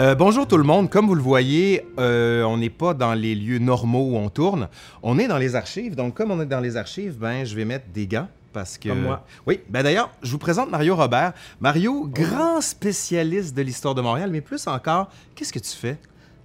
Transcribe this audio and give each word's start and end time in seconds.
Euh, 0.00 0.14
bonjour 0.14 0.48
tout 0.48 0.56
le 0.56 0.64
monde. 0.64 0.88
Comme 0.88 1.06
vous 1.06 1.14
le 1.14 1.20
voyez, 1.20 1.84
euh, 1.98 2.42
on 2.44 2.56
n'est 2.56 2.70
pas 2.70 2.94
dans 2.94 3.12
les 3.12 3.34
lieux 3.34 3.58
normaux 3.58 4.12
où 4.12 4.16
on 4.16 4.30
tourne. 4.30 4.68
On 5.02 5.18
est 5.18 5.28
dans 5.28 5.36
les 5.36 5.56
archives. 5.56 5.94
Donc, 5.94 6.14
comme 6.14 6.30
on 6.30 6.40
est 6.40 6.46
dans 6.46 6.60
les 6.60 6.78
archives, 6.78 7.18
ben, 7.18 7.44
je 7.44 7.54
vais 7.54 7.66
mettre 7.66 7.84
des 7.92 8.06
gants. 8.06 8.26
Parce 8.54 8.78
que. 8.78 8.88
Comme 8.88 9.02
moi. 9.02 9.26
Oui. 9.46 9.60
Ben 9.68 9.82
d'ailleurs, 9.82 10.10
je 10.22 10.32
vous 10.32 10.38
présente 10.38 10.70
Mario 10.70 10.96
Robert. 10.96 11.34
Mario, 11.60 12.08
grand 12.10 12.62
spécialiste 12.62 13.54
de 13.54 13.60
l'histoire 13.60 13.94
de 13.94 14.00
Montréal, 14.00 14.30
mais 14.32 14.40
plus 14.40 14.66
encore, 14.68 15.10
qu'est-ce 15.34 15.52
que 15.52 15.58
tu 15.58 15.76
fais? 15.76 15.98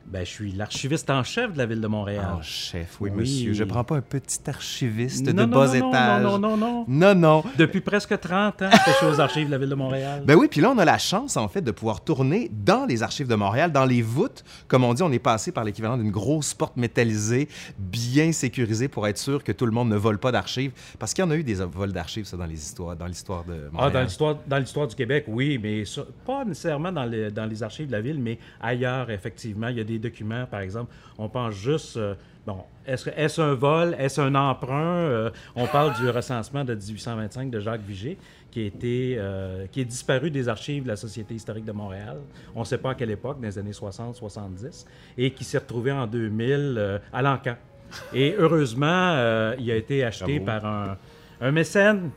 Ben, 0.08 0.24
je 0.24 0.30
suis 0.30 0.52
l'archiviste 0.52 1.10
en 1.10 1.24
chef 1.24 1.54
de 1.54 1.58
la 1.58 1.66
ville 1.66 1.82
de 1.82 1.88
Montréal. 1.88 2.28
Oh, 2.36 2.40
chef, 2.44 2.98
oui, 3.02 3.10
Oui. 3.12 3.22
monsieur. 3.22 3.54
Je 3.54 3.64
prends 3.64 3.84
pas 3.84 3.96
un 3.98 4.02
petit 4.02 4.38
archiviste 4.48 5.26
de 5.26 5.32
Non, 5.32 5.48
bas 5.48 5.66
non, 5.68 5.80
non, 5.80 5.90
étage. 5.90 6.24
Non, 6.24 6.38
non, 6.40 6.58
non, 6.58 6.58
non. 6.58 6.86
Non, 6.88 7.16
non. 7.16 7.44
Depuis 7.58 7.82
presque 7.82 8.20
30 8.20 8.62
ans 8.62 8.70
que 8.70 8.92
je 8.92 8.98
suis 8.98 9.06
aux 9.08 9.20
archives 9.20 9.48
de 9.48 9.52
la 9.52 9.58
ville 9.58 9.70
de 9.70 9.74
Montréal. 9.76 10.24
Ben 10.26 10.36
oui, 10.36 10.48
puis 10.50 10.62
là, 10.62 10.70
on 10.70 10.78
a 10.78 10.86
la 10.86 11.00
chance, 11.00 11.38
en 11.38 11.48
fait, 11.48 11.62
de 11.62 11.72
pouvoir 11.72 12.02
tourner 12.04 12.52
dans 12.54 12.86
les 12.86 13.02
archives 13.02 13.28
de 13.28 13.34
Montréal, 13.34 13.72
dans 13.72 13.86
les 13.86 14.04
voûtes. 14.04 14.44
Comme 14.68 14.84
on 14.84 14.94
dit, 14.94 15.02
on 15.02 15.12
est 15.12 15.18
passé 15.20 15.52
par 15.52 15.64
l'équivalent 15.64 15.98
d'une 15.98 16.12
grosse 16.12 16.54
porte 16.54 16.78
métallisée, 16.78 17.50
bien 17.80 18.32
sécurisée 18.32 18.88
pour 18.88 19.08
être 19.08 19.18
sûr 19.18 19.44
que 19.44 19.52
tout 19.52 19.66
le 19.66 19.72
monde 19.72 19.90
ne 19.90 19.96
vole 19.98 20.20
pas 20.20 20.32
d'archives. 20.32 20.72
Parce 21.00 21.16
qu'il 21.16 21.24
y 21.26 21.28
en 21.28 21.32
a 21.32 21.36
eu 21.36 21.44
des 21.44 21.56
vols 21.56 21.94
d'archives, 21.94 22.26
ça, 22.26 22.38
dans 22.38 22.46
les 22.46 22.54
histoires, 22.62 22.96
dans 22.96 23.08
l'histoire 23.08 23.44
de 23.44 23.54
Ah, 23.54 23.72
Montréal. 23.74 23.92
dans 23.94 24.02
l'histoire, 24.04 24.36
dans 24.48 24.58
l'histoire 24.60 24.88
du 24.88 24.96
Québec, 24.96 25.26
oui, 25.28 25.60
mais 25.62 25.84
ça- 25.84 26.06
pas 26.28 26.46
nécessairement 26.46 26.92
dans, 26.92 27.06
les- 27.06 27.32
dans 27.32 27.46
les 27.48 27.64
archives 27.64 27.88
de 27.88 27.92
la 27.92 28.02
ville, 28.02 28.20
mais 28.20 28.38
ailleurs, 28.62 29.10
effectivement. 29.10 29.70
Il 29.70 29.78
y 29.78 29.82
a 29.82 29.84
des 29.84 29.95
documents, 30.00 30.46
par 30.46 30.60
exemple. 30.62 30.94
On 31.18 31.30
pense 31.30 31.54
juste. 31.54 31.98
euh, 31.98 32.16
bon, 32.46 32.58
est-ce, 32.86 33.10
est-ce 33.10 33.42
un 33.42 33.54
vol? 33.54 33.96
Est-ce 33.98 34.22
un 34.22 34.36
emprunt? 34.36 34.98
Euh, 34.98 35.30
on 35.56 35.66
parle 35.68 35.94
du 35.96 36.10
recensement 36.10 36.64
de 36.64 36.74
1825 36.76 37.50
de 37.50 37.60
Jacques 37.60 37.82
Vigée, 37.82 38.18
qui, 38.52 38.62
a 38.62 38.66
été, 38.66 39.16
euh, 39.18 39.66
qui 39.72 39.82
est 39.82 39.86
disparu 39.86 40.30
des 40.32 40.48
archives 40.48 40.84
de 40.84 40.90
la 40.90 40.96
Société 40.96 41.34
historique 41.34 41.66
de 41.66 41.72
Montréal. 41.72 42.18
On 42.56 42.62
ne 42.62 42.66
sait 42.66 42.78
pas 42.78 42.92
à 42.92 42.96
quelle 42.96 43.12
époque, 43.12 43.38
dans 43.42 43.48
les 43.48 43.58
années 43.58 43.72
60-70, 43.72 44.86
et 45.18 45.32
qui 45.32 45.44
s'est 45.44 45.58
retrouvé 45.58 45.92
en 45.92 46.08
2000 46.08 46.76
euh, 46.78 47.00
à 47.12 47.22
l'Ancan. 47.22 47.56
Et 48.14 48.36
heureusement, 48.38 49.54
il 49.60 49.70
a 49.72 49.76
été 49.76 50.04
acheté 50.04 50.40
Bravo. 50.40 50.62
par 50.62 50.66
un, 50.72 50.98
un 51.40 51.52
mécène 51.52 52.10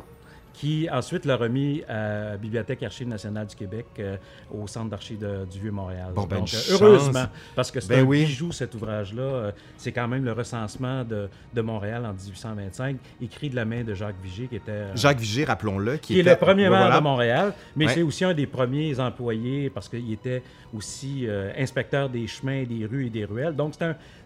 qui 0.61 0.89
ensuite 0.91 1.25
l'a 1.25 1.37
remis 1.37 1.83
à 1.89 2.31
la 2.31 2.37
Bibliothèque 2.37 2.83
Archives 2.83 3.07
nationales 3.07 3.47
du 3.47 3.55
Québec 3.55 3.87
euh, 4.01 4.17
au 4.53 4.67
Centre 4.67 4.91
d'archives 4.91 5.19
du 5.51 5.61
Vieux-Montréal. 5.61 6.09
Bon, 6.17 6.25
ben, 6.25 6.39
Donc, 6.39 6.49
euh, 6.53 6.59
heureusement, 6.73 7.27
parce 7.55 7.71
que 7.71 7.79
c'est 7.81 7.89
Ben 7.91 8.01
un 8.01 8.09
oui. 8.09 8.25
bijou, 8.27 8.51
cet 8.51 8.75
ouvrage-là. 8.75 9.23
Euh, 9.23 9.53
c'est 9.77 9.93
quand 9.93 10.09
même 10.09 10.25
le 10.25 10.33
recensement 10.33 11.05
de, 11.05 11.29
de 11.55 11.61
Montréal 11.61 12.05
en 12.05 12.13
1825, 12.13 12.97
écrit 13.23 13.51
de 13.51 13.55
la 13.57 13.65
main 13.65 13.85
de 13.85 13.95
Jacques 13.95 14.21
Vigier, 14.21 14.49
qui 14.49 14.57
était... 14.57 14.87
Jacques 14.97 15.21
Vigée, 15.21 15.45
rappelons-le, 15.45 15.97
qui, 15.99 16.15
qui 16.15 16.17
est 16.19 16.23
était- 16.23 16.31
le 16.31 16.37
premier 16.37 16.65
Ouais, 16.65 16.71
maire 16.71 16.81
voilà. 16.81 16.99
de 16.99 17.03
Montréal, 17.05 17.55
mais 17.77 17.87
Ouais. 17.87 17.95
c'est 17.95 18.03
aussi 18.03 18.25
un 18.25 18.35
des 18.35 18.47
premiers 18.47 18.99
employés 18.99 19.71
parce 19.71 19.89
qu'il 19.89 20.13
était 20.13 20.43
aussi 20.75 21.25
euh, 21.27 21.51
inspecteur 21.57 22.09
des 22.11 22.27
chemins, 22.27 22.65
des 22.65 22.85
rues 22.85 23.07
et 23.07 23.11
des 23.11 23.25
ruelles. 23.25 23.55
Donc, 23.55 23.75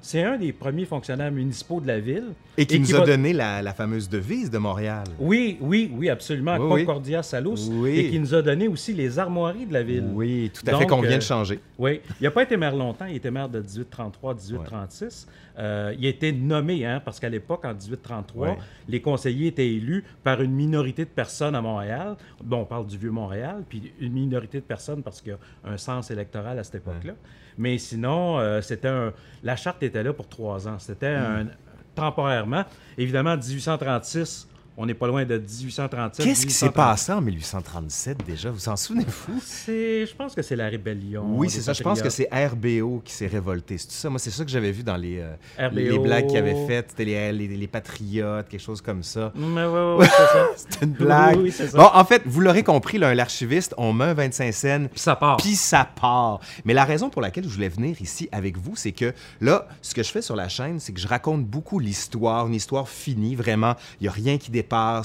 c'est 0.01 0.23
un, 0.23 0.33
un 0.33 0.39
des 0.39 0.53
premiers 0.53 0.87
fonctionnaires 0.87 1.31
municipaux 1.31 1.81
de 1.81 1.87
la 1.87 2.01
ville. 2.01 2.31
Et 2.57 2.67
qui 2.67 2.81
nous 2.81 2.95
a 2.95 3.01
va- 3.01 3.07
donné 3.07 3.33
la, 3.33 3.63
la 3.63 3.73
fameuse 3.75 4.09
devise 4.09 4.51
de 4.51 4.59
Montréal. 4.59 5.05
Oui, 5.21 5.59
oui, 5.61 5.91
oui, 5.95 6.09
absolument. 6.09 6.22
Oui, 6.31 6.67
oui. 6.71 6.85
Concordia 6.85 7.23
Salus. 7.23 7.69
Oui. 7.71 7.99
Et 7.99 8.11
qui 8.11 8.19
nous 8.21 8.35
a 8.35 8.43
donné 8.43 8.69
aussi 8.69 8.93
les 8.93 9.19
armoiries 9.19 9.67
de 9.67 9.73
la 9.73 9.83
ville. 9.83 10.05
Oui, 10.13 10.51
tout 10.55 10.63
à 10.67 10.73
Donc, 10.73 10.81
fait, 10.81 10.87
qu'on 10.87 11.01
vient 11.01 11.13
euh, 11.13 11.17
de 11.17 11.23
changer. 11.23 11.61
Oui. 11.79 12.01
Il 12.21 12.25
n'a 12.25 12.31
pas 12.31 12.43
été 12.43 12.57
maire 12.57 12.75
longtemps. 12.77 13.07
Il 13.07 13.17
était 13.17 13.31
maire 13.31 13.49
de 13.49 13.59
1833 13.61 14.31
à 14.33 14.35
1836. 14.35 15.27
Euh, 15.59 15.95
il 15.99 16.07
a 16.07 16.09
été 16.09 16.33
nommé, 16.33 16.87
hein, 16.87 17.01
parce 17.05 17.21
qu'à 17.21 17.29
l'époque, 17.29 17.65
en 17.65 17.75
1833, 17.75 18.49
Ouais. 18.49 18.59
les 18.89 19.01
conseillers 19.01 19.49
étaient 19.49 19.69
élus 19.69 20.05
par 20.25 20.41
une 20.41 20.53
minorité 20.53 21.05
de 21.05 21.11
personnes 21.11 21.55
à 21.55 21.61
Montréal. 21.61 22.17
Bon, 22.43 22.59
on 22.61 22.65
parle 22.65 22.87
du 22.87 22.97
Vieux-Montréal, 22.97 23.63
puis 23.69 23.93
une 24.01 24.13
minorité 24.13 24.59
de 24.59 24.65
personnes 24.65 25.03
parce 25.03 25.21
qu'il 25.21 25.33
y 25.33 25.35
a 25.35 25.71
un 25.73 25.77
sens 25.77 26.11
électoral 26.11 26.59
à 26.59 26.65
cette 26.65 26.77
époque-là. 26.77 27.13
Mais 27.59 27.77
sinon, 27.77 28.39
euh, 28.39 28.63
c'était 28.63 28.89
un... 28.89 29.13
la 29.43 29.57
charte 29.57 29.83
était 29.83 30.03
là 30.03 30.13
pour 30.15 30.27
trois 30.29 30.67
ans. 30.67 30.79
C'était 30.79 31.09
un... 31.09 31.47
temporairement. 31.95 32.65
Évidemment, 32.97 33.37
1836, 33.37 34.49
on 34.77 34.87
n'est 34.87 34.95
pas 34.95 35.07
loin 35.07 35.25
de 35.25 35.37
1837. 35.39 36.25
Qu'est-ce 36.25 36.47
qui 36.47 36.53
s'est 36.53 36.67
1837. 36.67 36.73
passé 36.75 37.13
en 37.13 37.21
1837 37.21 38.27
déjà? 38.27 38.51
Vous 38.51 38.69
en 38.69 38.77
souvenez-vous? 38.77 39.41
Je 39.67 40.15
pense 40.15 40.35
que 40.35 40.43
c'est 40.43 40.57
la 40.57 40.69
rébellion. 40.69 41.25
Oui, 41.29 41.51
c'est 41.51 41.61
ça. 41.61 41.73
Je 41.73 41.83
pense 41.83 42.01
que 42.01 42.11
c'est 42.11 42.29
RBO 42.33 43.03
qui 43.05 43.13
s'est 43.13 43.27
révolté. 43.27 43.79
C'est 43.79 43.89
tout 43.89 43.93
ça. 43.95 44.09
Moi, 44.11 44.19
c'est 44.19 44.31
ça 44.31 44.45
que 44.45 44.51
j'avais 44.51 44.73
vu 44.73 44.83
dans 44.83 44.97
les, 44.97 45.19
euh, 45.19 45.35
RBO. 45.59 45.77
les 45.77 45.99
blagues 45.99 46.27
qu'ils 46.27 46.39
avaient 46.39 46.67
faites. 46.67 46.91
C'était 46.91 47.05
les, 47.05 47.33
les, 47.33 47.49
les 47.49 47.67
patriotes, 47.67 48.49
quelque 48.49 48.61
chose 48.61 48.81
comme 48.81 49.03
ça. 49.03 49.33
Mais 49.35 49.65
ouais, 49.65 49.67
ouais, 49.67 49.97
ouais, 49.97 50.07
c'est 50.07 50.17
ça. 50.17 50.47
C'est 50.57 50.83
une 50.83 50.93
blague. 50.93 51.37
Oui, 51.37 51.45
oui, 51.45 51.53
ça. 51.53 51.77
Bon, 51.77 51.89
en 51.93 52.05
fait, 52.05 52.23
vous 52.25 52.41
l'aurez 52.41 52.63
compris, 52.63 52.99
l'archiviste, 52.99 53.75
on 53.77 53.93
met 53.93 54.05
un 54.05 54.15
25 54.15 54.53
cents, 54.55 54.87
Puis 54.91 55.01
ça 55.01 55.17
part. 55.17 55.37
puis 55.37 55.55
ça 55.55 55.85
part. 56.01 56.41
Mais 56.65 56.75
la 56.75 56.85
raison 56.85 57.11
pour 57.11 57.21
laquelle 57.23 57.45
je 57.45 57.49
voulais 57.51 57.69
venir 57.69 58.01
ici 58.01 58.29
avec 58.33 58.57
vous, 58.57 58.77
c'est 58.77 58.93
que 58.93 59.13
là, 59.41 59.67
ce 59.83 59.95
que 59.95 60.03
je 60.03 60.11
fais 60.11 60.23
sur 60.23 60.37
la 60.37 60.49
chaîne, 60.49 60.81
c'est 60.81 60.93
que 60.93 61.01
je 61.01 61.09
raconte 61.09 61.45
beaucoup 61.45 61.79
l'histoire, 61.79 62.47
une 62.47 62.55
histoire 62.55 62.89
finie, 62.89 63.35
vraiment. 63.35 63.75
Il 64.01 64.05
n'y 64.05 64.09
a 64.09 64.13
rien 64.13 64.39
qui 64.39 64.51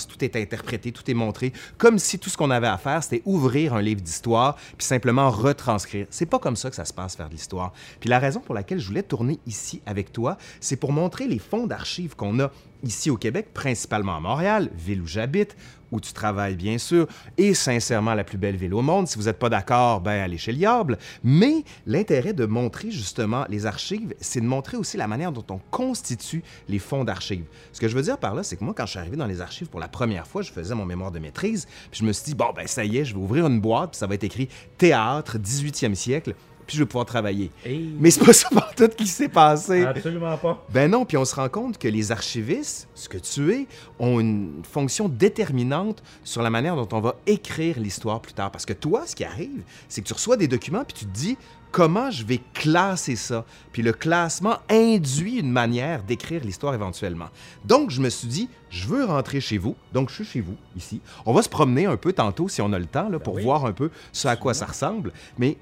tout 0.08 0.24
est 0.24 0.36
interprété, 0.36 0.92
tout 0.92 1.10
est 1.10 1.14
montré, 1.14 1.54
comme 1.78 2.00
si 2.00 2.20
tout 2.20 2.30
ce 2.30 2.38
qu'on 2.38 2.52
avait 2.52 2.68
à 2.68 2.78
faire, 2.78 3.04
c'était 3.04 3.22
ouvrir 3.26 3.74
un 3.74 3.82
livre 3.82 4.02
d'histoire, 4.02 4.56
puis 4.78 4.86
simplement 4.86 5.30
retranscrire. 5.30 6.08
C'est 6.10 6.26
pas 6.26 6.40
comme 6.40 6.56
ça 6.56 6.70
que 6.70 6.76
ça 6.76 6.86
se 6.86 6.94
passe 6.94 7.16
faire 7.16 7.28
de 7.28 7.34
l'histoire. 7.34 7.74
Puis 8.00 8.10
la 8.10 8.20
raison 8.20 8.40
pour 8.40 8.56
laquelle 8.56 8.80
je 8.80 8.88
voulais 8.88 9.04
tourner 9.04 9.40
ici 9.46 9.82
avec 9.86 10.12
toi, 10.12 10.38
c'est 10.60 10.78
pour 10.78 10.92
montrer 10.92 11.28
les 11.28 11.40
fonds 11.40 11.68
d'archives 11.68 12.16
qu'on 12.16 12.40
a 12.40 12.52
ici 12.88 13.10
au 13.10 13.18
Québec, 13.18 13.50
principalement 13.54 14.18
à 14.18 14.20
Montréal, 14.20 14.70
ville 14.76 15.02
où 15.02 15.08
j'habite, 15.08 15.56
où 15.92 16.00
tu 16.00 16.14
travailles 16.14 16.56
bien 16.56 16.78
sûr, 16.78 17.08
et 17.38 17.54
sincèrement 17.54 18.14
la 18.14 18.24
plus 18.24 18.38
belle 18.38 18.58
ville 18.58 18.74
au 18.74 18.82
monde. 18.82 19.08
Si 19.08 19.18
vous 19.18 19.26
n'êtes 19.26 19.40
pas 19.40 19.50
d'accord, 19.50 20.02
ben 20.02 20.22
allez 20.22 20.38
chez 20.38 20.52
le 20.52 20.58
diable. 20.58 20.98
Mais 21.24 21.64
l'intérêt 21.86 22.34
de 22.34 22.46
montrer 22.46 22.92
justement 22.92 23.46
les 23.50 23.66
archives, 23.66 24.14
c'est 24.20 24.42
de 24.42 24.46
montrer 24.46 24.78
aussi 24.78 24.98
la 24.98 25.08
manière 25.08 25.32
dont 25.32 25.46
on 25.50 25.60
constitue 25.72 26.44
les 26.68 26.80
fonds 26.80 27.04
d'archives. 27.04 27.46
Ce 27.72 27.80
que 27.80 27.88
je 27.88 27.96
veux 27.96 28.02
dire 28.02 28.18
par 28.18 28.36
là, 28.36 28.44
c'est 28.44 28.58
que 28.58 28.64
moi, 28.64 28.74
quand 28.76 28.86
je 28.86 28.92
suis 28.92 29.00
arrivé 29.00 29.18
dans 29.18 29.28
les 29.28 29.42
archives 29.42 29.70
pour 29.70 29.80
la 29.80 29.88
première 29.88 30.28
fois, 30.28 30.42
je 30.42 30.52
faisais 30.52 30.76
mon 30.76 30.86
mémoire 30.86 31.12
de 31.12 31.20
maîtrise, 31.20 31.68
puis 31.92 32.00
je 32.02 32.06
me 32.06 32.12
suis 32.12 32.26
dit, 32.26 32.36
bon, 32.36 32.52
ben 32.56 32.68
ça 32.68 32.84
y 32.84 32.98
est, 32.98 33.06
je 33.06 33.14
vais 33.14 33.22
ouvrir 33.22 33.48
une 33.48 33.60
boîte, 33.60 33.92
puis 33.92 34.00
ça 34.00 34.08
va 34.08 34.16
être 34.16 34.24
écrit 34.24 34.50
Théâtre, 34.78 35.38
18e 35.38 35.96
siècle, 35.96 36.36
puis 36.68 36.78
je 36.78 36.84
vais 36.84 36.88
pouvoir 36.88 37.06
travailler. 37.06 37.50
Hey. 37.66 37.90
Mais 37.98 38.12
c'est 38.12 38.24
pas 38.24 38.34
ça 38.34 38.50
par 38.50 38.76
tout 38.76 38.90
qui 38.90 39.08
s'est 39.08 39.30
passé. 39.30 39.84
Absolument 39.84 40.38
pas. 40.38 40.66
Ben 40.70 40.92
non, 40.92 41.06
puis 41.06 41.18
on 41.18 41.26
se 41.26 41.34
rend 41.34 41.50
compte 41.50 41.78
que 41.78 41.88
les 41.88 42.12
archivistes, 42.12 42.88
ce 42.94 43.10
que 43.10 43.18
tu 43.18 43.52
es, 43.54 43.68
ont 44.00 44.20
une 44.20 44.62
fonction 44.70 45.08
déterminante 45.08 46.04
sur 46.24 46.42
la 46.42 46.50
manière 46.50 46.76
dont 46.76 46.90
on 46.92 47.00
va 47.00 47.16
écrire 47.26 47.80
l'histoire 47.80 48.22
plus 48.22 48.34
tard. 48.34 48.52
Parce 48.52 48.66
que 48.66 48.74
toi, 48.74 49.04
ce 49.08 49.16
qui 49.16 49.24
arrive, 49.24 49.64
c'est 49.88 50.02
que 50.02 50.08
tu 50.08 50.14
reçois 50.14 50.38
des 50.38 50.48
documents, 50.48 50.84
puis 50.84 50.94
tu 50.94 51.06
te 51.06 51.18
dis 51.18 51.38
comment 51.72 52.12
je 52.12 52.26
vais 52.26 52.40
classer 52.54 53.16
ça? 53.16 53.46
Puis 53.72 53.82
le 53.82 53.94
classement 53.94 54.58
induit 54.70 55.38
une 55.40 55.52
manière 55.52 56.04
d'écrire 56.04 56.44
l'histoire 56.44 56.74
éventuellement. 56.74 57.28
Donc, 57.66 57.92
je 57.92 58.02
me 58.02 58.10
suis 58.10 58.28
dit, 58.28 58.50
je 58.70 58.88
veux 58.88 59.06
rentrer 59.06 59.40
chez 59.40 59.58
vous. 59.58 59.76
Donc, 59.94 60.10
je 60.10 60.16
suis 60.16 60.26
chez 60.26 60.42
vous, 60.42 60.56
ici. 60.76 61.02
On 61.26 61.34
va 61.34 61.42
se 61.42 61.50
promener 61.50 61.86
un 61.86 61.98
peu 61.98 62.14
tantôt, 62.14 62.50
si 62.50 62.62
on 62.62 62.74
a 62.74 62.80
le 62.80 62.86
temps, 62.86 63.10
là, 63.10 63.20
pour 63.20 63.36
oui. 63.36 63.44
voir 63.44 63.66
un 63.66 63.74
peu 63.74 63.92
ce 64.12 64.28
à 64.28 64.36
quoi 64.36 64.54
ça 64.54 64.66
ressemble. 64.66 65.12
Mais 65.38 65.58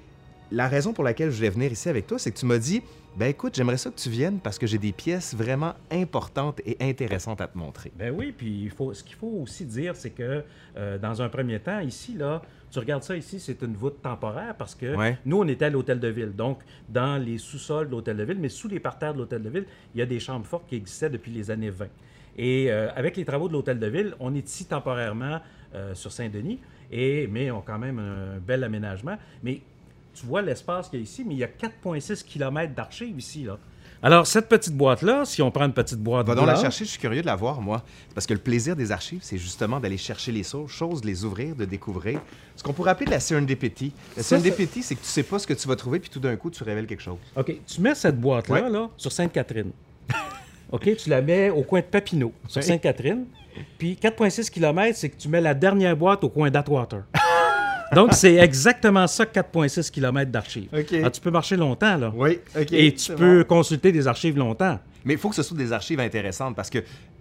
la 0.51 0.67
raison 0.67 0.94
pour 0.94 1.03
laquelle 1.03 1.31
je 1.31 1.38
voulais 1.38 1.50
venir 1.50 1.72
ici 1.72 1.89
avec 1.89 2.07
toi, 2.07 2.19
c'est 2.19 2.31
que 2.31 2.38
tu 2.38 2.45
m'as 2.45 2.57
dit, 2.57 2.81
ben 3.17 3.28
écoute, 3.28 3.56
j'aimerais 3.56 3.78
ça 3.78 3.89
que 3.89 3.95
tu 3.95 4.09
viennes 4.09 4.39
parce 4.39 4.59
que 4.59 4.67
j'ai 4.67 4.78
des 4.78 4.91
pièces 4.91 5.33
vraiment 5.35 5.73
importantes 5.91 6.61
et 6.66 6.75
intéressantes 6.81 7.39
à 7.41 7.47
te 7.47 7.57
montrer. 7.57 7.91
Ben 7.97 8.13
oui, 8.16 8.33
puis 8.38 8.63
il 8.63 8.69
faut, 8.69 8.94
ce 8.94 9.03
qu'il 9.03 9.16
faut 9.16 9.39
aussi 9.41 9.66
dire, 9.66 9.95
c'est 9.95 10.09
que 10.09 10.44
euh, 10.78 10.97
dans 10.97 11.22
un 11.22 11.29
premier 11.29 11.59
temps, 11.59 11.79
ici, 11.79 12.13
là, 12.17 12.41
tu 12.72 12.79
regardes 12.79 13.03
ça 13.03 13.16
ici, 13.16 13.39
c'est 13.39 13.61
une 13.61 13.73
voûte 13.75 14.01
temporaire 14.01 14.53
parce 14.57 14.75
que 14.75 14.95
Ouais. 14.97 15.17
nous, 15.25 15.38
on 15.39 15.47
était 15.47 15.66
à 15.66 15.69
l'hôtel 15.69 15.99
de 15.99 16.09
ville. 16.09 16.34
Donc, 16.35 16.59
dans 16.90 17.17
les 17.17 17.37
sous-sols 17.37 17.87
de 17.87 17.91
l'hôtel 17.91 18.17
de 18.17 18.23
ville, 18.23 18.37
mais 18.40 18.49
sous 18.49 18.67
les 18.67 18.81
parterres 18.81 19.14
de 19.14 19.19
l'hôtel 19.19 19.41
de 19.43 19.49
ville, 19.49 19.66
il 19.93 19.99
y 19.99 20.02
a 20.02 20.05
des 20.05 20.19
chambres 20.19 20.46
fortes 20.46 20.67
qui 20.67 20.75
existaient 20.75 21.09
depuis 21.09 21.31
les 21.31 21.49
années 21.52 21.69
20. 21.69 21.87
Et 22.37 22.69
euh, 22.69 22.90
avec 22.96 23.16
les 23.16 23.23
travaux 23.23 23.47
de 23.47 23.53
l'hôtel 23.53 23.79
de 23.79 23.87
ville, 23.87 24.14
on 24.19 24.35
est 24.35 24.46
ici 24.46 24.66
temporairement 24.66 25.40
euh, 25.73 25.96
sur 25.96 26.11
Saint-Denis, 26.11 26.59
et, 26.91 27.28
mais 27.28 27.49
on 27.49 27.59
a 27.59 27.64
quand 27.66 27.79
même 27.79 27.97
un 27.97 28.40
bel 28.46 28.61
aménagement. 28.66 29.17
Mais 29.41 29.61
tu 30.20 30.26
vois 30.26 30.41
l'espace 30.41 30.90
qu'il 30.90 31.00
y 31.00 31.02
a 31.02 31.03
ici, 31.03 31.23
mais 31.26 31.35
il 31.35 31.40
y 31.40 31.44
a 31.44 31.47
4,6 31.47 32.23
km 32.23 32.73
d'archives 32.73 33.17
ici. 33.17 33.44
Là. 33.44 33.58
Alors, 34.03 34.28
cette 34.28 34.47
petite 34.47 34.76
boîte-là, 34.76 35.26
si 35.26 35.41
on 35.41 35.50
prend 35.50 35.66
une 35.66 35.73
petite 35.73 36.00
boîte 36.00 36.28
Va 36.28 36.35
donc 36.35 36.46
la 36.46 36.56
chercher, 36.56 36.85
je 36.85 36.91
suis 36.91 37.00
curieux 37.00 37.22
de 37.22 37.26
la 37.26 37.35
voir, 37.35 37.62
moi. 37.62 37.84
Parce 38.14 38.28
que 38.28 38.34
le 38.34 38.40
plaisir 38.40 38.76
des 38.76 38.91
archives, 38.91 39.22
c'est 39.23 39.38
justement 39.38 39.79
d'aller 39.79 39.97
chercher 39.97 40.32
les 40.32 40.44
choses, 40.44 41.02
de 41.02 41.08
les 41.08 41.23
ouvrir, 41.26 41.56
de 41.56 41.66
découvrir. 41.66 42.20
Ce 42.56 42.62
qu'on 42.62 42.73
pourrait 42.73 42.91
appeler 42.91 43.08
de 43.08 43.12
la 43.12 43.20
serendipity. 43.20 43.94
La 44.16 44.23
serendipity, 44.23 44.84
c'est 44.84 44.96
que 44.96 45.02
tu 45.02 45.08
sais 45.08 45.23
pas 45.23 45.40
ce 45.40 45.47
que 45.47 45.53
tu 45.53 45.67
vas 45.67 45.76
trouver, 45.76 46.00
puis 46.00 46.09
tout 46.09 46.20
d'un 46.20 46.35
coup, 46.35 46.52
tu 46.52 46.64
révèles 46.64 46.85
quelque 46.88 47.02
chose. 47.02 47.17
OK, 47.35 47.56
tu 47.66 47.82
mets 47.82 47.96
cette 47.96 48.20
boîte-là 48.20 48.64
Ouais. 48.64 48.70
là, 48.70 48.90
sur 48.97 49.12
Sainte-Catherine. 49.12 49.72
OK, 50.72 50.96
tu 50.97 51.09
la 51.09 51.22
mets 51.22 51.50
au 51.50 51.64
coin 51.64 51.79
de 51.79 51.85
Papineau, 51.85 52.32
sur. 52.47 52.62
Sainte-Catherine. 52.62 53.26
Puis 53.78 53.97
4,6 54.02 54.50
km, 54.52 54.97
c'est 54.97 55.09
que 55.09 55.17
tu 55.17 55.29
mets 55.29 55.41
la 55.41 55.53
dernière 55.53 55.96
boîte 55.96 56.23
au 56.23 56.29
coin 56.29 56.50
d'Atwater. 56.52 57.03
Donc, 57.93 58.14
c'est 58.14 58.35
exactement 58.35 59.08
ça, 59.08 59.26
4,6 59.26 59.91
km 59.91 60.32
d'archives. 60.32 60.70
Ah, 61.03 61.09
tu 61.09 61.22
peux 61.22 61.32
marcher 61.32 61.55
longtemps, 61.55 61.97
là. 61.97 62.11
Oui, 62.16 62.40
OK. 62.59 62.72
Et 62.72 62.93
tu 62.93 63.14
peux 63.14 63.40
bon. 63.40 63.58
consulter 63.58 63.91
des 63.91 64.08
archives 64.08 64.37
longtemps. 64.37 64.79
Mais 65.03 65.14
il 65.14 65.20
faut 65.20 65.29
que 65.29 65.35
ce 65.35 65.43
soit 65.43 65.58
des 65.58 65.72
archives 65.72 65.99
intéressantes 65.99 66.55
parce 66.55 66.70
que 66.70 66.79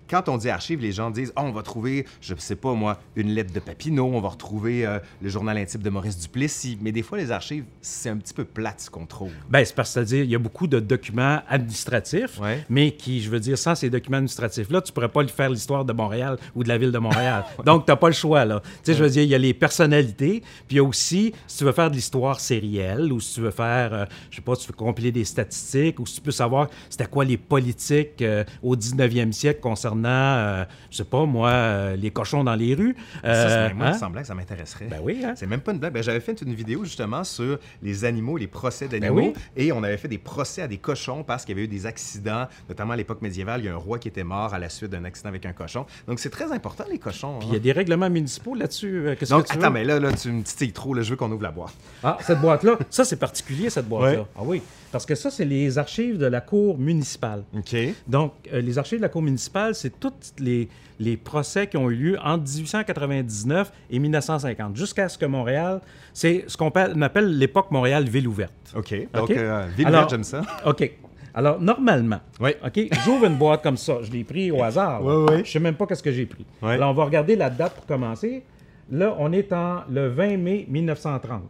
quand 0.08 0.28
on 0.28 0.36
dit 0.36 0.50
archives, 0.50 0.80
les 0.80 0.92
gens 0.92 1.10
disent, 1.10 1.32
oh, 1.36 1.40
on 1.44 1.52
va 1.52 1.62
trouver, 1.62 2.06
je 2.20 2.34
sais 2.36 2.56
pas 2.56 2.74
moi, 2.74 2.98
une 3.16 3.28
lettre 3.30 3.52
de 3.52 3.60
Papineau, 3.60 4.04
on 4.06 4.20
va 4.20 4.28
retrouver 4.28 4.86
euh, 4.86 4.98
le 5.22 5.28
journal 5.28 5.56
intime 5.56 5.82
de 5.82 5.90
Maurice 5.90 6.18
Duplessis. 6.18 6.78
Mais 6.80 6.92
des 6.92 7.02
fois, 7.02 7.18
les 7.18 7.30
archives, 7.30 7.64
c'est 7.80 8.08
un 8.10 8.16
petit 8.16 8.34
peu 8.34 8.44
plate 8.44 8.80
ce 8.80 8.90
qu'on 8.90 9.06
trouve. 9.06 9.32
Ben, 9.48 9.64
c'est 9.64 9.74
parce 9.74 9.94
que 9.94 10.00
dire 10.00 10.24
il 10.24 10.30
y 10.30 10.34
a 10.34 10.38
beaucoup 10.38 10.66
de 10.66 10.80
documents 10.80 11.40
administratifs, 11.48 12.38
Ouais. 12.40 12.64
mais 12.68 12.92
qui, 12.92 13.22
je 13.22 13.30
veux 13.30 13.40
dire, 13.40 13.56
sans 13.58 13.74
ces 13.74 13.90
documents 13.90 14.18
administratifs-là, 14.18 14.80
tu 14.82 14.92
pourrais 14.92 15.08
pas 15.08 15.26
faire 15.26 15.48
l'histoire 15.50 15.84
de 15.84 15.92
Montréal 15.92 16.38
ou 16.54 16.62
de 16.62 16.68
la 16.68 16.78
ville 16.78 16.92
de 16.92 16.98
Montréal. 16.98 17.44
Donc, 17.64 17.86
tu 17.86 17.90
n'as 17.92 17.96
pas 17.96 18.08
le 18.08 18.14
choix, 18.14 18.44
là. 18.44 18.60
Tu 18.62 18.92
sais, 18.92 18.94
je 18.94 19.02
veux 19.02 19.10
dire, 19.10 19.22
il 19.22 19.28
y 19.28 19.34
a 19.34 19.38
les 19.38 19.54
personnalités, 19.54 20.40
puis 20.68 20.72
il 20.72 20.76
y 20.76 20.80
a 20.80 20.84
aussi, 20.84 21.32
si 21.46 21.58
tu 21.58 21.64
veux 21.64 21.72
faire 21.72 21.90
de 21.90 21.96
l'histoire 21.96 22.40
sérielle, 22.40 23.12
ou 23.12 23.20
si 23.20 23.34
tu 23.34 23.40
veux 23.40 23.50
faire, 23.50 23.92
euh, 23.94 24.04
je 24.30 24.36
sais 24.36 24.42
pas, 24.42 24.54
tu 24.56 24.66
veux 24.68 24.74
compiler 24.74 25.12
des 25.12 25.24
statistiques, 25.24 25.98
ou 26.00 26.06
si 26.06 26.16
tu 26.16 26.20
peux 26.20 26.30
savoir 26.30 26.68
c'était 26.90 27.06
quoi 27.06 27.24
les 27.24 27.36
politiques 27.36 28.20
euh, 28.22 28.44
au 28.62 28.76
19e 28.76 29.32
siècle 29.32 29.60
concernant, 29.60 29.93
euh, 30.04 30.64
je 30.90 30.96
sais 30.98 31.04
pas, 31.04 31.24
moi, 31.26 31.50
euh, 31.50 31.96
les 31.96 32.10
cochons 32.10 32.42
dans 32.44 32.54
les 32.54 32.74
rues. 32.74 32.96
ça, 33.22 33.28
Euh, 33.28 33.68
c'est 33.68 33.74
moi, 33.74 33.86
hein? 33.86 33.92
il 33.94 33.98
semblait 33.98 34.20
que 34.22 34.26
ça 34.28 34.34
m'intéresserait. 34.34 34.86
Ben 34.86 34.98
oui, 35.02 35.22
hein? 35.24 35.34
C'est 35.36 35.46
même 35.46 35.60
pas 35.60 35.72
une 35.72 35.78
blague. 35.78 35.92
Ben, 35.92 36.02
J'avais 36.02 36.20
fait 36.20 36.40
une 36.42 36.54
vidéo 36.54 36.84
justement 36.84 37.22
sur 37.24 37.58
les 37.82 38.04
animaux, 38.04 38.36
les 38.36 38.46
procès 38.46 38.88
d'animaux. 38.88 39.14
Ben 39.16 39.32
oui. 39.34 39.42
Et 39.56 39.72
on 39.72 39.82
avait 39.82 39.96
fait 39.96 40.08
des 40.08 40.18
procès 40.18 40.62
à 40.62 40.68
des 40.68 40.78
cochons 40.78 41.22
parce 41.22 41.44
qu'il 41.44 41.54
y 41.54 41.58
avait 41.58 41.66
eu 41.66 41.68
des 41.68 41.86
accidents, 41.86 42.46
notamment 42.68 42.92
à 42.92 42.96
l'époque 42.96 43.22
médiévale. 43.22 43.60
Il 43.60 43.66
y 43.66 43.68
a 43.68 43.74
un 43.74 43.76
roi 43.76 43.98
qui 43.98 44.08
était 44.08 44.24
mort 44.24 44.54
à 44.54 44.58
la 44.58 44.68
suite 44.68 44.90
d'un 44.90 45.04
accident 45.04 45.28
avec 45.28 45.46
un 45.46 45.52
cochon. 45.52 45.86
Donc 46.08 46.18
c'est 46.18 46.30
très 46.30 46.50
important, 46.52 46.84
les 46.90 46.98
cochons. 46.98 47.38
Puis 47.38 47.48
hein? 47.48 47.50
il 47.52 47.54
y 47.54 47.56
a 47.56 47.60
des 47.60 47.72
règlements 47.72 48.10
municipaux 48.10 48.54
là-dessus. 48.54 49.06
euh, 49.08 49.14
Qu'est-ce 49.18 49.30
Donc, 49.32 49.44
que 49.44 49.48
tu 49.52 49.58
attends, 49.58 49.68
veux? 49.68 49.74
mais 49.74 49.84
là, 49.84 50.00
là, 50.00 50.12
tu 50.12 50.30
me 50.30 50.42
titilles 50.42 50.72
trop. 50.72 50.94
Là, 50.94 51.02
je 51.02 51.10
veux 51.10 51.16
qu'on 51.16 51.30
ouvre 51.30 51.42
la 51.42 51.50
boîte. 51.50 51.74
Ah, 52.02 52.16
cette 52.20 52.40
boîte-là, 52.40 52.78
ça 52.90 53.04
c'est 53.04 53.16
particulier, 53.16 53.70
cette 53.70 53.88
boîte-là. 53.88 54.20
Ouais. 54.20 54.26
Ah 54.36 54.40
oui, 54.44 54.62
parce 54.92 55.06
que 55.06 55.14
ça, 55.14 55.30
c'est 55.30 55.44
les 55.44 55.76
archives 55.78 56.18
de 56.18 56.26
la 56.26 56.40
Cour 56.40 56.78
municipale. 56.78 57.42
OK. 57.56 57.76
Donc, 58.06 58.32
euh, 58.52 58.60
les 58.60 58.78
archives 58.78 58.98
de 58.98 59.02
la 59.02 59.08
Cour 59.08 59.22
municipale, 59.22 59.74
c'est 59.84 60.00
tous 60.00 60.12
les, 60.38 60.68
les 60.98 61.16
procès 61.16 61.66
qui 61.66 61.76
ont 61.76 61.90
eu 61.90 61.94
lieu 61.94 62.18
entre 62.22 62.44
1899 62.44 63.72
et 63.90 63.98
1950, 63.98 64.76
jusqu'à 64.76 65.08
ce 65.08 65.18
que 65.18 65.26
Montréal, 65.26 65.80
c'est 66.12 66.44
ce 66.46 66.56
qu'on 66.56 66.68
appelle, 66.70 67.38
l'époque 67.38 67.70
Montréal 67.70 68.04
ville 68.08 68.28
ouverte. 68.28 68.52
OK. 68.76 68.94
Donc, 69.12 69.24
OK. 69.24 69.30
euh, 69.36 69.66
ville 69.76 69.86
Alors- 69.86 70.00
verte, 70.00 70.10
j'aime 70.10 70.24
ça. 70.24 70.42
OK. 70.66 70.90
Alors, 71.36 71.60
normalement, 71.60 72.20
Oui. 72.40 72.50
OK, 72.64 72.88
j'ouvre 73.04 73.26
une 73.26 73.36
boîte 73.36 73.62
comme 73.62 73.76
ça. 73.76 73.98
Je 74.02 74.10
l'ai 74.12 74.22
pris 74.22 74.50
au 74.52 74.62
hasard. 74.62 75.02
Je 75.44 75.50
sais 75.50 75.58
même 75.58 75.74
pas 75.74 75.84
qu'est-ce 75.86 76.02
que 76.02 76.12
j'ai 76.12 76.26
pris. 76.26 76.46
Alors, 76.62 76.90
on 76.90 76.94
va 76.94 77.04
regarder 77.04 77.34
la 77.36 77.50
date 77.50 77.74
pour 77.74 77.86
commencer. 77.86 78.44
Là, 78.90 79.16
on 79.18 79.32
est 79.32 79.52
en 79.52 79.80
le 79.90 80.08
20 80.08 80.36
mai 80.36 80.64
1930. 80.68 81.42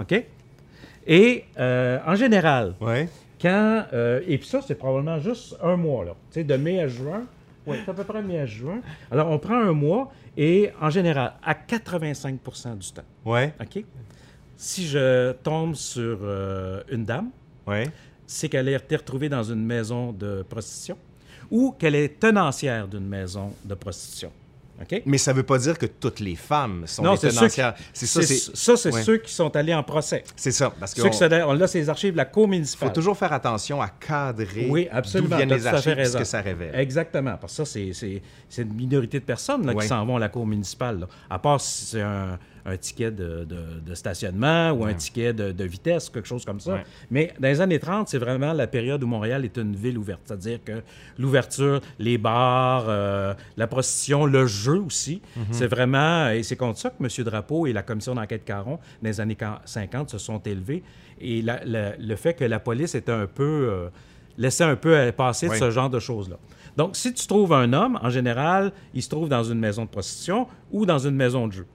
OK? 0.00 0.24
Et 1.06 1.44
euh, 1.58 1.98
en 2.06 2.14
général, 2.14 2.74
quand. 3.40 3.84
euh, 3.92 4.20
et 4.26 4.38
puis 4.38 4.46
ça, 4.46 4.60
c'est 4.66 4.74
probablement 4.76 5.18
juste 5.18 5.56
un 5.62 5.76
mois, 5.76 6.04
là. 6.04 6.12
Tu 6.30 6.40
sais, 6.40 6.44
de 6.44 6.56
mai 6.56 6.80
à 6.80 6.88
juin. 6.88 7.24
Oui, 7.66 7.78
c'est 7.84 7.90
à 7.90 7.94
peu 7.94 8.04
près 8.04 8.22
mai 8.22 8.40
à 8.40 8.46
juin. 8.46 8.80
Alors, 9.10 9.30
on 9.30 9.38
prend 9.38 9.54
un 9.60 9.72
mois 9.72 10.12
et 10.36 10.70
en 10.80 10.90
général, 10.90 11.34
à 11.42 11.54
85% 11.54 12.76
du 12.78 12.92
temps, 12.92 13.02
Ouais. 13.24 13.54
OK? 13.60 13.84
Si 14.56 14.86
je 14.86 15.32
tombe 15.32 15.74
sur 15.74 16.18
euh, 16.22 16.82
une 16.90 17.04
dame, 17.04 17.30
Ouais. 17.66 17.88
c'est 18.26 18.48
qu'elle 18.48 18.68
a 18.68 18.76
été 18.76 18.96
retrouvée 18.96 19.28
dans 19.28 19.42
une 19.42 19.64
maison 19.64 20.12
de 20.12 20.42
prostitution 20.48 20.96
ou 21.50 21.72
qu'elle 21.78 21.94
est 21.94 22.20
tenancière 22.20 22.86
d'une 22.88 23.06
maison 23.06 23.52
de 23.64 23.74
prostitution. 23.74 24.30
Mais 25.06 25.18
ça 25.18 25.32
veut 25.32 25.42
pas 25.42 25.58
dire 25.58 25.78
que 25.78 25.86
toutes 25.86 26.20
les 26.20 26.36
femmes 26.36 26.84
sont 26.86 27.02
Non, 27.02 27.14
des 27.14 27.28
tenancières. 27.28 27.74
C'est 27.92 28.06
ça, 28.06 28.22
C'est 28.76 28.92
ouais. 28.92 29.02
ceux 29.02 29.18
qui 29.18 29.32
sont 29.32 29.54
allés 29.56 29.74
en 29.74 29.82
procès. 29.82 30.24
c'est 30.36 30.52
ça. 30.52 30.72
Parce 30.78 30.94
que 30.94 31.02
Ceux 31.02 31.08
qui 31.10 31.18
on 31.46 31.60
a 31.60 31.66
ces 31.66 31.88
archives 31.88 32.12
de 32.12 32.16
la 32.16 32.24
Cour 32.24 32.44
faut 32.44 32.50
municipale. 32.50 32.92
toujours 32.92 33.16
faire 33.16 33.32
attention 33.32 33.80
à 33.80 33.88
cadrer 33.88 34.66
Oui, 34.68 34.88
absolument. 34.90 35.30
d'où 35.30 35.36
viennent 35.36 35.48
les 35.50 35.66
archives 35.66 35.98
et 35.98 36.04
ce 36.04 36.16
que 36.18 36.24
ça 36.24 36.40
révèle. 36.40 36.74
Exactement. 36.74 37.36
Parce 37.40 37.56
que 37.56 37.64
ça, 37.64 37.78
c'est- 37.92 38.62
une 38.62 38.74
minorité 38.74 39.20
de 39.20 39.24
personnes 39.24 39.66
là, 39.66 39.72
Ouais. 39.72 39.82
qui 39.82 39.88
s'en 39.88 40.04
vont 40.06 40.16
à 40.16 40.20
la 40.20 40.28
cour 40.28 40.46
municipale. 40.46 41.00
là. 41.00 41.06
À 41.30 41.38
part 41.38 41.60
si 41.60 41.86
c'est 41.86 42.00
un, 42.02 42.38
un 42.66 42.76
ticket 42.78 43.10
de, 43.10 43.44
de- 43.44 43.80
de 43.84 43.94
stationnement 43.94 44.70
ou 44.72 44.84
un 44.86 44.94
ticket 44.94 45.32
de, 45.34 45.52
de 45.52 45.64
vitesse, 45.64 46.08
quelque 46.08 46.26
chose 46.26 46.44
comme 46.44 46.60
ça. 46.60 46.72
Ouais. 46.74 46.84
Mais 47.10 47.32
dans 47.38 47.48
les 47.48 47.60
années 47.60 47.78
30, 47.78 48.08
c'est 48.08 48.18
vraiment 48.18 48.52
la 48.54 48.66
période 48.66 49.02
où 49.02 49.06
Montréal 49.06 49.44
est 49.44 49.56
une 49.58 49.76
ville 49.76 49.98
ouverte. 49.98 50.22
C'est-à-dire 50.24 50.60
que 50.64 50.82
l'ouverture, 51.18 51.80
les 51.98 52.16
bars, 52.18 52.86
euh, 52.88 53.34
la 53.56 53.66
prostitution, 53.66 54.24
le 54.26 54.46
jeu 54.46 54.80
aussi, 54.80 55.20
Mm-hmm. 55.36 55.42
c'est 55.52 55.66
vraiment... 55.66 56.30
Et 56.30 56.42
c'est 56.42 56.56
contre 56.56 56.78
ça 56.78 56.90
que 56.90 56.96
M. 57.02 57.24
Drapeau 57.24 57.66
et 57.66 57.72
la 57.72 57.82
commission 57.82 58.14
d'enquête 58.14 58.44
Caron, 58.44 58.78
dans 59.02 59.08
les 59.08 59.20
années 59.20 59.36
50, 59.64 60.10
se 60.10 60.18
sont 60.18 60.38
élevés. 60.40 60.82
Et 61.20 61.42
la- 61.42 61.64
la- 61.64 61.96
le 61.96 62.16
fait 62.16 62.34
que 62.34 62.44
la 62.44 62.60
police 62.60 62.94
était 62.94 63.12
un 63.12 63.26
peu... 63.26 63.42
euh, 63.70 63.88
laissait 64.38 64.64
un 64.64 64.76
peu 64.76 64.96
euh, 64.96 65.12
passer 65.12 65.48
Oui. 65.48 65.54
de 65.54 65.58
ce 65.64 65.70
genre 65.70 65.90
de 65.90 66.00
choses-là. 66.00 66.36
Donc, 66.76 66.96
si 66.96 67.12
tu 67.14 67.26
trouves 67.26 67.52
un 67.52 67.72
homme, 67.72 67.98
en 68.02 68.10
général, 68.10 68.72
il 68.94 69.02
se 69.02 69.08
trouve 69.08 69.28
dans 69.28 69.44
une 69.44 69.58
maison 69.60 69.84
de 69.84 69.90
prostitution 69.90 70.48
ou 70.72 70.84
dans 70.86 70.98
une 70.98 71.14
maison 71.14 71.46
de 71.46 71.52
jeu. 71.52 71.66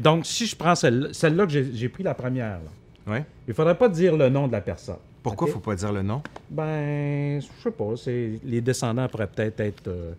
Donc, 0.00 0.26
si 0.26 0.46
je 0.46 0.56
prends 0.56 0.74
celle- 0.74 1.10
celle-là 1.12 1.46
que 1.46 1.52
j'ai 1.72 1.88
pris 1.88 2.02
la 2.02 2.14
première, 2.14 2.58
là, 2.58 3.12
Ouais. 3.12 3.24
il 3.46 3.50
ne 3.50 3.54
faudrait 3.54 3.78
pas 3.78 3.88
dire 3.88 4.16
le 4.16 4.28
nom 4.28 4.46
de 4.46 4.52
la 4.52 4.60
personne. 4.60 4.96
Pourquoi 5.22 5.46
OK? 5.48 5.54
faut 5.54 5.60
pas 5.60 5.74
dire 5.74 5.92
le 5.92 6.02
nom? 6.02 6.22
Ben, 6.50 7.40
je 7.40 7.46
sais 7.62 7.70
pas. 7.70 7.94
Les 8.44 8.60
descendants 8.60 9.06
pourraient 9.08 9.26
peut-être 9.26 9.60
être. 9.60 9.88
euh, 9.88 10.12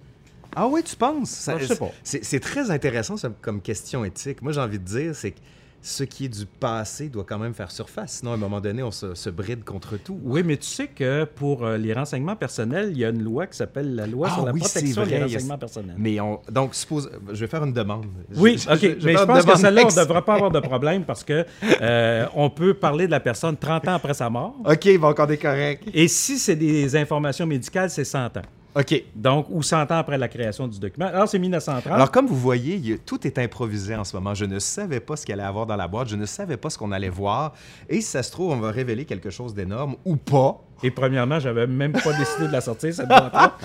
Ah 0.55 0.67
oui, 0.67 0.83
tu 0.83 0.95
penses? 0.97 1.29
Ça- 1.29 1.53
Ah, 1.55 1.59
je 1.59 1.65
sais 1.65 1.77
pas. 1.77 1.91
C'est 2.03 2.23
c'est 2.25 2.39
très 2.41 2.71
intéressant 2.71 3.15
ça, 3.17 3.31
comme 3.41 3.61
question 3.61 4.03
éthique. 4.03 4.41
Moi, 4.41 4.51
j'ai 4.51 4.59
envie 4.59 4.79
de 4.79 4.83
dire, 4.83 5.15
c'est 5.15 5.31
que 5.31 5.39
ce 5.83 6.03
qui 6.03 6.25
est 6.25 6.29
du 6.29 6.45
passé 6.45 7.09
doit 7.09 7.23
quand 7.27 7.39
même 7.39 7.53
faire 7.53 7.71
surface. 7.71 8.17
Sinon, 8.19 8.31
à 8.31 8.33
un 8.35 8.37
moment 8.37 8.61
donné, 8.61 8.83
on 8.83 8.91
se, 8.91 9.15
se 9.15 9.29
bride 9.31 9.63
contre 9.63 9.97
tout. 9.97 10.19
Oui, 10.23 10.43
mais 10.45 10.57
tu 10.57 10.65
sais 10.67 10.87
que 10.87 11.23
pour 11.23 11.65
euh, 11.65 11.77
les 11.77 11.93
renseignements 11.93 12.35
personnels, 12.35 12.89
il 12.91 12.99
y 12.99 13.05
a 13.05 13.09
une 13.09 13.23
loi 13.23 13.47
qui 13.47 13.57
s'appelle 13.57 13.95
la 13.95 14.05
loi 14.05 14.27
Ah 14.31 14.35
sur 14.35 14.45
la 14.45 14.51
oui, 14.51 14.59
protection 14.59 15.05
des 15.05 15.19
renseignements 15.23 15.57
personnels. 15.57 15.95
Mais 15.97 16.19
on, 16.19 16.39
donc, 16.51 16.75
suppose, 16.75 17.09
je 17.31 17.39
vais 17.39 17.47
faire 17.47 17.63
une 17.63 17.73
demande. 17.73 18.05
Oui, 18.35 18.57
Je- 18.57 18.69
OK. 18.69 18.75
je- 18.79 18.87
je 18.99 19.05
vais 19.07 19.13
mais 19.13 19.19
je 19.19 19.25
pense 19.25 19.45
que 19.45 19.57
celle-là, 19.57 19.81
on 19.85 19.87
ne 19.87 20.05
devrait 20.07 20.21
pas 20.21 20.35
avoir 20.35 20.51
de 20.51 20.59
problème 20.59 21.03
parce 21.03 21.23
que 21.23 21.45
euh, 21.81 22.25
on 22.35 22.49
peut 22.49 22.73
parler 22.75 23.07
de 23.07 23.11
la 23.11 23.19
personne 23.19 23.57
30 23.57 23.87
ans 23.87 23.93
après 23.95 24.13
sa 24.13 24.29
mort. 24.29 24.55
OK, 24.63 24.97
bon, 24.99 25.15
on 25.17 25.27
est 25.27 25.37
correct. 25.37 25.83
Et 25.93 26.07
si 26.07 26.37
c'est 26.37 26.55
des 26.55 26.95
informations 26.95 27.45
médicales, 27.47 27.89
c'est 27.89 28.03
100 28.05 28.37
ans. 28.37 28.41
OK. 28.75 29.03
Donc, 29.15 29.47
ou 29.49 29.61
100 29.61 29.91
ans 29.91 29.97
après 29.97 30.17
la 30.17 30.27
création 30.27 30.67
du 30.67 30.79
document? 30.79 31.07
Alors, 31.07 31.27
c'est 31.27 31.39
1930. 31.39 31.91
Alors, 31.91 32.11
comme 32.11 32.27
vous 32.27 32.37
voyez, 32.37 32.75
il 32.75 32.99
tout 32.99 33.25
est 33.27 33.37
improvisé 33.37 33.95
en 33.95 34.03
ce 34.03 34.15
moment. 34.15 34.33
Je 34.33 34.45
ne 34.45 34.59
savais 34.59 34.99
pas 34.99 35.15
ce 35.15 35.25
qu'il 35.25 35.33
allait 35.33 35.43
avoir 35.43 35.65
dans 35.65 35.75
la 35.75 35.87
boîte. 35.87 36.07
Je 36.07 36.15
ne 36.15 36.25
savais 36.25 36.57
pas 36.57 36.69
ce 36.69 36.77
qu'on 36.77 36.91
allait 36.91 37.09
voir. 37.09 37.53
Et 37.89 37.95
si 37.95 38.03
ça 38.03 38.23
se 38.23 38.31
trouve, 38.31 38.51
on 38.51 38.59
va 38.59 38.71
révéler 38.71 39.05
quelque 39.05 39.29
chose 39.29 39.53
d'énorme 39.53 39.95
ou 40.05 40.15
pas. 40.15 40.61
Et 40.83 40.89
premièrement, 40.89 41.39
j'avais 41.39 41.67
même 41.67 41.91
pas 41.91 42.13
décidé 42.17 42.47
de 42.47 42.51
la 42.51 42.61
sortir, 42.61 42.93
cette 42.93 43.07
boîte-là. 43.07 43.57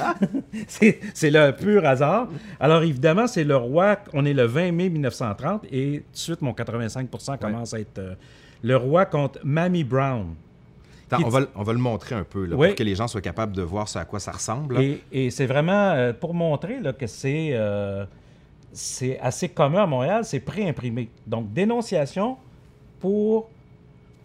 c'est 1.14 1.31
le 1.31 1.52
pur 1.52 1.87
hasard. 1.87 2.28
Alors, 2.59 2.83
évidemment, 2.83 3.26
c'est 3.26 3.45
le 3.45 3.57
roi. 3.57 3.99
On 4.12 4.25
est 4.25 4.35
le 4.35 4.45
20 4.45 4.73
mai 4.73 4.88
1930 4.88 5.66
et 5.71 6.02
tout 6.07 6.12
de 6.12 6.19
suite, 6.19 6.42
mon 6.42 6.52
85% 6.52 7.38
commence 7.38 7.75
à 7.75 7.81
être 7.81 7.99
euh, 7.99 8.14
le 8.62 8.76
roi 8.76 9.07
contre 9.07 9.38
Mamie 9.45 9.85
Brown. 9.85 10.35
Attends, 11.11 11.23
on, 11.25 11.29
va, 11.29 11.41
le- 11.41 11.49
on 11.55 11.63
va 11.63 11.73
le 11.73 11.79
montrer 11.79 12.15
un 12.15 12.25
peu 12.25 12.47
là, 12.47 12.57
Oui. 12.57 12.69
pour 12.69 12.77
que 12.77 12.83
les 12.83 12.95
gens 12.95 13.07
soient 13.09 13.21
capables 13.21 13.55
de 13.55 13.63
voir 13.63 13.89
ce 13.89 13.99
à 13.99 14.05
quoi 14.05 14.19
ça 14.21 14.33
ressemble. 14.33 14.81
Et, 14.81 15.01
et 15.13 15.31
c'est 15.31 15.47
vraiment 15.47 15.91
euh, 15.93 16.13
pour 16.13 16.35
montrer 16.35 16.81
là, 16.81 16.93
que 16.93 17.07
c'est 17.07 17.51
euh, 17.53 18.05
c'est 18.73 19.19
assez 19.21 19.49
commun 19.49 19.85
à 19.85 19.87
Montréal, 19.87 20.25
c'est 20.25 20.41
pré-imprimé. 20.41 21.09
Donc, 21.27 21.53
dénonciation 21.53 22.37
pour 23.01 23.49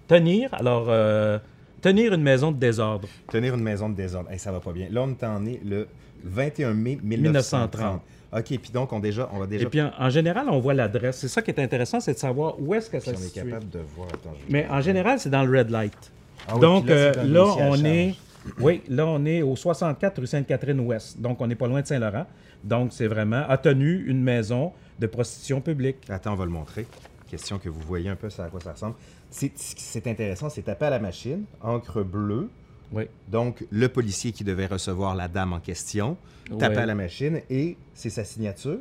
tenir, 0.07 0.53
alors, 0.53 0.85
euh, 0.89 1.39
tenir 1.81 2.13
une 2.13 2.21
maison 2.23 2.51
de 2.51 2.57
désordre. 2.57 3.07
Tenir 3.29 3.53
une 3.55 3.63
maison 3.63 3.89
de 3.89 3.95
désordre. 3.95 4.29
Hey, 4.31 4.39
ça 4.39 4.51
va 4.51 4.59
pas 4.59 4.73
bien. 4.73 4.87
Là, 4.89 5.03
on 5.03 5.09
est 5.11 5.23
en 5.23 5.45
est 5.45 5.61
le 5.63 5.87
21 6.23 6.73
mai 6.73 6.97
1930. 7.01 7.75
1930. 7.75 8.01
OK, 8.33 8.59
puis 8.61 8.71
donc, 8.73 8.91
on, 8.93 8.99
déjà, 8.99 9.29
on 9.33 9.39
va 9.39 9.45
déjà... 9.47 9.65
Et 9.65 9.69
puis, 9.69 9.81
en, 9.81 9.91
en 9.99 10.09
général, 10.09 10.47
on 10.49 10.59
voit 10.59 10.73
l'adresse. 10.73 11.17
C'est 11.19 11.27
ça 11.27 11.41
qui 11.41 11.51
est 11.51 11.59
intéressant, 11.59 11.99
c'est 11.99 12.13
de 12.13 12.19
savoir 12.19 12.55
où 12.59 12.73
est-ce 12.73 12.89
que 12.89 12.99
ça 12.99 13.11
on 13.13 13.17
se 13.17 13.23
est 13.23 13.27
situe. 13.27 13.43
capable 13.45 13.69
de 13.69 13.79
voir... 13.95 14.07
Attends, 14.09 14.33
je- 14.47 14.51
Mais 14.51 14.67
en 14.69 14.81
général, 14.81 15.19
c'est 15.19 15.29
dans 15.29 15.43
le 15.43 15.57
red 15.59 15.69
light. 15.69 16.11
Ah 16.47 16.55
oui, 16.55 16.61
Donc, 16.61 16.87
là, 16.87 16.93
euh, 16.95 17.23
là, 17.23 17.45
on 17.59 17.85
est... 17.85 18.15
Oui, 18.59 18.81
là, 18.89 19.05
on 19.05 19.23
est 19.25 19.41
au 19.41 19.55
64 19.55 20.19
rue 20.19 20.27
Sainte-Catherine-Ouest. 20.27 21.21
Donc, 21.21 21.41
on 21.41 21.47
n'est 21.47 21.55
pas 21.55 21.67
loin 21.67 21.81
de 21.81 21.87
Saint-Laurent. 21.87 22.25
Donc, 22.63 22.91
c'est 22.91 23.07
vraiment 23.07 23.43
a 23.47 23.57
tenu 23.57 24.03
une 24.07 24.21
maison 24.21 24.71
de 24.99 25.07
prostitution 25.07 25.61
publique. 25.61 25.97
Attends, 26.09 26.33
on 26.33 26.37
va 26.37 26.45
le 26.45 26.51
montrer. 26.51 26.87
Question 27.27 27.59
que 27.59 27.69
vous 27.69 27.81
voyez 27.81 28.09
un 28.09 28.15
peu 28.15 28.29
ça 28.29 28.45
à 28.45 28.49
quoi 28.49 28.59
ça 28.59 28.73
ressemble. 28.73 28.95
C'est 29.29 29.51
c'est 29.55 30.05
intéressant, 30.07 30.49
c'est 30.49 30.63
tapé 30.63 30.85
à 30.85 30.89
la 30.89 30.99
machine, 30.99 31.45
encre 31.61 32.03
bleue. 32.03 32.49
Oui. 32.91 33.03
Donc, 33.29 33.65
le 33.71 33.87
policier 33.87 34.31
qui 34.31 34.43
devait 34.43 34.65
recevoir 34.65 35.15
la 35.15 35.27
dame 35.27 35.53
en 35.53 35.59
question, 35.59 36.17
tapé 36.59 36.75
Ouais. 36.75 36.81
à 36.81 36.85
la 36.85 36.95
machine, 36.95 37.39
et 37.49 37.77
c'est 37.93 38.09
sa 38.09 38.25
signature. 38.25 38.77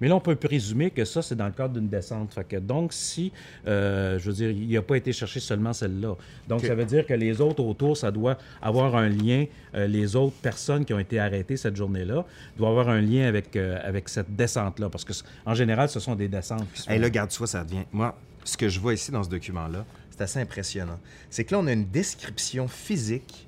Mais 0.00 0.08
là, 0.08 0.16
on 0.16 0.20
peut 0.20 0.36
présumer 0.36 0.90
que 0.90 1.06
ça, 1.06 1.22
c'est 1.22 1.34
dans 1.36 1.46
le 1.46 1.52
cadre 1.52 1.72
d'une 1.72 1.88
descente. 1.88 2.34
Fait 2.34 2.44
que 2.44 2.56
donc, 2.56 2.92
si, 2.92 3.32
euh, 3.66 4.18
je 4.18 4.26
veux 4.28 4.34
dire, 4.36 4.50
il 4.50 4.68
n'a 4.68 4.82
pas 4.82 4.96
été 4.98 5.10
cherché 5.12 5.40
seulement 5.40 5.72
celle-là. 5.72 6.16
Donc, 6.48 6.60
ça 6.66 6.74
veut 6.74 6.84
dire 6.84 7.06
que 7.06 7.14
les 7.14 7.40
autres 7.40 7.62
autour, 7.64 7.96
ça 7.96 8.10
doit 8.10 8.36
avoir 8.60 8.94
un 8.96 9.08
lien. 9.08 9.46
euh, 9.74 9.86
les 9.86 10.16
autres 10.16 10.36
personnes 10.42 10.84
qui 10.84 10.92
ont 10.92 10.98
été 10.98 11.18
arrêtées 11.18 11.56
cette 11.56 11.76
journée-là 11.76 12.24
doivent 12.58 12.70
avoir 12.72 12.88
un 12.90 13.00
lien 13.00 13.26
avec, 13.26 13.56
euh, 13.56 13.78
avec 13.82 14.08
cette 14.10 14.34
descente-là. 14.36 14.90
Parce 14.90 15.04
que, 15.04 15.12
en 15.46 15.54
général, 15.54 15.88
ce 15.88 15.98
sont 16.00 16.14
des 16.14 16.28
descentes 16.28 16.66
qui 16.74 16.82
sont. 16.82 16.90
Et 16.90 16.98
là, 16.98 17.08
garde 17.08 17.30
toi 17.30 17.46
ça 17.46 17.64
devient. 17.64 17.84
Moi, 17.92 18.14
ce 18.44 18.56
que 18.58 18.68
je 18.68 18.78
vois 18.80 18.92
ici 18.94 19.10
dans 19.10 19.22
ce 19.22 19.28
document-là, 19.30 19.84
c'est 20.10 20.20
assez 20.22 20.40
impressionnant. 20.40 20.98
C'est 21.30 21.44
que 21.44 21.54
là, 21.54 21.60
on 21.60 21.66
a 21.66 21.72
une 21.72 21.86
description 21.86 22.68
physique 22.68 23.45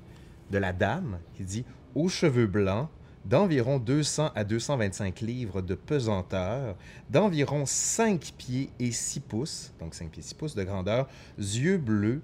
de 0.51 0.57
la 0.57 0.73
dame 0.73 1.19
qui 1.35 1.43
dit 1.43 1.65
aux 1.95 2.09
cheveux 2.09 2.47
blancs, 2.47 2.89
d'environ 3.25 3.79
200 3.79 4.31
à 4.33 4.43
225 4.43 5.21
livres 5.21 5.61
de 5.61 5.75
pesanteur, 5.75 6.75
d'environ 7.09 7.65
5 7.65 8.33
pieds 8.37 8.69
et 8.79 8.91
6 8.91 9.19
pouces, 9.19 9.73
donc 9.79 9.93
5 9.93 10.09
pieds 10.09 10.23
6 10.23 10.33
pouces 10.35 10.55
de 10.55 10.63
grandeur, 10.63 11.07
yeux 11.37 11.77
bleus, 11.77 12.21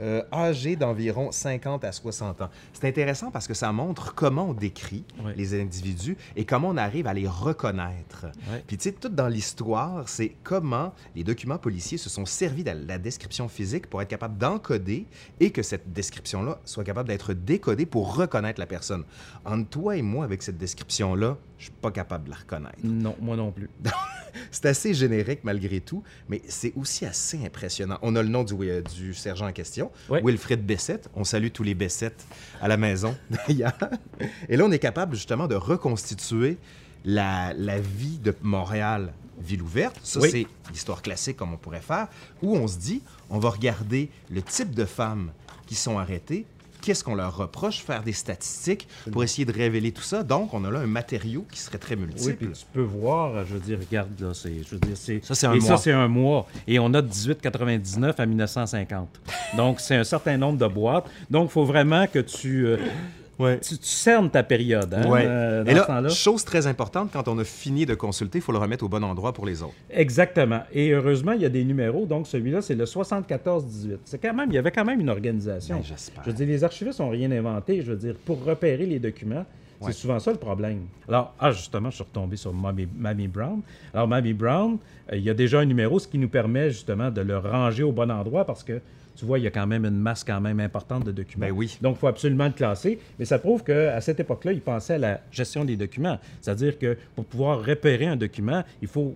euh, 0.00 0.22
âgé 0.32 0.76
d'environ 0.76 1.32
50 1.32 1.84
à 1.84 1.92
60 1.92 2.42
ans. 2.42 2.50
C'est 2.72 2.86
intéressant 2.86 3.30
parce 3.30 3.46
que 3.46 3.54
ça 3.54 3.72
montre 3.72 4.14
comment 4.14 4.50
on 4.50 4.52
décrit 4.52 5.04
les 5.36 5.60
individus 5.60 6.16
et 6.36 6.44
comment 6.44 6.68
on 6.68 6.76
arrive 6.76 7.06
à 7.06 7.14
les 7.14 7.26
reconnaître. 7.26 8.26
Puis 8.66 8.76
tu 8.76 8.84
sais, 8.84 8.92
tout 8.92 9.08
dans 9.08 9.28
l'histoire, 9.28 10.08
c'est 10.08 10.32
comment 10.44 10.92
les 11.14 11.24
documents 11.24 11.58
policiers 11.58 11.98
se 11.98 12.10
sont 12.10 12.26
servis 12.26 12.64
de 12.64 12.72
la 12.86 12.98
description 12.98 13.48
physique 13.48 13.86
pour 13.88 14.02
être 14.02 14.08
capable 14.08 14.38
d'encoder 14.38 15.06
et 15.40 15.50
que 15.50 15.62
cette 15.62 15.92
description-là 15.92 16.58
soit 16.64 16.84
capable 16.84 17.08
d'être 17.08 17.32
décodée 17.32 17.86
pour 17.86 18.16
reconnaître 18.16 18.60
la 18.60 18.66
personne. 18.66 19.04
Entre 19.44 19.68
toi 19.68 19.96
et 19.96 20.02
moi, 20.02 20.24
avec 20.24 20.42
cette 20.42 20.58
description-là, 20.58 21.36
je 21.58 21.64
suis 21.64 21.72
pas 21.72 21.90
capable 21.90 22.24
de 22.24 22.30
la 22.30 22.36
reconnaître. 22.36 22.76
Non, 22.84 23.16
moi 23.20 23.36
non 23.36 23.50
plus. 23.52 23.68
C'est 24.50 24.66
assez 24.66 24.92
générique 24.92 25.40
malgré 25.44 25.80
tout, 25.80 26.02
mais 26.28 26.42
c'est 26.46 26.74
aussi 26.76 27.06
assez 27.06 27.42
impressionnant. 27.44 27.98
On 28.02 28.14
a 28.16 28.22
le 28.22 28.28
nom 28.28 28.44
du, 28.44 28.54
euh, 28.68 28.82
du 28.82 29.14
sergent 29.14 29.46
en 29.48 29.52
question, 29.52 29.90
Ouais. 30.10 30.20
Wilfrid 30.22 30.64
Bessette. 30.64 31.08
On 31.14 31.24
salue 31.24 31.48
tous 31.48 31.62
les 31.62 31.74
Bessettes 31.74 32.26
à 32.60 32.68
la 32.68 32.76
maison, 32.76 33.16
d'ailleurs. 33.48 33.72
Et 34.50 34.58
là, 34.58 34.64
on 34.66 34.70
est 34.72 34.78
capable 34.78 35.14
justement 35.16 35.46
de 35.48 35.54
reconstituer 35.54 36.58
la, 37.06 37.54
la 37.54 37.80
vie 37.80 38.18
de 38.18 38.34
Montréal, 38.42 39.14
ville 39.40 39.62
ouverte. 39.62 39.98
Ça, 40.02 40.20
Oui. 40.20 40.28
c'est 40.30 40.46
l'histoire 40.70 41.00
classique 41.00 41.38
comme 41.38 41.54
on 41.54 41.58
pourrait 41.58 41.80
faire, 41.80 42.08
où 42.42 42.56
on 42.56 42.68
se 42.68 42.76
dit, 42.78 43.02
on 43.30 43.38
va 43.38 43.48
regarder 43.50 44.10
le 44.30 44.42
type 44.42 44.74
de 44.74 44.84
femmes 44.84 45.32
qui 45.66 45.74
sont 45.76 45.98
arrêtées, 45.98 46.44
qu'est-ce 46.86 47.02
qu'on 47.02 47.16
leur 47.16 47.36
reproche, 47.36 47.80
faire 47.82 48.04
des 48.04 48.12
statistiques 48.12 48.86
pour 49.10 49.24
essayer 49.24 49.44
de 49.44 49.52
révéler 49.52 49.90
tout 49.90 50.02
ça? 50.02 50.22
Donc, 50.22 50.54
on 50.54 50.64
a 50.64 50.70
là 50.70 50.78
un 50.78 50.86
matériau 50.86 51.44
qui 51.50 51.58
serait 51.58 51.78
très 51.78 51.96
Oui, 51.96 52.02
multiple. 52.02 52.36
puis 52.36 52.48
tu 52.52 52.64
peux 52.72 52.80
voir, 52.82 53.44
je 53.44 53.54
veux 53.54 53.60
dire, 53.60 53.78
regarde, 53.80 54.08
là, 54.20 54.32
c'est, 54.32 54.62
je 54.62 54.70
veux 54.70 54.78
dire, 54.78 54.96
c'est... 54.96 55.20
Ça, 55.24 55.34
c'est 55.34 55.48
un 55.48 55.54
et 55.54 55.58
mois. 55.58 55.66
ça, 55.68 55.76
c'est 55.78 55.90
un 55.92 56.06
mois. 56.06 56.46
Et 56.68 56.78
on 56.78 56.94
a 56.94 57.02
de 57.02 57.08
1899 57.08 58.20
à 58.20 58.26
1950. 58.26 59.08
Donc, 59.56 59.80
c'est 59.80 59.96
un 59.96 60.04
certain 60.04 60.36
nombre 60.36 60.58
de 60.58 60.72
boîtes. 60.72 61.06
Donc, 61.28 61.50
il 61.50 61.52
faut 61.52 61.64
vraiment 61.64 62.06
que 62.06 62.20
tu, 62.20 62.66
euh, 62.66 62.76
Ouais. 63.38 63.58
tu, 63.60 63.76
tu 63.76 63.84
cernes 63.86 64.30
ta 64.30 64.42
période, 64.42 64.92
hein, 64.94 65.08
Ouais. 65.10 65.24
euh, 65.26 65.62
dans 65.64 65.70
Et 65.70 65.74
ce 65.74 65.78
là, 65.80 65.84
temps-là. 65.84 66.08
chose 66.08 66.44
très 66.44 66.66
importante, 66.66 67.10
quand 67.12 67.28
on 67.28 67.38
a 67.38 67.44
fini 67.44 67.84
de 67.84 67.94
consulter, 67.94 68.38
il 68.38 68.40
faut 68.42 68.52
le 68.52 68.58
remettre 68.58 68.84
au 68.84 68.88
bon 68.88 69.04
endroit 69.04 69.32
pour 69.34 69.44
les 69.46 69.62
autres. 69.62 69.74
Exactement. 69.90 70.60
Et 70.72 70.90
heureusement, 70.92 71.32
il 71.32 71.42
y 71.42 71.44
a 71.44 71.48
des 71.50 71.64
numéros. 71.64 72.06
Donc, 72.06 72.26
celui-là, 72.26 72.62
c'est 72.62 72.74
le 72.74 72.86
74-18. 72.86 73.98
C'est 74.04 74.18
quand 74.18 74.34
même, 74.34 74.50
il 74.50 74.54
y 74.54 74.58
avait 74.58 74.70
quand 74.70 74.84
même 74.84 75.00
une 75.00 75.10
organisation. 75.10 75.76
Ben, 75.76 75.82
j'espère. 75.84 76.22
Je 76.24 76.30
veux 76.30 76.36
dire, 76.36 76.46
les 76.46 76.64
archivistes 76.64 77.00
n'ont 77.00 77.10
rien 77.10 77.30
inventé. 77.30 77.82
Je 77.82 77.90
veux 77.92 77.98
dire, 77.98 78.14
pour 78.24 78.42
repérer 78.44 78.86
les 78.86 78.98
documents, 78.98 79.44
Ouais. 79.78 79.92
c'est 79.92 79.98
souvent 79.98 80.18
ça 80.18 80.30
le 80.32 80.38
problème. 80.38 80.86
Alors, 81.06 81.34
ah, 81.38 81.50
justement, 81.52 81.90
je 81.90 81.96
suis 81.96 82.04
retombé 82.04 82.36
sur 82.36 82.52
Mamie, 82.54 82.88
Mamie 82.96 83.28
Brown. 83.28 83.60
Alors, 83.92 84.08
Mamie 84.08 84.32
Brown, 84.32 84.78
euh, 85.12 85.16
il 85.16 85.22
y 85.22 85.28
a 85.28 85.34
déjà 85.34 85.60
un 85.60 85.66
numéro, 85.66 85.98
ce 85.98 86.08
qui 86.08 86.16
nous 86.16 86.30
permet 86.30 86.70
justement 86.70 87.10
de 87.10 87.20
le 87.20 87.36
ranger 87.36 87.82
au 87.82 87.92
bon 87.92 88.10
endroit 88.10 88.46
parce 88.46 88.64
que, 88.64 88.80
tu 89.16 89.24
vois, 89.24 89.38
il 89.38 89.44
y 89.44 89.46
a 89.46 89.50
quand 89.50 89.66
même 89.66 89.84
une 89.84 89.98
masse 89.98 90.22
quand 90.24 90.40
même 90.40 90.60
importante 90.60 91.04
de 91.04 91.12
documents. 91.12 91.46
Ben 91.46 91.52
oui. 91.52 91.78
Donc, 91.80 91.96
il 91.96 92.00
faut 92.00 92.06
absolument 92.06 92.46
le 92.46 92.52
classer. 92.52 92.98
Mais 93.18 93.24
ça 93.24 93.38
prouve 93.38 93.64
qu'à 93.64 94.00
cette 94.00 94.20
époque-là, 94.20 94.52
ils 94.52 94.60
pensaient 94.60 94.94
à 94.94 94.98
la 94.98 95.20
gestion 95.32 95.64
des 95.64 95.76
documents. 95.76 96.18
C'est-à-dire 96.40 96.78
que 96.78 96.96
pour 97.14 97.24
pouvoir 97.24 97.64
repérer 97.64 98.06
un 98.06 98.16
document, 98.16 98.62
il 98.82 98.88
faut, 98.88 99.14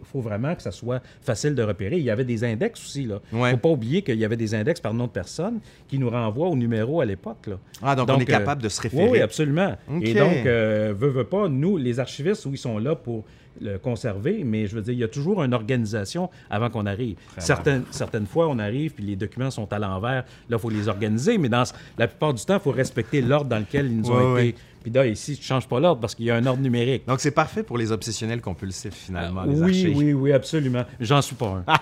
il 0.00 0.06
faut 0.06 0.20
vraiment 0.20 0.54
que 0.54 0.62
ça 0.62 0.70
soit 0.70 1.02
facile 1.22 1.54
de 1.54 1.62
repérer. 1.62 1.96
Il 1.98 2.04
y 2.04 2.10
avait 2.10 2.24
des 2.24 2.42
index 2.44 2.80
aussi. 2.80 3.02
Il 3.02 3.08
ne 3.32 3.38
Ouais. 3.38 3.50
faut 3.52 3.56
pas 3.58 3.68
oublier 3.70 4.02
qu'il 4.02 4.18
y 4.18 4.24
avait 4.24 4.36
des 4.36 4.54
index 4.54 4.80
par 4.80 4.94
nom 4.94 5.04
de 5.06 5.10
personne 5.12 5.60
qui 5.88 5.98
nous 5.98 6.08
renvoient 6.10 6.48
au 6.48 6.56
numéro 6.56 7.00
à 7.00 7.04
l'époque. 7.04 7.46
là. 7.46 7.58
Ah, 7.82 7.94
donc, 7.96 8.08
on 8.10 8.18
est 8.18 8.24
capable 8.24 8.62
de 8.62 8.68
se 8.68 8.80
référer. 8.80 9.08
Oui, 9.10 9.20
absolument. 9.20 9.76
Et 10.02 10.14
donc, 10.14 10.46
euh, 10.46 10.94
veut, 10.96 11.08
veut 11.10 11.24
pas, 11.24 11.48
nous, 11.48 11.76
les 11.76 12.00
archivistes, 12.00 12.44
oui, 12.46 12.52
ils 12.54 12.58
sont 12.58 12.78
là 12.78 12.94
pour 12.94 13.24
le 13.60 13.78
conserver, 13.78 14.44
mais 14.44 14.66
je 14.66 14.74
veux 14.74 14.82
dire, 14.82 14.92
il 14.94 15.00
y 15.00 15.04
a 15.04 15.08
toujours 15.08 15.42
une 15.42 15.54
organisation 15.54 16.30
avant 16.50 16.70
qu'on 16.70 16.86
arrive. 16.86 17.16
Certaines, 17.38 17.84
certaines 17.90 18.26
fois, 18.26 18.48
on 18.48 18.58
arrive, 18.58 18.92
puis 18.92 19.04
les 19.04 19.16
documents 19.16 19.50
sont 19.50 19.72
à 19.72 19.78
l'envers. 19.78 20.24
Là, 20.48 20.56
il 20.56 20.58
faut 20.58 20.70
les 20.70 20.88
organiser, 20.88 21.38
mais 21.38 21.48
dans 21.48 21.64
la 21.98 22.08
plupart 22.08 22.34
du 22.34 22.44
temps, 22.44 22.54
il 22.54 22.60
faut 22.60 22.70
respecter 22.70 23.20
l'ordre 23.20 23.50
dans 23.50 23.58
lequel 23.58 23.86
ils 23.86 23.96
nous 23.98 24.10
ont 24.10 24.36
été. 24.38 24.54
Puis 24.82 24.92
là, 24.92 25.06
ici, 25.06 25.34
tu 25.34 25.40
ne 25.40 25.44
changes 25.46 25.66
pas 25.66 25.80
l'ordre 25.80 26.00
parce 26.02 26.14
qu'il 26.14 26.26
y 26.26 26.30
a 26.30 26.36
un 26.36 26.44
ordre 26.44 26.60
numérique. 26.60 27.06
Donc, 27.06 27.20
c'est 27.20 27.30
parfait 27.30 27.62
pour 27.62 27.78
les 27.78 27.90
obsessionnels 27.90 28.42
compulsifs, 28.42 28.92
finalement, 28.94 29.44
les 29.44 29.58
oui, 29.58 29.94
oui, 29.96 30.12
oui, 30.12 30.32
absolument. 30.32 30.84
J'en 31.00 31.22
suis 31.22 31.36
pas 31.36 31.46
un. 31.46 31.64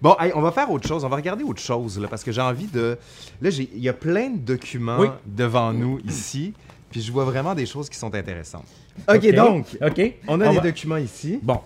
Bon, 0.00 0.16
hey, 0.18 0.32
on 0.34 0.40
va 0.40 0.52
faire 0.52 0.70
autre 0.70 0.88
chose. 0.88 1.04
On 1.04 1.08
va 1.08 1.16
regarder 1.16 1.44
autre 1.44 1.60
chose, 1.60 1.98
là, 1.98 2.08
parce 2.08 2.24
que 2.24 2.32
j'ai 2.32 2.40
envie 2.40 2.66
de... 2.66 2.96
Là, 3.42 3.50
il 3.50 3.78
y 3.78 3.88
a 3.88 3.92
plein 3.92 4.30
de 4.30 4.38
documents 4.38 4.98
Oui. 4.98 5.08
devant 5.26 5.74
nous, 5.74 6.00
ici, 6.06 6.54
puis 6.90 7.00
je 7.00 7.10
vois 7.12 7.24
vraiment 7.24 7.54
des 7.54 7.66
choses 7.66 7.88
qui 7.88 7.96
sont 7.98 8.14
intéressantes. 8.14 8.66
OK, 9.08 9.16
OK, 9.16 9.34
donc, 9.34 9.66
OK. 9.80 10.14
on 10.28 10.40
a 10.40 10.46
On 10.46 10.50
des 10.50 10.56
va- 10.56 10.62
documents 10.62 10.96
ici. 10.96 11.38
Bon. 11.42 11.60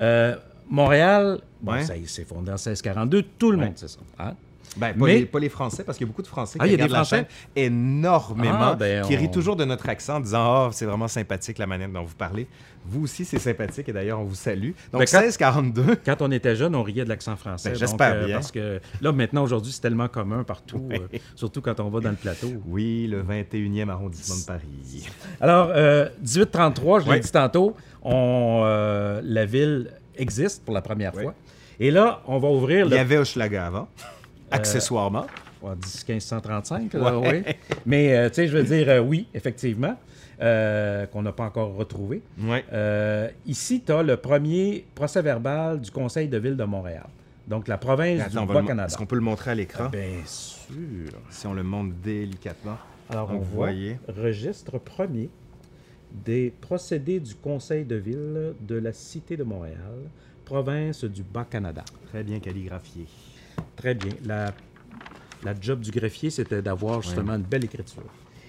Euh, 0.00 0.36
Montréal, 0.70 1.40
bon, 1.62 1.72
Ouais. 1.72 1.84
ça 1.84 1.96
y 1.96 2.02
est, 2.02 2.06
c'est 2.06 2.24
fondé 2.24 2.50
en 2.50 2.54
1642. 2.58 3.22
Tout 3.38 3.50
le 3.50 3.58
Ouais. 3.58 3.64
monde 3.66 3.78
sait 3.78 3.88
ça. 3.88 3.98
hein? 4.18 4.34
Ben, 4.76 4.92
pas, 4.94 5.06
Mais- 5.06 5.18
les, 5.20 5.26
pas 5.26 5.38
les 5.40 5.48
Français, 5.48 5.82
parce 5.84 5.98
qu'il 5.98 6.06
y 6.06 6.08
a 6.08 6.10
beaucoup 6.10 6.22
de 6.22 6.26
Français 6.28 6.58
qui 6.58 6.64
Ah, 6.64 6.66
il 6.66 6.72
y 6.72 6.74
a 6.74 6.76
des 6.76 6.82
la 6.84 6.88
Français? 7.04 7.16
chaîne 7.16 7.26
énormément, 7.56 8.58
Ah, 8.72 8.74
ben, 8.74 9.04
qui 9.04 9.16
rient 9.16 9.30
toujours 9.30 9.56
de 9.56 9.64
notre 9.64 9.88
accent 9.88 10.16
en 10.16 10.20
disant 10.20 10.38
«Ah, 10.66 10.68
c'est 10.72 10.84
vraiment 10.86 11.08
sympathique 11.08 11.58
la 11.58 11.66
manière 11.66 11.88
dont 11.88 12.04
vous 12.04 12.14
parlez.» 12.14 12.46
Vous 12.90 13.04
aussi, 13.04 13.24
c'est 13.26 13.38
sympathique, 13.38 13.88
et 13.88 13.92
d'ailleurs, 13.92 14.18
on 14.20 14.24
vous 14.24 14.34
salue. 14.34 14.70
Donc, 14.92 15.00
Ben, 15.00 15.06
quand- 15.10 15.18
1642. 15.20 15.96
Quand 16.06 16.22
on 16.22 16.30
était 16.30 16.56
jeune, 16.56 16.74
on 16.74 16.82
riait 16.82 17.04
de 17.04 17.08
l'accent 17.10 17.36
français. 17.36 17.70
Ben, 17.70 17.76
j'espère 17.78 18.24
bien. 18.24 18.36
Parce 18.36 18.50
que 18.52 18.80
là, 19.02 19.12
maintenant, 19.12 19.42
aujourd'hui, 19.42 19.72
c'est 19.72 19.80
tellement 19.80 20.08
commun 20.08 20.42
partout, 20.44 20.88
euh, 20.92 20.98
surtout 21.34 21.60
quand 21.60 21.80
on 21.80 21.88
va 21.90 22.00
dans 22.00 22.10
le 22.10 22.16
plateau. 22.16 22.48
Oui, 22.66 23.06
le 23.10 23.20
21e 23.22 23.90
arrondissement 23.90 24.36
de 24.36 24.44
Paris. 24.46 25.06
Alors, 25.40 25.70
euh, 25.74 26.08
1833, 26.20 27.00
je 27.00 27.10
l'ai 27.10 27.20
dit 27.20 27.30
tantôt, 27.32 27.76
on, 28.02 28.62
euh, 28.64 29.20
la 29.24 29.44
ville 29.44 29.90
existe 30.16 30.64
pour 30.64 30.72
la 30.74 30.80
première 30.80 31.12
fois. 31.12 31.34
Et 31.80 31.90
là, 31.90 32.22
on 32.26 32.38
va 32.38 32.48
ouvrir 32.48 32.86
Il 32.86 32.90
le 32.90 32.96
y 32.96 32.98
avait 32.98 33.18
Hochelaga 33.18 33.66
avant, 33.66 33.88
Euh, 34.00 34.04
accessoirement. 34.50 35.26
Ouais, 35.62 35.74
10 35.76 36.04
1535, 36.08 36.92
là, 36.94 37.18
oui. 37.18 37.42
Mais, 37.84 38.16
euh, 38.16 38.28
tu 38.28 38.36
sais, 38.36 38.48
je 38.48 38.56
veux 38.56 38.62
dire, 38.62 38.88
euh, 38.88 39.00
oui, 39.00 39.26
effectivement, 39.34 39.96
euh, 40.40 41.06
qu'on 41.06 41.22
n'a 41.22 41.32
pas 41.32 41.44
encore 41.44 41.74
retrouvé. 41.74 42.22
Ouais. 42.40 42.64
Euh, 42.72 43.28
ici, 43.46 43.82
tu 43.84 43.90
as 43.92 44.02
le 44.04 44.16
premier 44.16 44.84
procès-verbal 44.94 45.80
du 45.80 45.90
Conseil 45.90 46.28
de 46.28 46.38
ville 46.38 46.56
de 46.56 46.64
Montréal. 46.64 47.06
Donc, 47.48 47.66
la 47.66 47.78
province 47.78 48.20
Attends, 48.20 48.42
on 48.42 48.46
du 48.46 48.52
Bas-Canada. 48.52 48.86
Est-ce 48.86 48.96
qu'on 48.96 49.06
peut 49.06 49.16
le 49.16 49.22
montrer 49.22 49.50
à 49.50 49.54
l'écran? 49.54 49.88
Bien 49.88 50.20
sûr. 50.26 50.76
Si 51.30 51.46
on 51.46 51.54
le 51.54 51.62
montre 51.64 51.94
délicatement. 52.04 52.76
Alors, 53.10 53.30
on 53.30 53.34
Donc, 53.34 53.42
voit 53.44 53.66
voyez. 53.68 53.98
registre 54.16 54.78
premier 54.78 55.30
des 56.12 56.52
procédés 56.60 57.20
du 57.20 57.34
Conseil 57.34 57.84
de 57.84 57.96
ville 57.96 58.52
de 58.60 58.76
la 58.76 58.92
Cité 58.92 59.36
de 59.36 59.44
Montréal, 59.44 59.76
province 60.44 61.04
du 61.04 61.22
Bas-Canada. 61.22 61.84
Très 62.10 62.22
bien 62.22 62.38
calligraphié. 62.38 63.06
Très 63.76 63.94
bien. 63.94 64.12
La, 64.24 64.52
la 65.44 65.54
job 65.60 65.80
du 65.80 65.90
greffier, 65.90 66.30
c'était 66.30 66.62
d'avoir 66.62 67.02
justement 67.02 67.34
une 67.34 67.42
belle 67.42 67.64
écriture. 67.64 68.02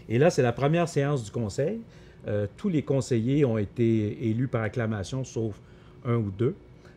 Et 0.07 0.17
là, 0.17 0.29
c'est 0.29 0.41
la 0.41 0.51
première 0.53 0.87
séance 0.89 1.23
du 1.23 1.31
Conseil. 1.31 1.79
Euh, 2.27 2.47
tous 2.57 2.69
les 2.69 2.81
conseillers 2.81 3.45
ont 3.45 3.57
été 3.57 4.27
élus 4.29 4.47
par 4.47 4.63
acclamation, 4.63 5.23
sauf 5.23 5.55
un 6.05 6.15
ou 6.15 6.31
deux. 6.37 6.55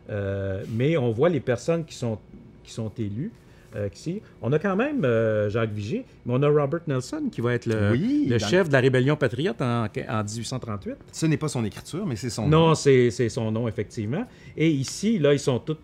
Euh, 0.09 0.63
mais 0.75 0.97
on 0.97 1.11
voit 1.11 1.29
les 1.29 1.39
personnes 1.39 1.85
qui 1.85 1.95
sont, 1.95 2.17
qui 2.63 2.71
sont 2.71 2.91
élues. 2.97 3.31
euh, 3.75 3.87
ici. 3.93 4.21
On 4.41 4.51
a 4.51 4.59
quand 4.59 4.75
même 4.75 5.01
Jacques 5.49 5.71
Vigée, 5.71 6.05
mais 6.25 6.33
on 6.35 6.43
a 6.43 6.47
Robert 6.49 6.81
Nelson 6.87 7.23
qui 7.31 7.41
va 7.41 7.53
être 7.53 7.65
le, 7.65 7.91
Oui, 7.91 8.25
le 8.29 8.37
dans- 8.37 8.47
chef 8.47 8.67
de 8.67 8.73
la 8.73 8.79
rébellion 8.81 9.15
patriote 9.15 9.61
en, 9.61 9.85
en 9.85 10.23
1838. 10.23 10.95
Ce 11.11 11.25
n'est 11.25 11.37
pas 11.37 11.47
son 11.47 11.63
écriture, 11.65 12.05
mais 12.05 12.15
c'est 12.15 12.29
son 12.29 12.47
nom. 12.47 12.67
Non, 12.69 12.75
c'est 12.75 13.09
son 13.29 13.51
nom, 13.51 13.67
effectivement. 13.67 14.25
Et 14.57 14.69
ici, 14.69 15.17
là, 15.19 15.33
ils 15.33 15.39
sont 15.39 15.59
tous 15.59 15.77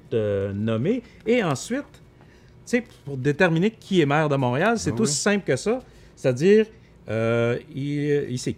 nommés. 0.53 1.01
Et 1.25 1.43
ensuite, 1.43 1.98
sais, 2.69 2.83
pour 3.05 3.17
déterminer 3.17 3.71
qui 3.71 4.01
est 4.01 4.05
maire 4.05 4.29
de 4.29 4.35
Montréal, 4.35 4.77
c'est 4.79 4.91
Ah 4.93 4.95
tout 4.97 5.03
oui. 5.03 5.09
simple 5.09 5.45
que 5.45 5.55
ça. 5.55 5.79
C'est-à-dire, 6.15 6.65
euh, 7.09 7.57
il- 7.73 8.25
ici, 8.31 8.55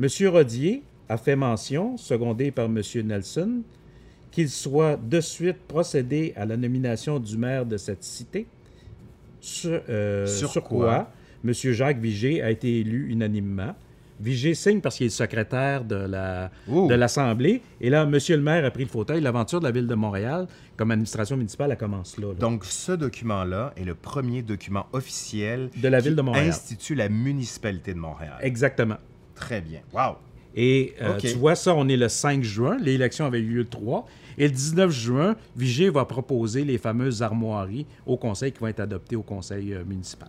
M. 0.00 0.06
Rodier 0.28 0.82
a 1.08 1.16
fait 1.16 1.36
mention, 1.36 1.96
secondé 1.96 2.50
par 2.50 2.66
M. 2.66 2.80
Nelson, 3.04 3.62
qu'il 4.30 4.50
soit 4.50 4.96
de 4.96 5.20
suite 5.20 5.56
procédé 5.68 6.32
à 6.36 6.44
la 6.44 6.56
nomination 6.56 7.18
du 7.18 7.36
maire 7.38 7.64
de 7.64 7.76
cette 7.76 8.04
cité, 8.04 8.46
sur, 9.40 9.80
euh, 9.88 10.26
Sur 10.26 10.50
sur 10.50 10.62
quoi? 10.64 10.86
quoi? 10.86 11.10
M. 11.44 11.52
Jacques 11.72 12.00
Vigée 12.00 12.42
a 12.42 12.50
été 12.50 12.80
élu 12.80 13.08
unanimement. 13.10 13.74
Vigée 14.20 14.54
signe 14.54 14.80
parce 14.80 14.96
qu'il 14.96 15.06
est 15.06 15.10
secrétaire 15.10 15.84
de 15.84 15.94
la, 15.96 16.50
de 16.68 16.94
l'Assemblée. 16.94 17.62
Et 17.80 17.90
là, 17.90 18.02
M. 18.02 18.12
le 18.28 18.36
maire 18.40 18.64
a 18.64 18.70
pris 18.70 18.84
le 18.84 18.88
fauteuil. 18.88 19.20
L'aventure 19.20 19.60
de 19.60 19.64
la 19.64 19.70
ville 19.70 19.86
de 19.86 19.94
Montréal, 19.94 20.46
comme 20.76 20.90
administration 20.90 21.36
municipale, 21.36 21.70
elle 21.72 21.76
commence 21.78 22.16
là. 22.18 22.28
là. 22.28 22.34
Donc, 22.34 22.64
ce 22.64 22.92
document-là 22.92 23.72
est 23.76 23.84
le 23.84 23.94
premier 23.94 24.42
document 24.42 24.86
officiel 24.92 25.70
De 25.76 25.88
la 25.88 26.00
ville 26.00 26.16
de 26.16 26.22
Montréal. 26.22 26.48
institue 26.48 26.94
la 26.94 27.08
municipalité 27.08 27.92
de 27.94 27.98
Montréal. 27.98 28.34
Exactement. 28.42 28.96
Très 29.34 29.60
bien. 29.60 29.80
Wow. 29.92 30.16
Et 30.54 30.94
euh, 31.02 31.18
tu 31.18 31.28
vois, 31.36 31.54
ça, 31.54 31.74
on 31.74 31.86
est 31.88 31.98
le 31.98 32.08
5 32.08 32.42
juin. 32.42 32.78
L'élection 32.80 33.26
avait 33.26 33.40
eu 33.40 33.46
lieu 33.46 33.58
le 33.58 33.68
3. 33.68 34.06
Et 34.38 34.44
le 34.48 34.52
19 34.54 34.90
juin, 34.90 35.36
Vigée 35.54 35.90
va 35.90 36.06
proposer 36.06 36.64
les 36.64 36.78
fameuses 36.78 37.22
armoiries 37.22 37.86
au 38.06 38.16
conseil 38.16 38.52
qui 38.52 38.60
vont 38.60 38.66
être 38.68 38.80
adoptées 38.80 39.16
au 39.16 39.22
conseil 39.22 39.74
euh, 39.74 39.84
municipal. 39.84 40.28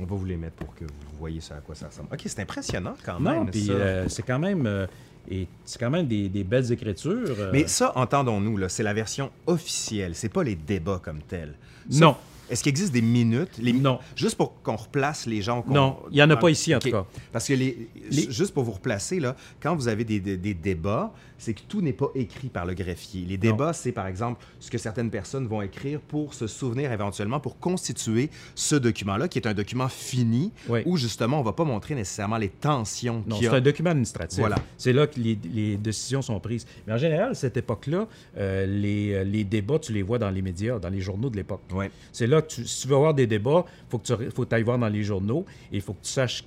On 0.00 0.04
va 0.04 0.16
vous 0.16 0.24
les 0.24 0.36
mettre 0.36 0.56
pour 0.56 0.74
que 0.74 0.84
vous 0.84 1.18
voyez 1.18 1.40
ça 1.40 1.56
à 1.56 1.60
quoi 1.60 1.74
ça 1.74 1.86
ressemble. 1.88 2.08
OK, 2.12 2.20
c'est 2.24 2.40
impressionnant 2.40 2.94
quand 3.04 3.20
même. 3.20 3.44
Non, 3.44 3.46
puis 3.46 3.70
euh, 3.70 4.08
c'est 4.08 4.22
quand 4.22 4.38
même, 4.38 4.66
euh, 4.66 4.86
et 5.30 5.46
c'est 5.64 5.78
quand 5.78 5.90
même 5.90 6.06
des, 6.06 6.28
des 6.28 6.44
belles 6.44 6.72
écritures. 6.72 7.36
euh. 7.38 7.50
Mais 7.52 7.66
ça, 7.68 7.92
entendons-nous, 7.96 8.56
là, 8.56 8.68
c'est 8.68 8.82
la 8.82 8.94
version 8.94 9.30
officielle. 9.46 10.14
C'est 10.14 10.30
pas 10.30 10.42
les 10.44 10.54
débats 10.56 11.00
comme 11.02 11.20
tels. 11.22 11.54
Ça, 11.90 12.00
Non. 12.06 12.16
Est-ce 12.52 12.62
qu'il 12.62 12.70
existe 12.70 12.92
des 12.92 13.02
minutes? 13.02 13.58
Les... 13.58 13.72
Non. 13.72 13.98
Juste 14.14 14.36
pour 14.36 14.60
qu'on 14.62 14.76
replace 14.76 15.26
les 15.26 15.40
gens. 15.42 15.64
Non, 15.68 15.98
il 16.10 16.18
y 16.18 16.22
en 16.22 16.30
a 16.30 16.36
pas 16.36 16.50
ici, 16.50 16.74
en 16.74 16.78
tout 16.78 16.90
cas. 16.90 17.06
Parce 17.32 17.48
que 17.48 17.54
les... 17.54 17.88
Les- 18.10 18.30
juste 18.30 18.52
pour 18.52 18.62
vous 18.64 18.72
replacer, 18.72 19.20
là, 19.20 19.34
quand 19.60 19.74
vous 19.74 19.88
avez 19.88 20.04
des, 20.04 20.20
des- 20.20 20.36
des 20.36 20.54
débats, 20.54 21.12
c'est 21.38 21.54
que 21.54 21.62
tout 21.66 21.80
n'est 21.80 21.92
pas 21.92 22.08
écrit 22.14 22.48
par 22.50 22.66
le 22.66 22.74
greffier. 22.74 23.24
Les 23.26 23.36
débats, 23.36 23.72
c'est 23.72 23.90
par 23.90 24.06
exemple 24.06 24.44
ce 24.60 24.70
que 24.70 24.78
certaines 24.78 25.10
personnes 25.10 25.46
vont 25.48 25.60
écrire 25.62 25.98
pour 26.00 26.34
se 26.34 26.46
souvenir 26.46 26.92
éventuellement, 26.92 27.40
pour 27.40 27.58
constituer 27.58 28.30
ce 28.54 28.76
document-là, 28.76 29.26
qui 29.28 29.38
est 29.40 29.46
un 29.48 29.54
document 29.54 29.88
fini, 29.88 30.52
Oui. 30.68 30.80
où 30.84 30.96
justement, 30.96 31.40
on 31.40 31.42
va 31.42 31.52
pas 31.52 31.64
montrer 31.64 31.94
nécessairement 31.94 32.36
les 32.36 32.48
tensions 32.50 33.24
Non, 33.26 33.36
qu'il 33.36 33.46
y 33.46 33.48
c'est 33.48 33.54
a. 33.54 33.58
un 33.58 33.60
document 33.62 33.90
administratif. 33.90 34.38
Voilà. 34.38 34.56
C'est 34.78 34.92
là 34.92 35.06
que 35.08 35.18
les, 35.18 35.38
les 35.52 35.76
décisions 35.78 36.22
sont 36.22 36.38
prises. 36.38 36.66
Mais 36.86 36.92
en 36.92 36.98
général, 36.98 37.30
à 37.30 37.34
cette 37.34 37.56
époque-là, 37.56 38.06
euh, 38.36 38.66
les, 38.66 39.12
euh, 39.14 39.24
les 39.24 39.42
débats, 39.44 39.78
tu 39.78 39.92
les 39.92 40.02
vois 40.02 40.18
dans 40.18 40.30
les 40.30 40.42
médias, 40.42 40.78
dans 40.78 40.90
les 40.90 41.00
journaux 41.00 41.30
de 41.30 41.36
l'époque. 41.36 41.62
Ouais. 41.72 41.90
C'est 42.12 42.26
là 42.26 42.41
tu, 42.42 42.66
si 42.66 42.82
tu 42.82 42.88
veux 42.88 42.96
avoir 42.96 43.14
des 43.14 43.26
débats, 43.26 43.64
il 43.66 43.90
faut 43.90 43.98
que 43.98 44.06
tu 44.06 44.30
faut 44.30 44.46
ailles 44.52 44.62
voir 44.62 44.78
dans 44.78 44.88
les 44.88 45.02
journaux 45.02 45.44
et 45.72 45.76
il 45.76 45.80
faut 45.80 45.92
que 45.92 46.02
tu 46.02 46.10
saches 46.10 46.44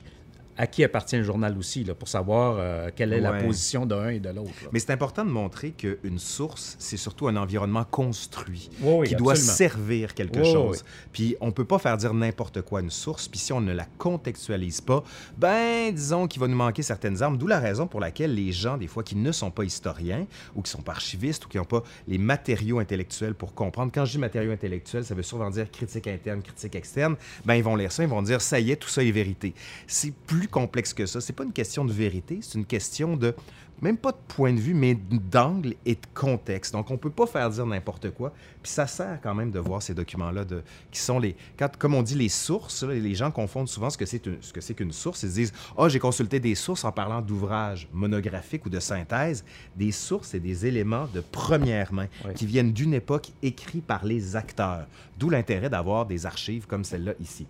à 0.58 0.68
qui 0.68 0.84
appartient 0.84 1.18
le 1.18 1.24
journal 1.24 1.58
aussi, 1.58 1.84
là, 1.84 1.94
pour 1.94 2.08
savoir 2.08 2.58
euh, 2.60 2.90
quelle 2.96 3.14
est 3.14 3.20
la 3.20 3.34
position 3.34 3.86
d'un 3.86 4.10
et 4.10 4.20
de 4.20 4.30
l'autre. 4.30 4.52
Mais 4.72 4.80
c'est 4.80 4.92
important 4.92 5.26
de 5.26 5.30
montrer 5.30 5.72
qu'une 5.72 6.20
source, 6.20 6.76
c'est 6.80 6.98
surtout 6.98 7.28
un 7.28 7.36
environnement 7.36 7.84
construit 7.84 8.70
Oui, 8.82 8.94
oui, 9.00 9.08
qui 9.08 9.16
doit 9.16 9.36
servir 9.36 10.14
quelque 10.14 10.40
Oui, 10.40 10.52
chose. 10.52 10.86
Puis 11.12 11.36
on 11.42 11.52
peut 11.52 11.66
pas 11.66 11.80
faire 11.80 11.98
dire 11.98 12.14
n'importe 12.14 12.62
quoi 12.62 12.80
à 12.80 12.82
une 12.82 12.90
source, 12.90 13.28
puis 13.28 13.40
si 13.40 13.52
on 13.54 13.62
ne 13.62 13.74
la 13.74 13.86
contextualise 13.98 14.82
pas, 14.82 15.04
ben 15.38 15.94
disons 15.94 16.28
qu'il 16.28 16.40
va 16.40 16.48
nous 16.48 16.56
manquer 16.56 16.84
certaines 16.84 17.22
armes, 17.22 17.38
d'où 17.38 17.48
la 17.48 17.60
raison 17.60 17.88
pour 17.88 18.00
laquelle 18.00 18.34
les 18.34 18.52
gens, 18.52 18.78
des 18.78 18.88
fois, 18.88 19.04
qui 19.04 19.16
ne 19.16 19.32
sont 19.32 19.52
pas 19.52 19.64
historiens 19.64 20.26
ou 20.56 20.62
qui 20.62 20.72
sont 20.72 20.82
pas 20.82 20.94
archivistes 20.94 21.46
ou 21.46 21.50
qui 21.50 21.58
n'ont 21.58 21.66
pas 21.66 21.84
les 22.08 22.18
matériaux 22.18 22.80
intellectuels 22.80 23.36
pour 23.36 23.54
comprendre, 23.54 23.92
quand 23.94 24.06
je 24.06 24.12
dis 24.12 24.18
matériaux 24.20 24.52
intellectuels, 24.52 25.06
ça 25.06 25.16
veut 25.16 25.24
souvent 25.24 25.50
dire 25.50 25.70
critique 25.70 26.08
interne, 26.08 26.42
critique 26.42 26.76
externe, 26.76 27.16
ben 27.46 27.56
ils 27.56 27.64
vont 27.64 27.76
lire 27.76 27.92
ça, 27.92 28.04
ils 28.04 28.10
vont 28.10 28.22
dire 28.22 28.42
ça 28.42 28.60
y 28.60 28.72
est, 28.72 28.76
tout 28.78 28.90
ça 28.90 29.04
est 29.04 29.12
vérité. 29.12 29.54
C'est 29.88 30.14
plus 30.14 30.45
complexe 30.48 30.94
que 30.94 31.06
ça. 31.06 31.22
C'est 31.22 31.34
pas 31.34 31.44
une 31.44 31.54
question 31.54 31.86
de 31.86 31.92
vérité, 31.92 32.40
c'est 32.42 32.58
une 32.58 32.66
question 32.66 33.18
de 33.18 33.34
même 33.82 33.98
pas 33.98 34.12
de 34.12 34.18
point 34.28 34.54
de 34.54 34.60
vue, 34.60 34.74
mais 34.74 34.96
d'angle 34.96 35.76
et 35.86 35.96
de 35.96 36.08
contexte. 36.14 36.74
Donc, 36.74 36.92
on 36.92 36.98
peut 36.98 37.10
pas 37.10 37.26
faire 37.26 37.50
dire 37.50 37.66
n'importe 37.66 38.12
quoi. 38.12 38.32
Puis 38.64 38.72
ça 38.72 38.88
sert 38.88 39.20
quand 39.22 39.36
même 39.36 39.52
de 39.52 39.60
voir 39.60 39.82
ces 39.82 39.94
documents-là, 39.94 40.46
de, 40.46 40.64
qui 40.92 41.00
sont 41.00 41.20
les, 41.20 41.36
quand, 41.58 41.76
comme 41.78 41.94
on 41.94 42.02
dit, 42.02 42.16
les 42.16 42.30
sources. 42.30 42.84
les 42.84 43.16
gens 43.16 43.32
confondent 43.32 43.68
souvent 43.68 43.90
ce 43.90 43.98
que 43.98 44.06
c'est 44.06 44.22
ce 44.42 44.54
que 44.54 44.62
c'est 44.62 44.74
qu'une 44.74 44.92
source. 44.92 45.24
Ils 45.24 45.30
se 45.30 45.36
disent, 45.36 45.54
ah, 45.78 45.90
j'ai 45.90 46.00
consulté 46.00 46.40
des 46.40 46.56
sources 46.56 46.86
en 46.86 46.92
parlant 46.92 47.22
d'ouvrages 47.22 47.88
monographiques 47.94 48.66
ou 48.66 48.70
de 48.70 48.80
synthèse. 48.80 49.44
Des 49.76 49.92
sources, 49.92 50.30
c'est 50.30 50.40
des 50.40 50.66
éléments 50.66 51.08
de 51.14 51.20
première 51.20 51.92
main 51.92 52.08
Oui. 52.26 52.34
qui 52.34 52.46
viennent 52.46 52.72
d'une 52.72 52.94
époque 52.94 53.32
écrits 53.44 53.82
par 53.82 54.06
les 54.06 54.36
acteurs. 54.36 54.88
D'où 55.18 55.30
l'intérêt 55.30 55.70
d'avoir 55.70 56.06
des 56.06 56.26
archives 56.26 56.66
comme 56.66 56.84
celle-là 56.84 57.14
ici. 57.20 57.46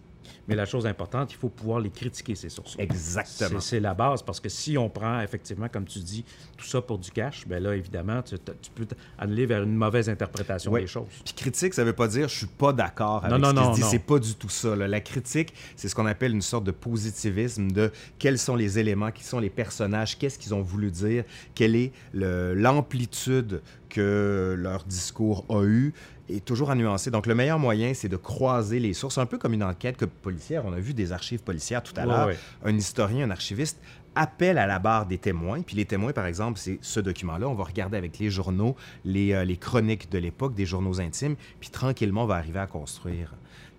Mais 0.47 0.55
la 0.55 0.65
chose 0.65 0.85
importante, 0.85 1.31
il 1.33 1.37
faut 1.37 1.49
pouvoir 1.49 1.79
les 1.79 1.89
critiquer, 1.89 2.35
ces 2.35 2.49
sources. 2.49 2.75
Exactement. 2.77 3.59
C'est 3.59 3.79
la 3.79 3.93
base, 3.93 4.21
parce 4.21 4.39
que 4.39 4.49
si 4.49 4.77
on 4.77 4.89
prend, 4.89 5.21
effectivement, 5.21 5.67
comme 5.69 5.85
tu 5.85 5.99
dis, 5.99 6.23
tout 6.57 6.65
ça 6.65 6.81
pour 6.81 6.97
du 6.99 7.11
cash, 7.11 7.47
ben 7.47 7.61
là, 7.61 7.75
évidemment, 7.75 8.21
tu, 8.21 8.35
tu 8.37 8.71
peux 8.73 8.87
aller 9.17 9.45
vers 9.45 9.63
une 9.63 9.75
mauvaise 9.75 10.09
interprétation 10.09 10.73
des 10.73 10.87
choses. 10.87 11.07
Puis 11.23 11.33
critique, 11.33 11.73
ça 11.73 11.83
veut 11.83 11.93
pas 11.93 12.07
dire 12.07 12.27
je 12.27 12.35
suis 12.37 12.45
pas 12.47 12.73
d'accord 12.73 13.23
avec 13.25 13.37
Non, 13.39 13.49
ce 13.49 13.53
non, 13.53 13.61
qui 13.61 13.67
non, 13.67 13.73
se 13.75 13.81
dit. 13.81 13.87
C'est 13.89 13.99
pas 13.99 14.19
du 14.19 14.35
tout 14.35 14.49
ça. 14.49 14.75
là. 14.75 14.87
La 14.87 15.01
critique, 15.01 15.53
c'est 15.75 15.87
ce 15.89 15.95
qu'on 15.95 16.05
appelle 16.05 16.33
une 16.33 16.41
sorte 16.41 16.63
de 16.63 16.71
positivisme 16.71 17.71
de 17.71 17.91
quels 18.19 18.39
sont 18.39 18.55
les 18.55 18.79
éléments, 18.79 19.11
qui 19.11 19.23
sont 19.23 19.39
les 19.39 19.49
personnages, 19.49 20.17
qu'est-ce 20.17 20.39
qu'ils 20.39 20.53
ont 20.53 20.61
voulu 20.61 20.91
dire, 20.91 21.23
quelle 21.53 21.75
est 21.75 21.91
l'amplitude 22.13 23.61
que 23.89 24.55
leur 24.57 24.83
discours 24.83 25.45
a 25.49 25.63
eu 25.63 25.93
et 26.29 26.41
toujours 26.41 26.71
à 26.71 26.75
nuancer. 26.75 27.11
Donc, 27.11 27.27
le 27.27 27.35
meilleur 27.35 27.59
moyen, 27.59 27.93
c'est 27.93 28.09
de 28.09 28.17
croiser 28.17 28.79
les 28.79 28.93
sources, 28.93 29.17
un 29.17 29.25
peu 29.25 29.37
comme 29.37 29.53
une 29.53 29.63
enquête 29.63 29.97
que 29.97 30.05
policière. 30.05 30.63
On 30.65 30.73
a 30.73 30.79
vu 30.79 30.93
des 30.93 31.11
archives 31.11 31.41
policières 31.43 31.83
tout 31.83 31.93
à 31.97 32.01
Ouais, 32.01 32.07
l'heure. 32.07 32.27
ouais. 32.27 32.37
Un 32.63 32.75
historien, 32.77 33.25
un 33.27 33.31
archiviste 33.31 33.79
appelle 34.15 34.57
à 34.57 34.65
la 34.65 34.79
barre 34.79 35.05
des 35.05 35.17
témoins. 35.17 35.61
Puis 35.61 35.75
les 35.75 35.85
témoins, 35.85 36.13
par 36.13 36.25
exemple, 36.25 36.57
c'est 36.57 36.79
ce 36.81 36.99
document-là. 36.99 37.47
On 37.49 37.53
va 37.53 37.65
regarder 37.65 37.97
avec 37.97 38.17
les 38.17 38.29
journaux, 38.29 38.75
les, 39.03 39.33
euh, 39.33 39.43
les 39.43 39.57
chroniques 39.57 40.09
de 40.09 40.17
l'époque, 40.17 40.55
des 40.55 40.65
journaux 40.65 40.99
intimes. 41.01 41.35
Puis 41.59 41.69
tranquillement, 41.69 42.23
on 42.23 42.27
va 42.27 42.35
arriver 42.35 42.59
à 42.59 42.67
construire 42.67 43.33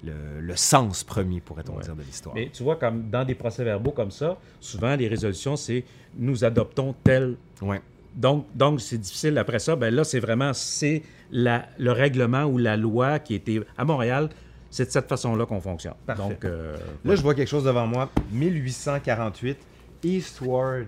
le, 0.04 0.12
le 0.40 0.56
sens 0.56 1.02
premier, 1.04 1.40
pourrait-on 1.40 1.76
Ouais. 1.76 1.82
dire, 1.82 1.96
de 1.96 2.02
l'histoire. 2.02 2.34
Mais 2.34 2.50
tu 2.52 2.62
vois, 2.62 2.76
comme 2.76 3.08
dans 3.08 3.24
des 3.24 3.34
procès-verbaux 3.34 3.92
comme 3.92 4.10
ça, 4.10 4.36
souvent, 4.60 4.94
les 4.94 5.08
résolutions, 5.08 5.56
c'est 5.56 5.84
nous 6.18 6.44
adoptons 6.44 6.94
tel. 7.02 7.36
Ouais. 7.62 7.80
Donc, 8.16 8.46
donc 8.54 8.80
c'est 8.80 8.98
difficile 8.98 9.36
après 9.38 9.58
ça. 9.58 9.76
Ben 9.76 9.94
là, 9.94 10.02
c'est 10.04 10.20
vraiment 10.20 10.52
c'est 10.54 11.02
la- 11.30 11.66
le 11.78 11.92
règlement 11.92 12.44
ou 12.44 12.56
la 12.58 12.76
loi 12.76 13.18
qui 13.18 13.34
était 13.34 13.60
à 13.76 13.84
Montréal. 13.84 14.28
C'est 14.70 14.86
de 14.86 14.90
cette 14.90 15.08
façon-là 15.08 15.46
qu'on 15.46 15.60
fonctionne. 15.60 15.94
Parfait. 16.06 16.22
Donc, 16.22 16.44
euh, 16.44 16.76
Là, 17.04 17.14
je 17.14 17.22
vois 17.22 17.34
quelque 17.34 17.48
chose 17.48 17.64
devant 17.64 17.86
moi. 17.86 18.10
1848, 18.32 19.56
Eastward 20.02 20.86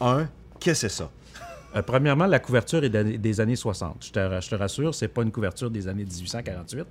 1. 0.00 0.28
Qu'est-ce 0.60 0.82
que 0.82 0.88
c'est 0.88 0.96
ça? 0.96 1.10
Euh, 1.74 1.82
premièrement, 1.82 2.26
la 2.26 2.38
couverture 2.38 2.82
est 2.84 2.90
des 2.90 3.40
années 3.40 3.56
60. 3.56 4.06
Je 4.06 4.12
te, 4.12 4.40
je 4.40 4.48
te 4.48 4.54
rassure, 4.54 4.94
c'est 4.94 5.08
pas 5.08 5.22
une 5.22 5.32
couverture 5.32 5.70
des 5.70 5.88
années 5.88 6.04
1848. 6.04 6.86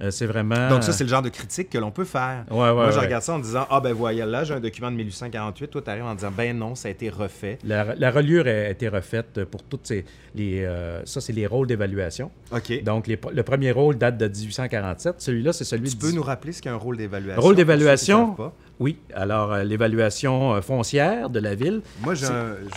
Euh, 0.00 0.10
c'est 0.12 0.26
vraiment. 0.26 0.68
Donc 0.68 0.84
ça, 0.84 0.92
c'est 0.92 1.02
le 1.04 1.10
genre 1.10 1.22
de 1.22 1.28
critique 1.28 1.70
que 1.70 1.78
l'on 1.78 1.90
peut 1.90 2.04
faire. 2.04 2.44
Ouais, 2.50 2.56
ouais, 2.58 2.72
Moi, 2.72 2.90
je 2.92 2.98
ouais. 2.98 3.04
regarde 3.06 3.22
ça 3.24 3.34
en 3.34 3.38
disant, 3.40 3.66
ah 3.68 3.80
ben 3.80 3.92
voilà, 3.92 4.26
là, 4.26 4.44
j'ai 4.44 4.54
un 4.54 4.60
document 4.60 4.90
de 4.92 4.96
1848. 4.96 5.68
Toi, 5.68 5.82
tu 5.82 5.90
arrives 5.90 6.04
en 6.04 6.14
disant, 6.14 6.30
ben 6.36 6.56
non, 6.56 6.74
ça 6.76 6.86
a 6.88 6.90
été 6.92 7.08
refait. 7.10 7.58
La, 7.64 7.94
la 7.96 8.10
reliure 8.12 8.46
a 8.46 8.68
été 8.68 8.88
refaite 8.88 9.44
pour 9.44 9.62
toutes 9.64 9.86
ces. 9.88 10.04
Les, 10.36 10.62
euh, 10.64 11.04
ça, 11.04 11.20
c'est 11.20 11.32
les 11.32 11.46
rôles 11.48 11.66
d'évaluation. 11.66 12.30
OK. 12.52 12.82
Donc, 12.84 13.06
les- 13.08 13.18
le 13.32 13.42
premier 13.42 13.72
rôle 13.72 13.98
date 13.98 14.16
de 14.18 14.28
1847. 14.28 15.16
Celui-là, 15.18 15.52
c'est 15.52 15.64
celui 15.64 15.88
tu 15.90 15.96
de. 15.96 16.00
peux 16.00 16.12
nous 16.12 16.22
rappeler 16.22 16.52
ce 16.52 16.62
qu'est 16.62 16.68
un 16.68 16.76
rôle 16.76 16.96
d'évaluation? 16.96 17.42
Rôle 17.42 17.56
d'évaluation? 17.56 18.36
Oui. 18.80 18.96
Alors, 19.12 19.52
euh, 19.52 19.64
l'évaluation 19.64 20.54
euh, 20.54 20.60
foncière 20.60 21.28
de 21.30 21.40
la 21.40 21.54
ville. 21.54 21.80
Moi, 22.02 22.14
je 22.14 22.26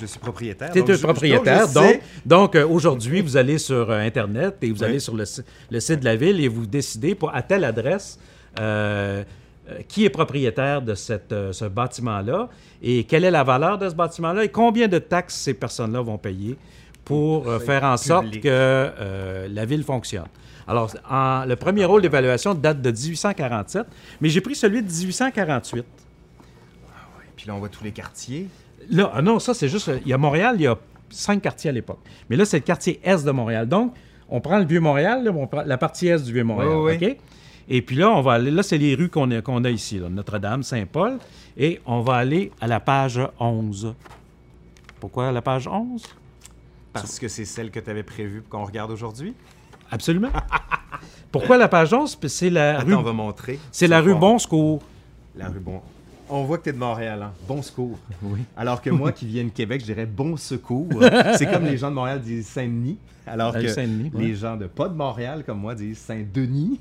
suis 0.05 0.19
propriétaire. 0.19 0.71
Tu 0.71 0.79
es 0.79 0.81
donc 0.81 0.89
un 0.89 0.95
je- 0.95 1.01
propriétaire. 1.03 1.67
je 1.67 1.73
Donc, 1.73 2.01
donc 2.25 2.55
euh, 2.55 2.67
aujourd'hui, 2.67 3.21
vous 3.21 3.37
allez 3.37 3.57
sur 3.59 3.91
Internet 3.91 4.55
et 4.63 4.71
vous 4.71 4.79
Oui. 4.79 4.85
allez 4.85 4.99
sur 4.99 5.15
le, 5.15 5.25
si- 5.25 5.41
le 5.69 5.79
site 5.79 5.99
de 5.99 6.05
la 6.05 6.15
ville 6.15 6.39
et 6.39 6.47
vous 6.47 6.65
décidez 6.65 7.13
pour, 7.13 7.33
à 7.35 7.41
telle 7.43 7.63
adresse 7.63 8.19
qui 9.87 10.03
est 10.05 10.09
propriétaire 10.09 10.81
de 10.81 10.95
cette, 10.95 11.33
ce 11.51 11.65
bâtiment-là 11.65 12.49
et 12.81 13.03
quelle 13.05 13.23
est 13.23 13.31
la 13.31 13.43
valeur 13.43 13.77
de 13.77 13.87
ce 13.87 13.95
bâtiment-là 13.95 14.43
et 14.43 14.49
combien 14.49 14.87
de 14.87 14.97
taxes 14.97 15.35
ces 15.35 15.53
personnes-là 15.53 16.01
vont 16.01 16.17
payer 16.17 16.57
pour 17.05 17.47
euh, 17.47 17.59
faire 17.59 17.83
en 17.83 17.97
sorte 17.97 18.25
public. 18.25 18.43
que 18.43 18.49
euh, 18.49 19.47
la 19.49 19.65
ville 19.65 19.83
fonctionne. 19.83 20.27
Alors, 20.67 20.91
en- 21.09 21.45
le 21.45 21.55
premier 21.55 21.85
rôle 21.85 22.01
d'évaluation 22.01 22.53
date 22.53 22.81
de 22.81 22.91
1847, 22.91 23.85
mais 24.21 24.29
j'ai 24.29 24.41
pris 24.41 24.55
celui 24.55 24.81
de 24.81 24.87
1848. 24.91 25.85
Puis 27.35 27.47
là, 27.47 27.55
on 27.55 27.59
voit 27.59 27.69
tous 27.69 27.83
les 27.83 27.91
quartiers. 27.91 28.47
Là, 28.89 29.11
ah 29.13 29.21
non, 29.21 29.39
ça, 29.39 29.53
c'est 29.53 29.67
juste. 29.67 29.91
Il 30.05 30.09
y 30.09 30.13
a 30.13 30.17
Montréal, 30.17 30.55
il 30.57 30.63
y 30.63 30.67
a 30.67 30.77
cinq 31.09 31.41
quartiers 31.41 31.69
à 31.69 31.73
l'époque. 31.73 31.99
Mais 32.29 32.35
là, 32.35 32.45
c'est 32.45 32.57
le 32.57 32.63
quartier 32.63 32.99
est 33.03 33.25
de 33.25 33.31
Montréal. 33.31 33.67
Donc, 33.67 33.93
on 34.29 34.39
prend 34.41 34.59
le 34.59 34.65
Vieux-Montréal, 34.65 35.23
là, 35.23 35.31
on 35.35 35.47
prend 35.47 35.63
la 35.63 35.77
partie 35.77 36.07
est 36.07 36.23
du 36.23 36.31
Vieux-Montréal. 36.33 36.73
Oui, 36.75 36.97
oui, 37.01 37.07
OK? 37.09 37.17
Et 37.69 37.81
puis 37.81 37.95
là, 37.95 38.09
on 38.11 38.21
va 38.21 38.33
aller. 38.33 38.51
Là, 38.51 38.63
c'est 38.63 38.77
les 38.77 38.95
rues 38.95 39.09
qu'on 39.09 39.29
a, 39.31 39.37
a 39.39 39.69
ici, 39.69 39.99
Notre-Dame, 40.09 40.63
Saint-Paul. 40.63 41.17
Et 41.57 41.79
on 41.85 42.01
va 42.01 42.15
aller 42.15 42.51
à 42.61 42.67
la 42.67 42.79
page 42.79 43.19
11. 43.39 43.93
Pourquoi 44.99 45.31
la 45.31 45.41
page 45.41 45.67
11? 45.67 46.03
Parce 46.93 47.19
que 47.19 47.27
c'est 47.27 47.45
celle 47.45 47.71
que 47.71 47.79
tu 47.79 47.89
avais 47.89 48.03
prévue 48.03 48.41
qu'on 48.41 48.65
regarde 48.65 48.91
aujourd'hui? 48.91 49.33
Absolument. 49.89 50.29
Pourquoi 51.31 51.57
la 51.57 51.67
page 51.67 51.93
11? 51.93 52.15
Puis 52.15 52.29
C'est 52.29 52.49
la 52.49 52.77
Attends, 52.79 52.87
rue, 52.87 52.93
on 52.95 53.01
va 53.01 53.13
montrer. 53.13 53.59
c'est 53.71 53.87
la 53.87 54.01
rue. 54.01 54.15
Bon 54.15 54.37
Secours. 54.37 54.81
La 55.35 55.47
rue 55.47 55.59
Bon. 55.59 55.81
On 56.33 56.43
voit 56.45 56.57
que 56.57 56.63
tu 56.63 56.69
es 56.69 56.73
de 56.73 56.77
Montréal, 56.77 57.21
hein? 57.23 57.33
Bon 57.45 57.61
secours. 57.61 57.99
Oui. 58.23 58.39
Alors 58.55 58.81
que 58.81 58.89
moi, 58.89 59.11
qui 59.11 59.25
viens 59.25 59.43
de 59.43 59.49
Québec, 59.49 59.81
je 59.81 59.85
dirais 59.87 60.05
bon 60.05 60.37
secours. 60.37 60.87
c'est 61.37 61.45
comme 61.51 61.65
les 61.65 61.77
gens 61.77 61.89
de 61.89 61.95
Montréal 61.95 62.21
disent 62.21 62.47
Saint-Denis, 62.47 62.97
alors 63.27 63.51
Ah, 63.53 63.59
que 63.61 63.67
ouais. 63.67 64.11
les 64.13 64.33
gens 64.35 64.55
de 64.55 64.67
pas 64.67 64.87
de 64.87 64.93
Montréal, 64.95 65.43
comme 65.45 65.59
moi, 65.59 65.75
disent 65.75 65.97
Saint-Denis. 65.97 66.79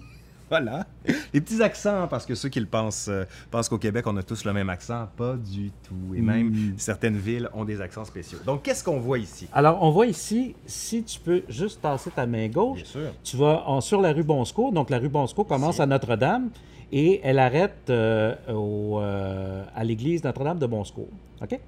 Voilà. 0.51 0.85
Les 1.33 1.41
petits 1.41 1.63
accents, 1.63 2.07
parce 2.09 2.27
que 2.27 2.35
ceux 2.35 2.49
qui 2.49 2.59
le 2.61 2.67
pensent, 2.67 3.07
euh, 3.09 3.25
pensent 3.51 3.69
qu'au 3.69 3.79
Québec, 3.79 4.05
on 4.09 4.17
a 4.17 4.23
tous 4.25 4.45
le 4.45 4.53
même 4.53 4.69
accent. 4.69 5.09
Pas 5.17 5.37
du 5.37 5.71
tout. 5.85 6.15
Et 6.15 6.21
même 6.21 6.49
Mm. 6.51 6.75
certaines 6.77 7.17
villes 7.17 7.49
ont 7.55 7.65
des 7.65 7.81
accents 7.81 8.05
spéciaux. 8.05 8.39
Donc, 8.45 8.63
qu'est-ce 8.65 8.83
qu'on 8.85 8.99
voit 8.99 9.19
ici? 9.19 9.49
Alors, 9.53 9.81
on 9.83 9.91
voit 9.91 10.07
ici, 10.07 10.57
si 10.67 11.03
tu 11.05 11.21
peux 11.21 11.43
juste 11.49 11.81
tasser 11.81 12.11
ta 12.11 12.27
main 12.27 12.49
gauche, 12.49 12.83
sûr. 12.85 13.13
Tu 13.23 13.37
vas 13.37 13.63
en- 13.69 13.81
sur 13.81 14.01
la 14.01 14.13
rue 14.13 14.25
Bonscourt. 14.25 14.73
Donc, 14.73 14.91
la 14.91 14.99
rue 14.99 15.09
Bonscourt 15.09 15.47
commence 15.47 15.75
Ici. 15.77 15.83
à 15.83 15.87
Notre-Dame 15.87 16.51
et 16.93 17.21
elle 17.23 17.39
arrête 17.39 17.89
euh, 17.89 18.35
au, 18.53 18.99
euh, 19.01 19.63
à 19.77 19.85
l'église 19.85 20.25
Notre-Dame 20.25 20.59
de 20.59 20.67
Bonscourt. 20.67 21.09
OK? 21.43 21.59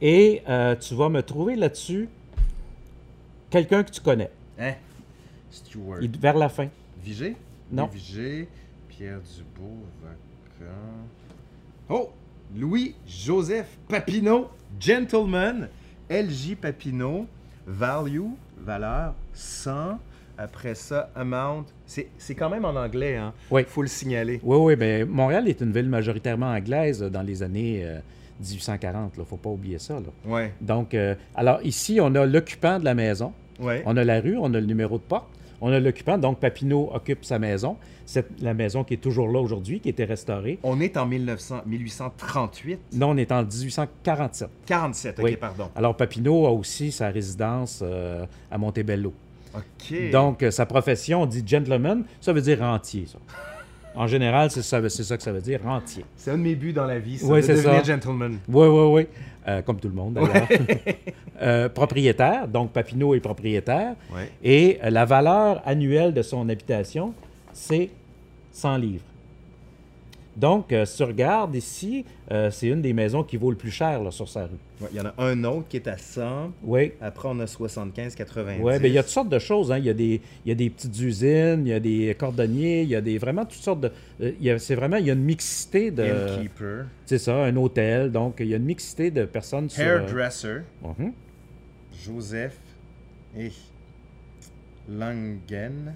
Et 0.00 0.42
euh, 0.48 0.74
tu 0.76 0.94
vas 0.94 1.10
me 1.10 1.22
trouver 1.22 1.56
là-dessus 1.56 2.08
quelqu'un 3.50 3.82
que 3.82 3.90
tu 3.90 4.00
connais, 4.00 4.30
Hein? 4.58 4.72
Stewart. 5.50 5.98
Il- 6.00 6.18
vers 6.18 6.36
la 6.38 6.48
fin. 6.48 6.68
Vigée? 7.04 7.36
Non. 7.72 7.88
Pierre 8.88 9.20
Dubourg, 9.20 9.84
Oh! 11.88 12.10
Louis-Joseph 12.56 13.78
Papineau, 13.88 14.48
gentleman, 14.78 15.68
LJ 16.10 16.56
Papineau, 16.60 17.26
value, 17.66 18.22
valeur, 18.58 19.14
100. 19.32 19.98
Après 20.36 20.74
ça, 20.74 21.10
amount. 21.14 21.66
C'est 21.84 22.08
c'est 22.16 22.34
quand 22.34 22.48
même 22.48 22.64
en 22.64 22.74
anglais, 22.74 23.16
hein? 23.16 23.34
Oui. 23.50 23.62
faut 23.68 23.82
le 23.82 23.88
signaler. 23.88 24.40
Oui, 24.42 24.56
oui, 24.58 24.76
bien, 24.76 25.04
Montréal 25.04 25.46
est 25.48 25.60
une 25.60 25.70
ville 25.70 25.88
majoritairement 25.88 26.50
anglaise 26.50 27.02
dans 27.02 27.20
les 27.22 27.42
années 27.42 27.82
euh, 27.84 27.98
1840. 28.40 29.12
Il 29.16 29.20
ne 29.20 29.24
faut 29.26 29.36
pas 29.36 29.50
oublier 29.50 29.78
ça. 29.78 29.94
là. 30.00 30.06
Ouais, 30.24 30.54
Donc, 30.62 30.94
euh, 30.94 31.14
alors 31.34 31.60
ici, 31.62 31.98
on 32.00 32.14
a 32.14 32.24
l'occupant 32.24 32.78
de 32.78 32.84
la 32.86 32.94
maison, 32.94 33.34
ouais. 33.60 33.82
on 33.84 33.96
a 33.98 34.02
la 34.04 34.18
rue, 34.20 34.38
on 34.38 34.46
a 34.54 34.60
le 34.60 34.66
numéro 34.66 34.96
de 34.96 35.02
porte, 35.02 35.28
on 35.60 35.72
a 35.72 35.80
l'occupant. 35.80 36.18
Donc, 36.18 36.38
Papineau 36.40 36.90
occupe 36.92 37.24
sa 37.24 37.38
maison. 37.38 37.76
C'est 38.06 38.26
la 38.42 38.54
maison 38.54 38.82
qui 38.82 38.94
est 38.94 38.98
toujours 38.98 39.28
là 39.28 39.38
aujourd'hui, 39.40 39.78
qui 39.80 39.88
était 39.88 40.04
restaurée. 40.04 40.58
On 40.62 40.80
est 40.80 40.96
en 40.96 41.06
1900, 41.06 41.62
1838. 41.66 42.80
Non, 42.94 43.10
on 43.10 43.16
est 43.16 43.30
en 43.32 43.42
1847. 43.44 44.48
47, 44.66 45.18
ok, 45.18 45.24
Oui. 45.24 45.36
pardon. 45.36 45.68
Alors, 45.76 45.96
Papineau 45.96 46.46
a 46.46 46.50
aussi 46.50 46.90
sa 46.92 47.08
résidence 47.10 47.80
euh, 47.82 48.24
à 48.50 48.58
Montebello. 48.58 49.12
Ok. 49.54 50.10
Donc, 50.12 50.42
euh, 50.42 50.50
sa 50.50 50.66
profession, 50.66 51.22
on 51.22 51.26
dit 51.26 51.42
gentleman, 51.46 52.04
ça 52.20 52.32
veut 52.32 52.40
dire 52.40 52.60
rentier, 52.60 53.06
ça. 53.06 53.18
En 53.96 54.06
général, 54.06 54.52
c'est 54.52 54.62
ça, 54.62 54.80
c'est 54.88 55.02
ça 55.02 55.16
que 55.16 55.22
ça 55.22 55.32
veut 55.32 55.40
dire, 55.40 55.60
rentier. 55.64 56.04
c'est 56.16 56.30
un 56.30 56.38
de 56.38 56.42
mes 56.42 56.54
buts 56.54 56.72
dans 56.72 56.86
la 56.86 57.00
vie, 57.00 57.18
Oui, 57.24 57.40
de 57.40 57.42
c'est 57.46 57.54
devenir 57.56 57.84
ça. 57.84 57.92
gentleman. 57.92 58.38
Oui, 58.48 58.66
oui, 58.68 58.84
oui. 58.92 59.06
Euh, 59.48 59.62
comme 59.62 59.80
tout 59.80 59.88
le 59.88 59.94
monde, 59.94 60.14
d'ailleurs. 60.14 60.48
Euh, 61.42 61.70
propriétaire, 61.70 62.46
donc 62.46 62.70
Papineau 62.70 63.14
est 63.14 63.20
propriétaire. 63.20 63.94
Ouais. 64.14 64.30
Et 64.44 64.78
euh, 64.84 64.90
la 64.90 65.06
valeur 65.06 65.62
annuelle 65.64 66.12
de 66.12 66.20
son 66.20 66.46
habitation, 66.50 67.14
c'est 67.54 67.88
100 68.52 68.76
livres. 68.76 69.04
Donc, 70.40 70.72
euh, 70.72 70.86
si 70.86 70.96
tu 70.96 71.02
regardes 71.04 71.54
ici, 71.54 72.06
euh, 72.32 72.50
c'est 72.50 72.68
une 72.68 72.80
des 72.80 72.94
maisons 72.94 73.22
qui 73.22 73.36
vaut 73.36 73.50
le 73.50 73.58
plus 73.58 73.70
cher 73.70 74.02
là, 74.02 74.10
sur 74.10 74.26
sa 74.26 74.44
rue. 74.46 74.52
Ouais, 74.80 74.88
Il 74.90 74.96
y 74.96 75.00
en 75.02 75.04
a 75.04 75.14
un 75.18 75.44
autre 75.44 75.68
qui 75.68 75.76
est 75.76 75.86
à 75.86 75.98
100. 75.98 76.52
Oui. 76.62 76.92
Après, 77.02 77.28
on 77.30 77.38
a 77.40 77.46
75, 77.46 78.14
90. 78.14 78.62
Oui, 78.62 78.78
bien, 78.78 78.88
il 78.88 78.94
y 78.94 78.98
a 78.98 79.02
toutes 79.02 79.12
sortes 79.12 79.28
de 79.28 79.38
choses. 79.38 79.70
hein. 79.70 79.76
Il, 79.76 79.84
y 79.84 79.90
a 79.90 79.94
des, 79.94 80.22
il 80.46 80.48
y 80.48 80.52
a 80.52 80.54
des 80.54 80.70
petites 80.70 80.98
usines, 80.98 81.62
il 81.66 81.68
y 81.68 81.72
a 81.74 81.80
des 81.80 82.16
cordonniers, 82.18 82.82
il 82.82 82.88
y 82.88 82.96
a 82.96 83.02
des, 83.02 83.18
vraiment 83.18 83.44
toutes 83.44 83.60
sortes 83.62 83.80
de... 83.80 83.92
euh, 84.22 84.58
c'est 84.58 84.74
vraiment, 84.76 84.96
il 84.96 85.04
y 85.06 85.10
a 85.10 85.12
une 85.12 85.24
mixité 85.24 85.90
de... 85.90 86.04
Innkeeper. 86.04 86.86
C'est 87.04 87.18
ça, 87.18 87.36
un 87.44 87.54
hôtel. 87.56 88.10
Donc, 88.10 88.36
il 88.40 88.46
y 88.46 88.54
a 88.54 88.56
une 88.56 88.64
mixité 88.64 89.10
de 89.10 89.26
personnes 89.26 89.68
sur... 89.68 89.82
euh, 89.84 89.98
Hairdresser. 89.98 90.60
mhm. 90.82 91.12
Joseph 92.02 92.56
et 93.36 93.50
Langen. 94.88 95.94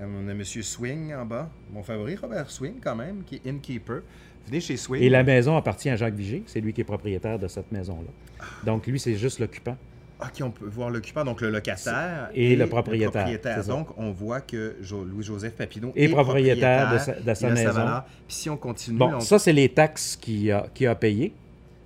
Euh, 0.00 0.04
On 0.24 0.28
a 0.28 0.34
Monsieur 0.34 0.62
Swing 0.62 1.14
en 1.14 1.24
bas. 1.24 1.48
Mon 1.72 1.82
favori, 1.82 2.16
Robert 2.16 2.50
Swing, 2.50 2.74
quand 2.82 2.96
même, 2.96 3.22
qui 3.24 3.36
est 3.36 3.46
innkeeper. 3.48 4.02
Venez 4.46 4.60
chez 4.60 4.76
Swing. 4.76 5.02
Et 5.02 5.08
la 5.08 5.22
maison 5.24 5.56
appartient 5.56 5.90
à 5.90 5.96
Jacques 5.96 6.14
Vigée. 6.14 6.42
C'est 6.46 6.60
lui 6.60 6.72
qui 6.72 6.80
est 6.82 6.84
propriétaire 6.84 7.38
de 7.38 7.48
cette 7.48 7.72
maison-là. 7.72 8.44
Donc, 8.64 8.86
lui, 8.86 9.00
c'est 9.00 9.16
juste 9.16 9.38
l'occupant. 9.40 9.76
Ok, 10.20 10.40
on 10.42 10.50
peut 10.50 10.64
voir 10.66 10.88
l'occupant, 10.88 11.24
donc 11.24 11.42
le 11.42 11.50
locataire 11.50 12.30
Et 12.34 12.56
le 12.56 12.66
propriétaire. 12.66 13.64
Donc, 13.66 13.88
on 13.98 14.12
voit 14.12 14.40
que 14.40 14.76
Jo- 14.80 15.04
Louis-Joseph 15.04 15.52
Papineau 15.54 15.92
est 15.94 16.08
propriétaire 16.08 16.92
de 16.92 16.98
sa- 16.98 17.20
de 17.20 17.34
sa 17.34 17.50
maison. 17.50 17.84
Puis 18.26 18.36
si 18.36 18.50
on 18.50 18.56
continue, 18.56 18.96
Bon, 18.98 19.14
on- 19.16 19.20
ça, 19.20 19.38
c'est 19.38 19.52
les 19.52 19.68
taxes 19.68 20.16
qu'il 20.16 20.50
a, 20.52 20.66
a 20.88 20.94
payées, 20.94 21.34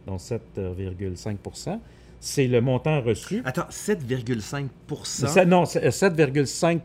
donc 0.06 0.20
7,5% 0.20 1.80
C'est 2.20 2.46
le 2.46 2.60
montant 2.60 3.00
reçu. 3.00 3.40
Attends, 3.46 3.66
7,5 3.70 4.68
Ça- 5.26 5.44
non, 5.46 5.64
c'est 5.64 5.90
7,5 5.90 6.82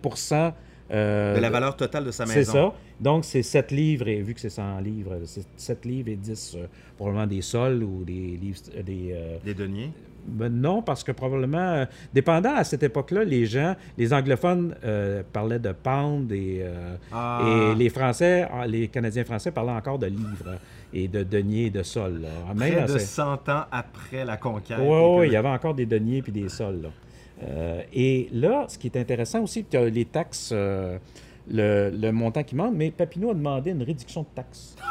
euh, 0.91 1.35
de 1.35 1.41
la 1.41 1.49
valeur 1.49 1.75
totale 1.75 2.05
de 2.05 2.11
sa 2.11 2.25
maison. 2.25 2.35
C'est 2.35 2.45
ça. 2.57 2.73
Donc, 2.99 3.25
c'est 3.25 3.41
7 3.43 3.71
livres, 3.71 4.07
et 4.07 4.21
vu 4.21 4.33
que 4.33 4.39
c'est 4.39 4.49
100 4.49 4.79
livres, 4.79 5.17
c'est 5.25 5.45
7 5.57 5.85
livres 5.85 6.09
et 6.09 6.15
10, 6.15 6.55
euh, 6.57 6.67
probablement 6.97 7.27
des 7.27 7.41
sols 7.41 7.83
ou 7.83 8.03
des 8.03 8.37
livres. 8.41 8.59
euh, 8.77 8.83
Des, 8.83 9.15
Des 9.43 9.53
deniers. 9.53 9.91
ben 10.27 10.49
non, 10.49 10.81
parce 10.81 11.03
que 11.03 11.11
probablement, 11.11 11.85
dépendant 12.13 12.55
à 12.55 12.63
cette 12.63 12.83
époque-là, 12.83 13.23
les 13.23 13.45
gens, 13.45 13.75
les 13.97 14.13
anglophones 14.13 14.75
parlaient 15.33 15.59
de 15.59 15.71
pound 15.71 16.31
et, 16.31 16.63
Ah. 17.11 17.41
et 17.73 17.75
les 17.75 17.89
Français, 17.89 18.47
ah, 18.51 18.65
les 18.65 18.87
Canadiens 18.87 19.23
français 19.25 19.51
parlaient 19.51 19.71
encore 19.73 19.99
de 19.99 20.07
livres 20.07 20.57
et 20.93 21.07
de 21.07 21.23
deniers 21.23 21.65
et 21.65 21.69
de 21.69 21.83
sols. 21.83 22.21
Même 22.55 22.73
Près 22.73 22.83
de 22.93 22.97
ce- 22.97 22.99
100 22.99 23.49
ans 23.49 23.65
après 23.71 24.23
la 24.25 24.37
conquête. 24.37 24.77
oui, 24.79 25.21
que- 25.21 25.25
il 25.27 25.33
y 25.33 25.35
avait 25.35 25.49
encore 25.49 25.73
des 25.75 25.85
deniers 25.85 26.21
puis 26.21 26.31
des 26.31 26.47
sols. 26.49 26.81
là. 26.83 26.89
Euh, 27.43 27.81
et 27.93 28.29
là, 28.31 28.65
ce 28.69 28.77
qui 28.77 28.87
est 28.87 28.97
intéressant 28.97 29.41
aussi, 29.41 29.65
tu 29.65 29.75
as 29.77 29.85
les 29.89 30.05
taxes, 30.05 30.49
euh, 30.53 30.97
le, 31.49 31.89
le 31.89 32.11
montant 32.11 32.43
qui 32.43 32.55
manque, 32.55 32.73
mais 32.75 32.91
Papineau 32.91 33.31
a 33.31 33.33
demandé 33.33 33.71
une 33.71 33.83
réduction 33.83 34.21
de 34.21 34.27
taxes. 34.33 34.75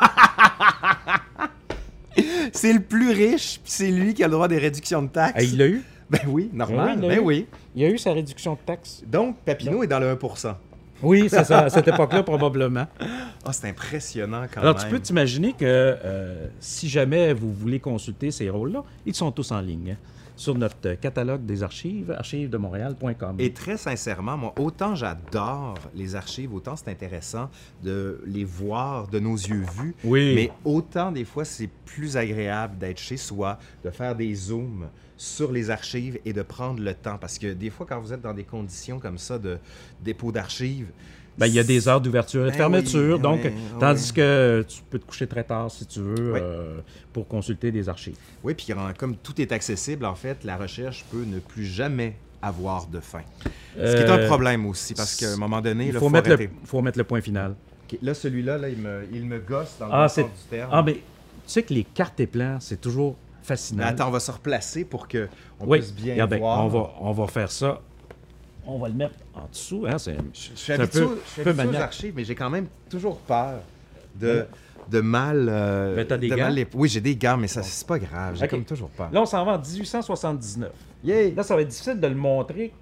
C'est 2.53 2.73
le 2.73 2.81
plus 2.81 3.11
riche, 3.11 3.59
puis 3.63 3.73
c'est 3.73 3.91
lui 3.91 4.15
qui 4.15 4.23
a 4.23 4.29
le 4.29 4.33
droit 4.35 4.47
des 4.47 4.59
réductions 4.59 5.03
de 5.03 5.09
taxes. 5.09 5.33
Ah, 5.37 5.43
il 5.43 5.59
l'a 5.59 5.67
eu? 5.67 5.83
Ben 6.09 6.21
oui, 6.29 6.49
normal. 6.53 6.99
Oui, 7.01 7.03
l'a 7.03 7.09
ben 7.09 7.19
eu? 7.19 7.25
oui. 7.25 7.47
Il 7.75 7.85
a 7.85 7.89
eu 7.89 7.99
sa 7.99 8.13
réduction 8.13 8.53
de 8.53 8.59
taxes. 8.65 9.03
Donc, 9.07 9.37
Papineau 9.39 9.83
est 9.83 9.89
dans 9.89 9.99
le 9.99 10.15
1% 10.15 10.55
Oui, 11.03 11.27
c'est 11.29 11.43
ça, 11.43 11.61
à 11.63 11.71
cette 11.71 11.89
époque-là, 11.89 12.23
probablement. 12.23 12.87
Ah, 13.45 13.53
c'est 13.53 13.69
impressionnant 13.69 14.45
quand 14.53 14.61
Alors, 14.61 14.77
même. 14.77 14.85
tu 14.85 14.91
peux 14.91 15.01
t'imaginer 15.01 15.53
que 15.55 15.57
euh, 15.65 16.47
si 16.61 16.89
jamais 16.89 17.33
vous 17.33 17.53
voulez 17.53 17.81
consulter 17.81 18.31
ces 18.31 18.49
rôles-là, 18.49 18.85
ils 19.05 19.15
sont 19.15 19.33
tous 19.33 19.51
en 19.51 19.61
ligne 19.61 19.93
hein, 19.93 19.97
sur 20.37 20.57
notre 20.57 20.95
catalogue 20.95 21.45
des 21.45 21.63
archives, 21.63 22.11
archivesdemontréal.com. 22.11 23.37
Et 23.39 23.53
très 23.53 23.77
sincèrement, 23.77 24.37
moi, 24.37 24.55
autant 24.59 24.95
j'adore 24.95 25.79
les 25.95 26.17
archives, 26.17 26.53
autant 26.55 26.77
c'est 26.77 26.91
intéressant 26.91 27.51
de 27.83 28.21
les 28.27 28.45
voir 28.45 29.09
de 29.09 29.19
nos 29.19 29.37
yeux 29.37 29.65
vus. 29.79 29.95
Oui. 30.05 30.35
Mais 30.35 30.53
autant 30.65 31.13
des 31.13 31.25
fois, 31.25 31.45
c'est 31.45 31.71
plus 31.85 32.17
agréable 32.17 32.79
d'être 32.79 32.99
chez 32.99 33.17
soi, 33.17 33.59
de 33.85 33.91
faire 33.91 34.15
des 34.15 34.35
zooms 34.35 34.89
sur 35.17 35.53
les 35.53 35.71
archives 35.71 36.19
et 36.25 36.33
de 36.33 36.43
prendre 36.43 36.83
le 36.83 36.95
temps. 36.95 37.19
Parce 37.19 37.39
que 37.39 37.53
des 37.53 37.71
fois, 37.71 37.87
quand 37.89 38.01
vous 38.01 38.13
êtes 38.13 38.21
dans 38.21 38.35
des 38.35 38.45
conditions 38.45 38.99
comme 38.99 39.19
ça 39.19 39.39
de 39.39 39.59
dépôt 40.03 40.33
d'archives, 40.33 40.89
Ben, 41.37 41.47
il 41.47 41.55
y 41.55 41.59
a 41.59 41.65
des 41.65 41.89
heures 41.89 42.01
d'ouverture 42.01 42.43
et 42.43 42.47
de 42.47 42.51
Ben 42.53 42.57
fermeture, 42.59 43.17
oui, 43.17 43.21
donc 43.23 43.41
oui, 43.45 43.51
tandis 43.81 44.09
oui. 44.11 44.15
que 44.17 44.65
tu 44.69 44.83
peux 44.89 44.99
te 45.01 45.05
coucher 45.07 45.27
très 45.27 45.43
tard 45.43 45.71
si 45.71 45.85
tu 45.87 46.01
veux 46.01 46.35
euh, 46.37 46.79
pour 47.13 47.27
consulter 47.27 47.73
des 47.73 47.89
archives. 47.89 48.17
Oui, 48.45 48.55
puis 48.55 48.69
comme 48.99 49.17
tout 49.17 49.41
est 49.41 49.51
accessible, 49.51 50.05
en 50.07 50.15
fait, 50.15 50.45
la 50.45 50.57
recherche 50.57 51.05
peut 51.11 51.25
ne 51.27 51.41
plus 51.41 51.65
jamais 51.65 52.15
avoir 52.41 52.87
de 52.87 53.01
fin. 53.01 53.23
Ce 53.77 53.97
qui 53.97 54.03
est 54.03 54.09
un 54.11 54.19
Euh, 54.19 54.27
problème 54.27 54.65
aussi, 54.67 54.95
parce 54.95 55.17
qu'à 55.17 55.31
un 55.33 55.37
moment 55.37 55.61
donné, 55.61 55.87
Il 55.89 55.95
là, 55.95 55.99
faut, 55.99 56.09
mettre 56.09 56.29
le, 56.29 56.35
arrêter. 56.35 56.53
faut 56.65 56.83
mettre 56.83 56.99
le 56.99 57.05
point 57.05 57.21
final. 57.21 57.55
Là, 58.03 58.15
celui-là, 58.15 58.59
là, 58.59 58.69
il, 58.69 58.79
me, 58.79 59.05
il 59.13 59.25
me 59.25 59.39
gosse 59.39 59.77
dans 59.79 59.87
le 59.87 59.93
Ah, 59.95 60.09
sens 60.09 60.25
du 60.27 60.49
terme. 60.51 60.71
Ah, 60.73 60.83
mais 60.83 60.95
tu 60.95 61.01
sais 61.47 61.63
que 61.63 61.73
les 61.75 61.85
cartes 61.85 62.19
et 62.21 62.27
plans, 62.27 62.59
c'est 62.61 62.81
toujours 62.81 63.17
fascinant. 63.43 63.83
Mais 63.85 63.89
attends, 63.91 64.09
on 64.09 64.11
va 64.11 64.21
se 64.21 64.31
replacer 64.31 64.85
pour 64.85 65.07
qu'on 65.09 65.27
oui, 65.61 65.79
puisse 65.79 65.93
bien 65.95 66.13
regardez, 66.15 66.39
voir. 66.39 66.65
on 66.65 66.69
va, 66.69 66.91
on 67.01 67.13
va 67.13 67.27
faire 67.27 67.51
ça. 67.51 67.81
On 68.67 68.79
va 68.79 68.89
le 68.89 68.95
mettre 68.95 69.15
en 69.35 69.47
dessous. 69.51 69.85
Hein, 69.89 69.99
c'est- 69.99 70.17
Je, 70.17 70.23
je 70.33 70.39
suis 70.41 70.53
C'est 70.57 70.75
un 70.75 70.81
habitué, 70.81 71.01
peu- 71.01 71.19
je 71.25 71.31
suis 71.31 71.43
peu 71.43 71.51
habitué 71.51 71.69
aux 71.69 71.81
archives, 71.81 72.13
mais 72.17 72.25
j'ai 72.25 72.35
quand 72.35 72.51
même 72.51 72.67
toujours 72.89 73.19
peur 73.19 73.61
de, 74.15 74.47
de 74.91 75.01
mal... 75.01 75.49
euh, 75.51 75.97
Mais 75.97 76.05
t'as 76.07 76.17
des 76.17 76.29
de 76.29 76.35
gants? 76.35 76.43
mal 76.45 76.55
les- 76.55 76.67
Oui, 76.75 76.89
j'ai 76.89 77.01
des 77.01 77.17
gants, 77.17 77.37
mais 77.37 77.49
ça, 77.49 77.63
c'est 77.63 77.87
pas 77.87 77.99
grave. 77.99 78.37
J'ai 78.37 78.45
Ok. 78.45 78.51
comme 78.51 78.65
toujours 78.65 78.89
peur. 78.91 79.11
Là, 79.13 79.21
on 79.23 79.27
s'en 79.27 79.45
va 79.45 79.53
en 79.53 79.59
1879. 79.59 80.71
Yay! 81.05 81.33
Là, 81.35 81.43
ça 81.43 81.55
va 81.55 81.63
être 81.63 81.69
difficile 81.69 82.01
de 82.01 82.07
le 82.07 82.15
montrer 82.15 82.73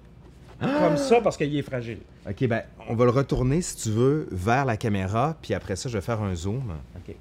comme 0.61 0.95
ça 0.95 1.19
parce 1.21 1.35
qu'il 1.35 1.53
est 1.57 1.61
fragile. 1.61 1.97
OK, 2.29 2.47
ben, 2.47 2.61
on 2.87 2.95
va 2.95 3.03
le 3.05 3.11
retourner, 3.11 3.61
si 3.61 3.75
tu 3.75 3.89
veux, 3.89 4.27
vers 4.31 4.63
la 4.63 4.77
caméra, 4.77 5.35
puis 5.41 5.53
après 5.53 5.75
ça, 5.75 5.89
je 5.89 5.97
vais 5.97 6.01
faire 6.01 6.21
un 6.21 6.33
zoom. 6.35 6.71
OK. 6.95 7.13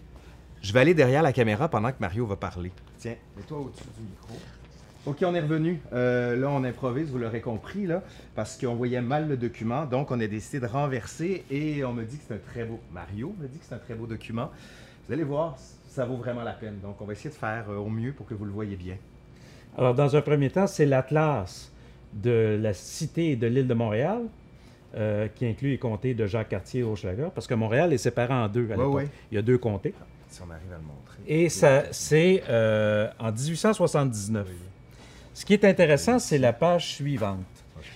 Je 0.60 0.72
vais 0.72 0.78
aller 0.78 0.94
derrière 0.94 1.22
la 1.22 1.32
caméra 1.32 1.68
pendant 1.68 1.90
que 1.90 1.96
Mario 1.98 2.24
va 2.24 2.36
parler. 2.36 2.70
Tiens, 2.98 3.16
mets-toi 3.36 3.58
au-dessus 3.58 3.82
du 3.98 4.02
micro. 4.04 4.36
OK, 5.04 5.18
on 5.26 5.34
est 5.34 5.40
revenu. 5.40 5.80
Euh, 5.92 6.36
là, 6.36 6.48
on 6.48 6.62
improvise, 6.62 7.10
vous 7.10 7.18
l'aurez 7.18 7.40
compris, 7.40 7.86
là, 7.86 8.02
parce 8.36 8.56
qu'on 8.56 8.76
voyait 8.76 9.00
mal 9.00 9.28
le 9.28 9.36
document. 9.36 9.84
Donc, 9.84 10.12
on 10.12 10.20
a 10.20 10.26
décidé 10.28 10.60
de 10.60 10.66
renverser 10.70 11.44
et 11.50 11.84
on 11.84 11.92
me 11.92 12.04
dit 12.04 12.18
que 12.18 12.22
c'est 12.28 12.34
un 12.34 12.52
très 12.52 12.64
beau... 12.64 12.78
Mario 12.92 13.34
me 13.40 13.48
dit 13.48 13.58
que 13.58 13.64
c'est 13.68 13.74
un 13.74 13.78
très 13.78 13.94
beau 13.94 14.06
document. 14.06 14.50
Vous 15.06 15.12
allez 15.12 15.24
voir, 15.24 15.56
ça 15.88 16.04
vaut 16.04 16.16
vraiment 16.16 16.44
la 16.44 16.52
peine. 16.52 16.78
Donc, 16.80 17.00
on 17.00 17.04
va 17.04 17.14
essayer 17.14 17.30
de 17.30 17.34
faire 17.34 17.64
euh, 17.68 17.78
au 17.78 17.88
mieux 17.88 18.12
pour 18.12 18.26
que 18.26 18.34
vous 18.34 18.44
le 18.44 18.52
voyez 18.52 18.76
bien. 18.76 18.96
Alors, 19.76 19.92
dans 19.94 20.14
un 20.14 20.20
premier 20.20 20.50
temps, 20.50 20.68
c'est 20.68 20.86
l'Atlas 20.86 21.72
de 22.12 22.56
la 22.60 22.72
cité 22.72 23.32
et 23.32 23.36
de 23.36 23.48
l'île 23.48 23.66
de 23.66 23.74
Montréal, 23.74 24.20
euh, 24.94 25.26
qui 25.34 25.46
inclut 25.46 25.70
les 25.70 25.78
comtés 25.78 26.14
de 26.14 26.26
Jacques-Cartier 26.26 26.82
et 26.82 26.84
Hochelaga, 26.84 27.30
parce 27.34 27.48
que 27.48 27.54
Montréal 27.54 27.92
est 27.92 27.98
séparé 27.98 28.34
en 28.34 28.46
deux 28.46 28.66
à 28.66 28.76
l'époque. 28.76 28.94
ouais. 28.94 29.08
Il 29.32 29.34
y 29.34 29.38
a 29.38 29.42
deux 29.42 29.58
comtés. 29.58 29.94
Si 30.28 30.40
on 30.42 30.50
arrive 30.50 30.72
à 30.72 30.76
le 30.76 30.82
montrer. 30.82 31.18
Et 31.26 31.48
ça, 31.48 31.84
c'est 31.90 32.44
euh, 32.48 33.08
en 33.18 33.32
1879. 33.32 34.46
Ce 35.34 35.44
qui 35.44 35.54
est 35.54 35.64
intéressant, 35.64 36.18
c'est 36.18 36.38
la 36.38 36.52
page 36.52 36.94
suivante. 36.94 37.44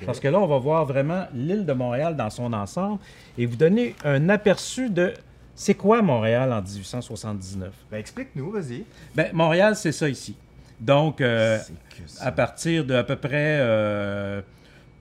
Parce 0.05 0.21
que 0.21 0.29
là, 0.29 0.39
on 0.41 0.47
va 0.47 0.59
voir 0.59 0.85
vraiment 0.85 1.27
l'île 1.33 1.65
de 1.65 1.73
Montréal 1.73 2.17
dans 2.17 2.31
son 2.31 2.53
ensemble 2.53 2.99
et 3.39 3.47
vous 3.47 3.57
donner 3.57 3.95
un 4.05 4.29
aperçu 4.29 4.91
de 4.91 5.15
c'est 5.55 5.75
quoi 5.75 6.03
Montréal 6.03 6.53
en 6.53 6.61
1879. 6.61 7.73
Ben, 7.91 7.99
explique-nous, 7.99 8.51
vas-y. 8.51 8.85
Ben, 9.15 9.31
Montréal, 9.33 9.75
c'est 9.75 9.93
ça 9.93 10.09
ici. 10.09 10.37
Donc, 10.79 11.23
euh, 11.23 11.59
ça. 12.07 12.27
à 12.27 12.33
partir 12.33 12.85
de 12.85 12.95
à 12.95 13.03
peu 13.03 13.17
près, 13.17 13.59
euh, 13.61 14.43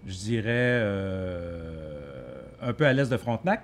je 0.07 0.15
dirais, 0.15 0.45
euh, 0.47 2.41
un 2.61 2.71
peu 2.71 2.85
à 2.85 2.93
l'est 2.93 3.09
de 3.09 3.17
Frontenac, 3.17 3.63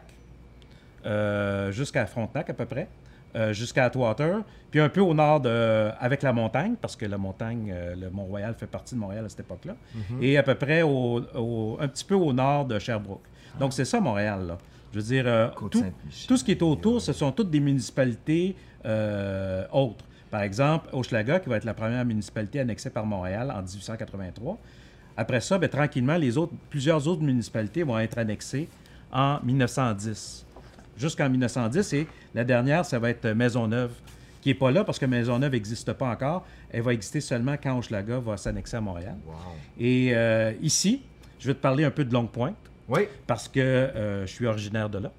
jusqu'à 1.72 2.06
Frontenac 2.06 2.50
à 2.50 2.54
peu 2.54 2.66
près, 2.66 2.90
euh, 3.36 3.54
jusqu'à 3.54 3.86
Atwater, 3.86 4.42
puis 4.72 4.80
un 4.80 4.90
peu 4.90 5.02
au 5.02 5.14
nord 5.14 5.40
de, 5.42 5.90
avec 6.00 6.22
la 6.22 6.34
montagne, 6.34 6.76
parce 6.82 6.96
que 6.96 7.06
la 7.06 7.18
montagne, 7.18 7.72
euh, 7.74 7.96
le 7.96 8.10
Mont-Royal 8.10 8.54
fait 8.56 8.68
partie 8.68 8.96
de 8.96 9.00
Montréal 9.00 9.26
à 9.26 9.30
cette 9.30 9.42
époque-là, 9.42 9.76
et 10.22 10.38
à 10.38 10.44
peu 10.44 10.56
près 10.56 10.82
au, 10.82 11.22
au- 11.36 11.78
un 11.80 11.88
petit 11.88 12.04
peu 12.06 12.16
au 12.16 12.34
nord 12.34 12.66
de 12.66 12.78
Sherbrooke. 12.80 13.24
Donc 13.60 13.74
c'est 13.74 13.86
ça 13.86 14.00
Montréal, 14.00 14.46
là. 14.48 14.58
Je 14.94 15.00
veux 15.00 15.06
dire, 15.06 15.24
euh, 15.26 15.48
tout, 15.70 15.80
tout 16.28 16.36
ce 16.38 16.44
qui 16.44 16.52
est 16.52 16.62
autour, 16.62 17.02
ce 17.02 17.14
sont 17.14 17.32
toutes 17.32 17.50
des 17.50 17.62
municipalités 17.62 18.56
autres. 19.72 20.06
Par 20.30 20.42
exemple, 20.44 20.90
Hochelaga, 20.94 21.40
qui 21.40 21.50
va 21.50 21.58
être 21.58 21.66
la 21.66 21.74
première 21.74 22.06
municipalité 22.06 22.60
annexée 22.62 22.90
par 22.90 23.06
Montréal 23.06 23.52
en 23.52 23.62
1883. 23.62 24.58
Après 25.18 25.42
ça, 25.42 25.58
ben, 25.58 25.70
tranquillement, 25.70 26.16
les 26.16 26.38
autres, 26.38 26.54
plusieurs 26.70 27.06
autres 27.08 27.22
municipalités 27.22 27.84
vont 27.84 28.00
être 28.00 28.18
annexées 28.18 28.70
en 29.12 29.40
1910. 29.44 30.46
Jusqu'en 31.02 31.30
1910. 31.30 31.94
Et 31.94 32.08
la 32.36 32.44
dernière, 32.44 32.86
ça 32.86 33.00
va 33.00 33.10
être 33.10 33.28
Maisonneuve, 33.30 33.92
qui 34.42 34.50
n'est 34.50 34.56
pas 34.56 34.72
là 34.72 34.84
parce 34.84 35.00
que 35.00 35.06
Maisonneuve 35.06 35.52
n'existe 35.52 35.92
pas 35.94 36.08
encore. 36.10 36.46
Elle 36.72 36.84
va 36.84 36.94
exister 36.94 37.20
seulement 37.22 37.56
quand 37.62 37.78
Hochelaga 37.78 38.20
va 38.20 38.38
s'annexer 38.38 38.78
à 38.78 38.82
Montréal. 38.82 39.16
Wow. 39.26 39.34
Et 39.80 40.12
euh, 40.14 40.52
ici, 40.62 41.02
je 41.40 41.48
vais 41.48 41.54
te 41.56 41.60
parler 41.60 41.84
un 41.86 41.92
peu 41.92 42.06
de 42.06 42.14
Longue 42.14 42.30
Pointe 42.30 42.56
Oui, 42.88 43.02
parce 43.26 43.48
que 43.48 43.60
euh, 43.60 44.26
je 44.28 44.32
suis 44.32 44.46
originaire 44.46 44.90
de 44.90 45.00
là. 45.00 45.12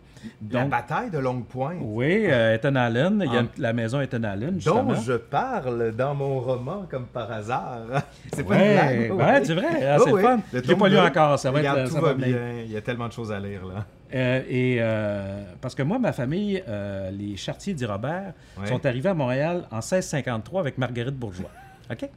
la 0.53 0.61
Donc, 0.61 0.71
bataille 0.71 1.11
de 1.11 1.19
Longue 1.19 1.47
Pointe, 1.47 1.79
oui, 1.81 2.27
euh, 2.27 2.55
Ethan 2.55 2.77
Allen. 2.77 3.23
Il 3.27 3.33
y 3.33 3.37
a 3.37 3.45
la 3.59 3.73
maison 3.73 4.01
Ethan 4.01 4.23
Allen, 4.23 4.55
justement. 4.55 4.85
dont 4.85 4.95
je 4.95 5.15
parle 5.15 5.93
dans 5.97 6.15
mon 6.15 6.39
roman 6.39 6.87
comme 6.89 7.07
par 7.07 7.31
hasard. 7.33 7.81
C'est 8.33 8.45
pas 8.45 8.55
Ouais, 8.55 9.07
une 9.09 9.17
blague. 9.17 9.19
ouais, 9.19 9.41
oui. 9.41 9.47
c'est 9.47 9.55
vrai, 9.55 9.87
ah, 9.87 9.97
Oui, 9.99 10.03
c'est 10.05 10.11
le 10.11 10.15
oui. 10.17 10.23
fun. 10.23 10.41
Le 10.53 10.63
Je 10.63 10.69
l'ai 10.69 10.77
pas 10.77 10.89
lu 10.89 10.99
encore, 10.99 11.39
ça 11.41 11.51
va 11.51 11.59
regarde, 11.59 11.79
être 11.81 11.89
tout 11.89 11.95
ça 11.95 12.01
va 12.01 12.15
bien. 12.15 12.27
Il 12.65 12.71
y 12.71 12.77
a 12.77 12.81
tellement 12.81 13.09
de 13.09 13.13
choses 13.13 13.33
à 13.33 13.41
lire, 13.41 13.67
là. 13.67 13.85
Euh, 14.15 14.43
et 14.49 14.77
euh, 14.81 15.43
parce 15.61 15.75
que 15.75 15.83
moi, 15.83 15.99
ma 15.99 16.13
famille, 16.13 16.63
euh, 16.69 17.11
les 17.11 17.37
Chartiers 17.37 17.75
d'Irobert, 17.75 18.35
Ouais. 18.61 18.67
sont 18.67 18.85
arrivés 18.85 19.09
à 19.09 19.15
Montréal 19.15 19.67
en 19.71 19.77
1653 19.81 20.61
avec 20.61 20.79
Marguerite 20.79 21.17
Bourgeois. 21.17 21.51
OK? 21.91 22.09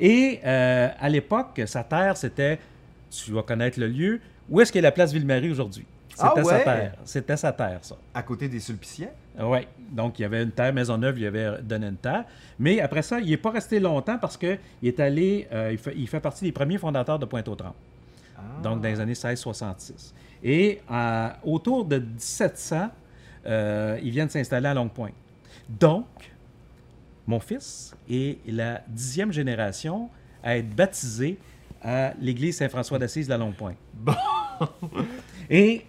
Et 0.00 0.40
à 0.44 1.08
l'époque, 1.08 1.60
sa 1.66 1.82
terre, 1.82 2.16
c'était, 2.16 2.58
tu 3.10 3.32
vas 3.32 3.42
connaître 3.42 3.80
le 3.80 3.88
lieu, 3.88 4.20
où 4.48 4.60
est-ce 4.60 4.72
qu'est 4.72 4.80
la 4.80 4.92
place 4.92 5.12
Ville-Marie 5.12 5.50
aujourd'hui? 5.50 5.84
C'était 6.10 6.28
Ah 6.36 6.44
sa 6.44 6.56
ouais? 6.56 6.64
terre. 6.64 6.92
C'était 7.04 7.36
sa 7.36 7.52
terre, 7.52 7.78
ça. 7.82 7.96
À 8.14 8.22
côté 8.22 8.48
des 8.48 8.60
Sulpiciens? 8.60 9.10
Oui. 9.40 9.58
Donc, 9.90 10.18
il 10.18 10.22
y 10.22 10.24
avait 10.24 10.42
une 10.42 10.50
terre, 10.50 10.72
Maisonneuve, 10.72 11.18
il 11.18 11.22
y 11.22 11.26
avait 11.26 11.62
donné 11.62 11.86
une 11.88 11.96
terre. 11.96 12.24
Mais 12.58 12.80
après 12.80 13.02
ça, 13.02 13.20
il 13.20 13.28
n'est 13.30 13.36
pas 13.36 13.50
resté 13.50 13.78
longtemps 13.80 14.18
parce 14.18 14.36
qu'il 14.36 14.58
est 14.82 15.00
allé, 15.00 15.46
il, 15.70 15.78
fait, 15.78 15.94
il 15.96 16.08
fait 16.08 16.20
partie 16.20 16.44
des 16.44 16.52
premiers 16.52 16.78
fondateurs 16.78 17.18
de 17.18 17.24
Pointe-aux-Trembles. 17.24 17.74
Ah. 18.36 18.62
donc 18.62 18.80
dans 18.80 18.88
les 18.88 19.00
années 19.00 19.14
1666. 19.16 20.14
Et 20.42 20.80
euh, 20.90 21.28
autour 21.44 21.84
de 21.84 21.98
1700, 21.98 22.90
euh, 23.46 23.98
ils 24.02 24.10
viennent 24.10 24.28
s'installer 24.28 24.68
à 24.68 24.74
Longue 24.74 24.90
Pointe. 24.90 25.14
Donc, 25.68 26.06
mon 27.26 27.40
fils 27.40 27.94
est 28.10 28.38
la 28.46 28.82
dixième 28.88 29.32
génération 29.32 30.08
à 30.42 30.56
être 30.56 30.74
baptisé 30.74 31.38
à 31.82 32.14
l'église 32.20 32.56
Saint-François 32.56 32.98
d'Assise 32.98 33.26
de 33.26 33.32
la 33.32 33.38
Longue 33.38 33.54
Pointe. 33.54 33.76
Bon. 33.94 34.14
Et, 35.48 35.84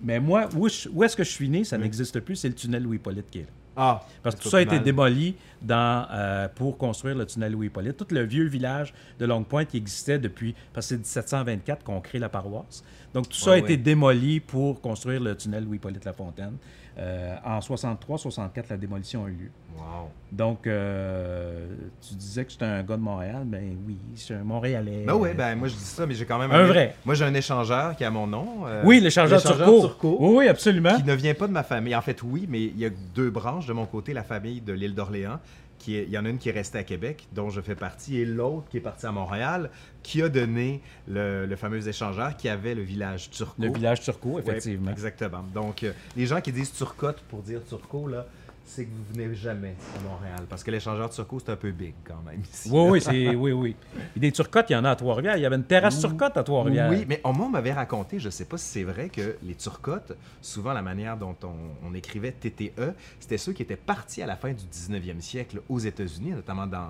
mais 0.00 0.20
moi, 0.20 0.48
où, 0.56 0.66
est-ce 0.68 1.16
que 1.16 1.24
je 1.24 1.30
suis 1.30 1.48
né, 1.48 1.64
ça 1.64 1.76
n'existe 1.76 2.20
plus, 2.20 2.36
c'est 2.36 2.48
le 2.48 2.54
tunnel 2.54 2.84
Louis-Hippolyte 2.84 3.28
qui 3.30 3.38
est 3.38 3.42
là. 3.42 3.48
Ah, 3.76 4.02
Parce 4.22 4.36
que 4.36 4.42
tout 4.42 4.48
ça 4.50 4.58
a 4.58 4.60
été 4.60 4.74
mal. 4.76 4.84
démoli 4.84 5.34
dans, 5.62 6.06
euh, 6.10 6.48
pour 6.48 6.76
construire 6.76 7.14
le 7.16 7.24
tunnel 7.26 7.52
Louis-Hippolyte. 7.52 7.96
Tout 7.96 8.06
le 8.14 8.22
vieux 8.24 8.44
village 8.46 8.92
de 9.18 9.24
Longue-Pointe 9.26 9.68
qui 9.68 9.76
existait 9.78 10.18
depuis, 10.18 10.54
parce 10.72 10.86
que 10.88 10.96
c'est 11.04 11.20
1724 11.20 11.82
qu'on 11.84 12.00
crée 12.00 12.18
la 12.18 12.28
paroisse. 12.28 12.84
Donc 13.14 13.28
tout 13.28 13.36
ça 13.36 13.50
Ouais, 13.50 13.56
a 13.56 13.58
été 13.58 13.68
ouais. 13.70 13.76
démoli 13.78 14.40
pour 14.40 14.80
construire 14.80 15.20
le 15.20 15.36
tunnel 15.36 15.64
Louis-Hippolyte-La-Fontaine. 15.64 16.56
Euh, 16.98 17.36
en 17.44 17.60
63-64, 17.60 18.64
la 18.70 18.76
démolition 18.76 19.24
a 19.24 19.28
eu 19.28 19.32
lieu. 19.32 19.50
Wow. 19.76 20.08
Donc, 20.30 20.66
euh, 20.66 21.66
tu 22.06 22.14
disais 22.14 22.44
que 22.44 22.50
j'étais 22.52 22.64
un 22.64 22.82
gars 22.82 22.96
de 22.96 23.02
Montréal. 23.02 23.42
Ben 23.44 23.76
oui, 23.86 23.96
je 24.14 24.20
suis 24.20 24.34
un 24.34 24.44
Montréalais. 24.44 25.04
Ben 25.06 25.14
oui, 25.14 25.30
ben 25.36 25.56
moi 25.56 25.68
je 25.68 25.74
dis 25.74 25.80
ça, 25.84 26.06
mais 26.06 26.14
j'ai 26.14 26.24
quand 26.24 26.38
même 26.38 26.50
Un 26.50 26.64
vrai. 26.64 26.94
Moi 27.04 27.14
j'ai 27.14 27.24
un 27.24 27.34
échangeur 27.34 27.94
qui 27.96 28.04
a 28.04 28.10
mon 28.10 28.26
nom. 28.26 28.66
euh, 28.66 28.82
Oui, 28.84 29.00
l'échangeur 29.00 29.42
Turcot. 29.42 30.16
Oui, 30.20 30.34
oui, 30.38 30.48
absolument. 30.48 30.96
Qui 30.96 31.04
ne 31.04 31.14
vient 31.14 31.34
pas 31.34 31.46
de 31.48 31.52
ma 31.52 31.62
famille. 31.62 31.94
En 31.94 32.00
fait, 32.02 32.22
oui, 32.22 32.46
mais 32.48 32.62
il 32.62 32.78
y 32.78 32.86
a 32.86 32.90
deux 33.14 33.30
branches 33.30 33.66
de 33.66 33.72
mon 33.72 33.86
côté. 33.86 34.12
La 34.14 34.22
famille 34.24 34.60
de 34.60 34.72
l'île 34.72 34.94
d'Orléans, 34.94 35.38
qui 35.78 35.96
est- 35.96 36.04
il 36.04 36.10
y 36.10 36.16
en 36.18 36.24
a 36.24 36.28
une 36.28 36.38
qui 36.38 36.48
est 36.48 36.52
restée 36.52 36.78
à 36.78 36.84
Québec, 36.84 37.26
dont 37.32 37.50
je 37.50 37.60
fais 37.60 37.74
partie, 37.74 38.18
et 38.18 38.24
l'autre 38.24 38.68
qui 38.70 38.76
est 38.78 38.80
partie 38.80 39.04
à 39.04 39.12
Montréal, 39.12 39.68
qui 40.02 40.22
a 40.22 40.28
donné 40.28 40.80
le, 41.08 41.44
le 41.44 41.56
fameux 41.56 41.86
échangeur 41.88 42.36
qui 42.36 42.48
avait 42.48 42.74
le 42.74 42.82
village 42.82 43.30
Turcot. 43.30 43.60
Le 43.62 43.70
village 43.72 44.00
Turcot, 44.00 44.34
Ouais, 44.36 44.42
effectivement. 44.46 44.92
exactement. 44.92 45.44
Donc, 45.52 45.82
euh, 45.82 45.92
les 46.16 46.24
gens 46.26 46.40
qui 46.40 46.52
disent 46.52 46.72
Turcotte 46.72 47.20
pour 47.28 47.42
dire 47.42 47.60
Turcot, 47.68 48.06
là, 48.08 48.26
c'est 48.64 48.84
que 48.84 48.90
vous 48.90 49.04
venez 49.12 49.34
jamais 49.34 49.74
à 49.98 50.08
Montréal. 50.08 50.46
Parce 50.48 50.62
que 50.64 50.70
l'échangeur 50.70 51.10
Turcot, 51.10 51.40
c'est 51.40 51.50
un 51.52 51.56
peu 51.56 51.70
big 51.72 51.94
quand 52.04 52.22
même 52.24 52.40
ici. 52.40 52.68
Oui, 52.72 52.90
oui, 52.90 53.00
c'est, 53.00 53.34
oui, 53.34 53.52
oui. 53.52 53.76
Et 54.16 54.20
des 54.20 54.32
turcottes, 54.32 54.70
il 54.70 54.74
y 54.74 54.76
en 54.76 54.84
a 54.84 54.90
à 54.90 54.96
Trois-Rivières. 54.96 55.36
Il 55.36 55.42
y 55.42 55.46
avait 55.46 55.56
une 55.56 55.64
terrasse 55.64 55.98
turcotte 56.00 56.36
à 56.36 56.42
Trois-Rivières. 56.42 56.88
Oui, 56.90 57.04
mais 57.08 57.20
on, 57.24 57.32
moi, 57.32 57.46
on 57.46 57.50
m'avait 57.50 57.72
raconté, 57.72 58.18
je 58.18 58.26
ne 58.26 58.30
sais 58.30 58.44
pas 58.44 58.56
si 58.58 58.66
c'est 58.66 58.84
vrai, 58.84 59.08
que 59.08 59.36
les 59.42 59.54
turcottes, 59.54 60.12
souvent 60.40 60.72
la 60.72 60.82
manière 60.82 61.16
dont 61.16 61.36
on, 61.42 61.86
on 61.88 61.94
écrivait 61.94 62.32
TTE, 62.32 62.94
c'était 63.20 63.38
ceux 63.38 63.52
qui 63.52 63.62
étaient 63.62 63.76
partis 63.76 64.22
à 64.22 64.26
la 64.26 64.36
fin 64.36 64.52
du 64.52 64.64
19e 64.64 65.20
siècle 65.20 65.60
aux 65.68 65.78
États-Unis, 65.78 66.30
notamment 66.30 66.66
dans, 66.66 66.88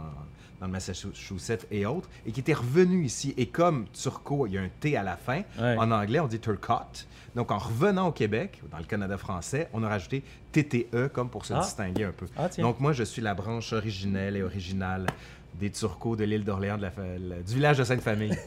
dans 0.61 0.66
le 0.66 0.72
Massachusetts 0.72 1.66
et 1.70 1.87
autres, 1.87 2.08
et 2.26 2.32
qui 2.32 2.40
étaient 2.40 2.52
revenus 2.52 3.06
ici. 3.06 3.35
Et 3.37 3.46
comme 3.46 3.87
turco, 3.92 4.46
il 4.46 4.52
y 4.54 4.58
a 4.58 4.61
un 4.62 4.68
T 4.80 4.96
à 4.96 5.02
la 5.02 5.16
fin, 5.16 5.42
Ouais. 5.58 5.76
en 5.78 5.90
anglais, 5.90 6.20
on 6.20 6.26
dit 6.28 6.38
turcotte. 6.38 7.06
Donc, 7.35 7.50
en 7.50 7.56
revenant 7.58 8.08
au 8.08 8.12
Québec, 8.12 8.61
dans 8.70 8.76
le 8.78 8.85
Canada 8.85 9.16
français, 9.16 9.68
on 9.72 9.82
a 9.82 9.88
rajouté 9.88 10.22
TTE 10.52 11.08
comme 11.12 11.28
pour 11.30 11.44
se 11.46 11.54
Ah. 11.54 11.60
distinguer 11.60 12.04
un 12.04 12.12
peu. 12.12 12.26
Ah. 12.36 12.48
Donc, 12.58 12.78
moi, 12.80 12.92
je 12.92 13.02
suis 13.04 13.22
la 13.22 13.34
branche 13.34 13.72
originelle 13.72 14.36
et 14.36 14.42
originale 14.42 15.06
des 15.54 15.70
Turcos 15.70 16.16
de 16.16 16.24
l'île 16.24 16.44
d'Orléans, 16.44 16.76
de 16.76 16.82
la 16.82 16.90
fa- 16.90 17.02
la- 17.02 17.40
du 17.42 17.54
village 17.54 17.78
de 17.78 17.84
Sainte-Famille. 17.84 18.32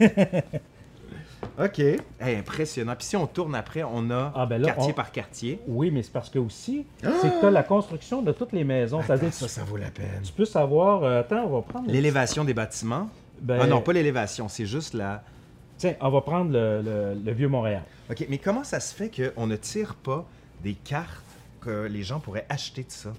OK. 1.58 1.78
Hey, 1.78 2.36
impressionnant. 2.36 2.94
Puis 2.96 3.06
si 3.06 3.16
on 3.16 3.26
tourne 3.26 3.54
après, 3.54 3.82
on 3.82 4.10
a 4.10 4.32
Ah, 4.34 4.44
ben 4.46 4.60
là, 4.60 4.68
quartier 4.68 4.90
on- 4.92 4.94
par 4.94 5.10
quartier. 5.12 5.60
Oui, 5.66 5.90
mais 5.90 6.02
c'est 6.02 6.12
parce 6.12 6.28
que 6.28 6.38
aussi, 6.38 6.84
c'est 7.00 7.08
que 7.08 7.40
tu 7.40 7.46
as 7.46 7.50
la 7.50 7.62
construction 7.62 8.20
de 8.22 8.32
toutes 8.32 8.52
les 8.52 8.64
maisons. 8.64 9.00
C'est-à-dire, 9.06 9.32
ça, 9.32 9.48
ça 9.48 9.64
vaut 9.64 9.76
la 9.76 9.90
peine. 9.90 10.20
tu 10.22 10.32
peux 10.32 10.44
savoir. 10.44 11.02
euh, 11.04 11.20
attends, 11.20 11.44
on 11.46 11.56
va 11.56 11.62
prendre. 11.62 11.90
L'élévation 11.90 12.44
des 12.44 12.54
bâtiments. 12.54 13.08
Ben, 13.40 13.58
Ah 13.62 13.66
non, 13.66 13.80
pas 13.80 13.92
l'élévation, 13.92 14.48
c'est 14.48 14.66
juste 14.66 14.94
la... 14.94 15.22
Tiens, 15.78 15.94
on 16.00 16.10
va 16.10 16.20
prendre 16.22 16.50
le, 16.52 16.80
le- 16.82 17.20
le 17.22 17.32
vieux 17.32 17.48
Montréal. 17.48 17.82
OK, 18.10 18.26
mais 18.30 18.38
comment 18.38 18.64
ça 18.64 18.80
se 18.80 18.94
fait 18.94 19.10
qu'on 19.10 19.46
ne 19.46 19.56
tire 19.56 19.94
pas 19.94 20.26
des 20.62 20.72
cartes 20.74 21.22
les 21.66 22.02
gens 22.02 22.20
pourraient 22.20 22.46
acheter 22.48 22.84
de 22.84 22.90
ça? 22.90 23.12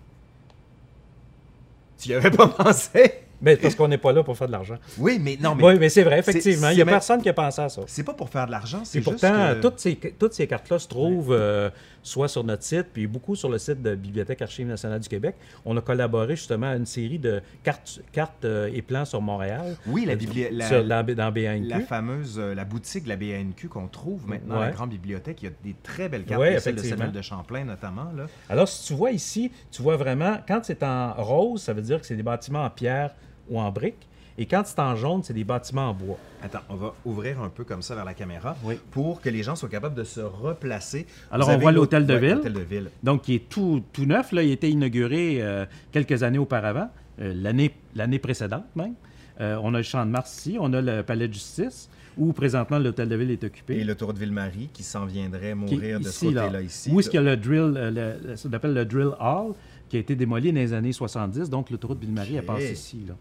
Tu 2.00 2.10
y 2.10 2.14
avais 2.14 2.32
pas 2.32 2.48
pensé? 2.64 3.27
Ben, 3.42 3.56
parce 3.58 3.76
qu'on 3.76 3.88
n'est 3.88 3.98
pas 4.00 4.12
là 4.14 4.24
pour 4.24 4.36
faire 4.38 4.48
de 4.48 4.52
l'argent. 4.52 4.78
Oui, 4.98 5.20
mais 5.22 5.38
non, 5.40 5.54
mais... 5.54 5.64
oui, 5.64 5.78
mais 5.80 5.90
c'est 5.90 6.04
vrai, 6.04 6.20
effectivement. 6.20 6.70
Il 6.70 6.76
n'y 6.76 6.82
a 6.82 6.86
même- 6.86 6.96
personne 6.96 7.22
qui 7.22 7.30
a 7.30 7.34
pensé 7.34 7.62
à 7.62 7.70
ça. 7.70 7.82
C'est 7.86 8.04
pas 8.04 8.14
pour 8.14 8.30
faire 8.30 8.48
de 8.48 8.52
l'argent, 8.52 8.82
c'est 8.84 8.98
Et 8.98 9.02
juste 9.04 9.12
pourtant, 9.22 9.54
que- 9.54 9.62
toutes 9.62 9.80
ces, 9.80 9.96
toutes 9.96 10.34
ces 10.34 10.48
cartes-là 10.48 10.80
se 10.80 10.88
trouvent 10.88 11.32
euh, 11.34 11.70
soit 12.02 12.28
sur 12.30 12.44
notre 12.44 12.64
site, 12.64 12.88
puis 12.94 13.06
beaucoup 13.06 13.36
sur 13.36 13.50
le 13.50 13.58
site 13.60 13.82
de 13.84 13.94
Bibliothèque 13.96 14.42
Archives 14.42 14.66
nationales 14.68 15.02
du 15.02 15.08
Québec. 15.10 15.36
On 15.66 15.78
a 15.78 15.82
collaboré 15.82 16.36
justement 16.36 16.68
à 16.72 16.76
une 16.76 16.86
série 16.88 17.20
de 17.20 17.42
cartes, 17.64 18.02
cartes 18.12 18.44
euh, 18.46 18.72
et 18.74 18.82
plans 18.82 19.06
sur 19.06 19.22
Montréal. 19.22 19.76
Oui, 19.86 20.06
la, 20.06 20.14
Euh, 20.14 20.16
bibli- 20.16 20.50
la- 20.52 21.04
dans, 21.04 21.32
BANQ. 21.32 21.68
La 21.68 21.80
fameuse, 21.82 22.40
la 22.40 22.66
boutique 22.66 23.04
de 23.04 23.10
la 23.10 23.18
BANQ 23.18 23.68
qu'on 23.68 23.88
trouve 23.88 24.28
maintenant 24.28 24.56
à 24.56 24.60
la 24.62 24.66
Ouais. 24.68 24.72
grande 24.74 24.90
bibliothèque, 24.90 25.44
il 25.44 25.46
y 25.46 25.50
a 25.50 25.54
des 25.64 25.76
très 25.84 26.10
belles 26.10 26.26
cartes, 26.26 26.42
Ouais, 26.42 26.60
celle 26.60 26.76
de. 26.76 26.82
Samuel 26.82 27.12
de 27.12 27.22
Champlain 27.22 27.66
notamment. 27.66 28.12
Là. 28.16 28.26
Alors, 28.50 28.68
si 28.68 28.88
tu 28.88 28.94
vois 28.94 29.12
ici, 29.12 29.52
tu 29.72 29.82
vois 29.84 29.98
vraiment, 29.98 30.38
quand 30.48 30.62
c'est 30.64 30.82
en 30.84 31.14
rose, 31.14 31.62
ça 31.62 31.74
veut 31.74 31.82
dire 31.82 32.00
que 32.00 32.06
c'est 32.08 32.16
des 32.16 32.24
bâtiments 32.24 32.64
en 32.64 32.70
pierre 32.70 33.12
ou 33.50 33.60
en 33.60 33.72
briques. 33.72 34.08
Et 34.40 34.46
quand 34.46 34.62
c'est 34.66 34.78
en 34.80 34.96
jaune, 34.96 35.24
c'est 35.24 35.34
des 35.34 35.44
bâtiments 35.44 35.90
en 35.90 35.94
bois. 35.96 36.18
Attends, 36.44 36.60
on 36.70 36.76
va 36.76 36.94
ouvrir 37.06 37.42
un 37.42 37.50
peu 37.50 37.64
comme 37.64 37.82
ça 37.82 37.96
vers 37.96 38.06
la 38.06 38.14
caméra 38.14 38.56
Oui. 38.64 38.76
pour 38.92 39.20
que 39.20 39.30
les 39.30 39.42
gens 39.42 39.56
soient 39.56 39.68
capables 39.70 39.96
de 39.96 40.04
se 40.04 40.20
replacer. 40.22 41.08
Alors, 41.32 41.50
Vous 41.50 41.56
on 41.56 41.58
voit 41.58 41.72
l'hôtel 41.72 42.06
de 42.06 42.14
ouais, 42.14 42.20
ville. 42.20 42.34
l'hôtel 42.36 42.54
de 42.54 42.60
ville. 42.60 42.90
Donc, 43.02 43.24
qui 43.24 43.34
est 43.34 43.50
tout, 43.50 43.82
tout 43.94 44.06
neuf. 44.06 44.32
Là. 44.32 44.44
Il 44.44 44.50
a 44.50 44.54
été 44.54 44.70
inauguré 44.70 45.38
euh, 45.42 45.66
quelques 45.92 46.22
années 46.22 46.38
auparavant, 46.38 46.90
euh, 47.20 47.34
l'année, 47.36 47.74
l'année 47.96 48.20
précédente 48.20 48.66
même. 48.76 48.94
Euh, 49.42 49.60
on 49.64 49.74
a 49.74 49.78
le 49.78 49.84
Champ 49.84 50.06
de 50.06 50.12
Mars 50.12 50.38
ici, 50.38 50.58
on 50.60 50.72
a 50.74 50.82
le 50.82 51.02
Palais 51.02 51.28
de 51.28 51.34
justice, 51.34 51.90
où 52.16 52.32
présentement 52.32 52.78
l'hôtel 52.78 53.10
de 53.10 53.16
ville 53.16 53.32
est 53.32 53.44
occupé. 53.44 53.78
Et 53.78 53.84
le 53.84 53.96
tour 53.96 54.14
de 54.14 54.20
Ville-Marie 54.20 54.70
qui 54.72 54.84
s'en 54.84 55.06
viendrait 55.06 55.56
mourir 55.56 56.00
de 56.00 56.06
ce 56.06 56.26
là. 56.32 56.44
côté-là 56.44 56.62
ici. 56.62 56.92
Où 56.92 57.00
est-ce 57.00 57.10
qu'il 57.10 57.20
y 57.24 57.28
a 57.28 57.36
le 57.36 57.38
drill, 57.38 57.74
euh, 57.76 58.18
le- 58.30 58.36
ça 58.36 58.50
s'appelle 58.52 58.74
le 58.76 58.86
drill 58.86 59.10
hall, 59.20 59.54
qui 59.90 59.98
a 59.98 60.00
été 60.00 60.16
démoli 60.16 60.52
dans 60.54 60.60
les 60.60 60.74
années 60.74 60.92
70. 60.92 61.50
Donc, 61.50 61.72
l'autoroute 61.72 62.00
Ville-Marie, 62.00 62.36
elle 62.36 62.42
Ok. 62.42 62.46
passe 62.46 62.70
ici. 62.72 63.04
Là. 63.08 63.16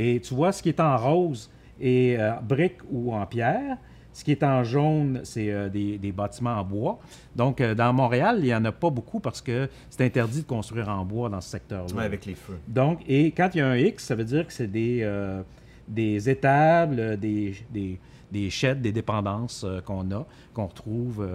Et 0.00 0.20
tu 0.20 0.32
vois, 0.32 0.52
ce 0.52 0.62
qui 0.62 0.68
est 0.68 0.78
en 0.80 0.96
rose 0.96 1.50
est 1.80 2.16
euh, 2.18 2.32
brique 2.40 2.78
ou 2.90 3.12
en 3.12 3.26
pierre. 3.26 3.76
Ce 4.12 4.22
qui 4.24 4.30
est 4.32 4.42
en 4.42 4.62
jaune, 4.64 5.20
c'est 5.24 5.50
euh, 5.50 5.68
des, 5.68 5.98
des 5.98 6.12
bâtiments 6.12 6.54
en 6.58 6.64
bois. 6.64 6.98
Donc, 7.36 7.60
euh, 7.60 7.74
dans 7.74 7.92
Montréal, 7.92 8.36
il 8.38 8.44
n'y 8.44 8.54
en 8.54 8.64
a 8.64 8.72
pas 8.72 8.90
beaucoup 8.90 9.18
parce 9.20 9.40
que 9.40 9.68
c'est 9.90 10.04
interdit 10.04 10.42
de 10.42 10.46
construire 10.46 10.88
en 10.88 11.04
bois 11.04 11.28
dans 11.28 11.40
ce 11.40 11.50
secteur-là. 11.50 11.92
Ouais, 11.94 12.04
avec 12.04 12.26
les 12.26 12.34
feux. 12.34 12.58
Donc, 12.68 13.00
et 13.08 13.32
quand 13.32 13.50
il 13.54 13.58
y 13.58 13.60
a 13.60 13.68
un 13.68 13.76
X, 13.76 14.04
ça 14.04 14.14
veut 14.14 14.24
dire 14.24 14.46
que 14.46 14.52
c'est 14.52 14.66
des, 14.70 15.00
euh, 15.02 15.42
des 15.88 16.28
étables, 16.30 17.16
des, 17.18 17.56
des, 17.70 17.98
des 18.30 18.50
sheds, 18.50 18.76
des 18.76 18.92
dépendances 18.92 19.64
qu'on 19.84 20.10
a, 20.12 20.24
qu'on 20.54 20.66
retrouve, 20.66 21.28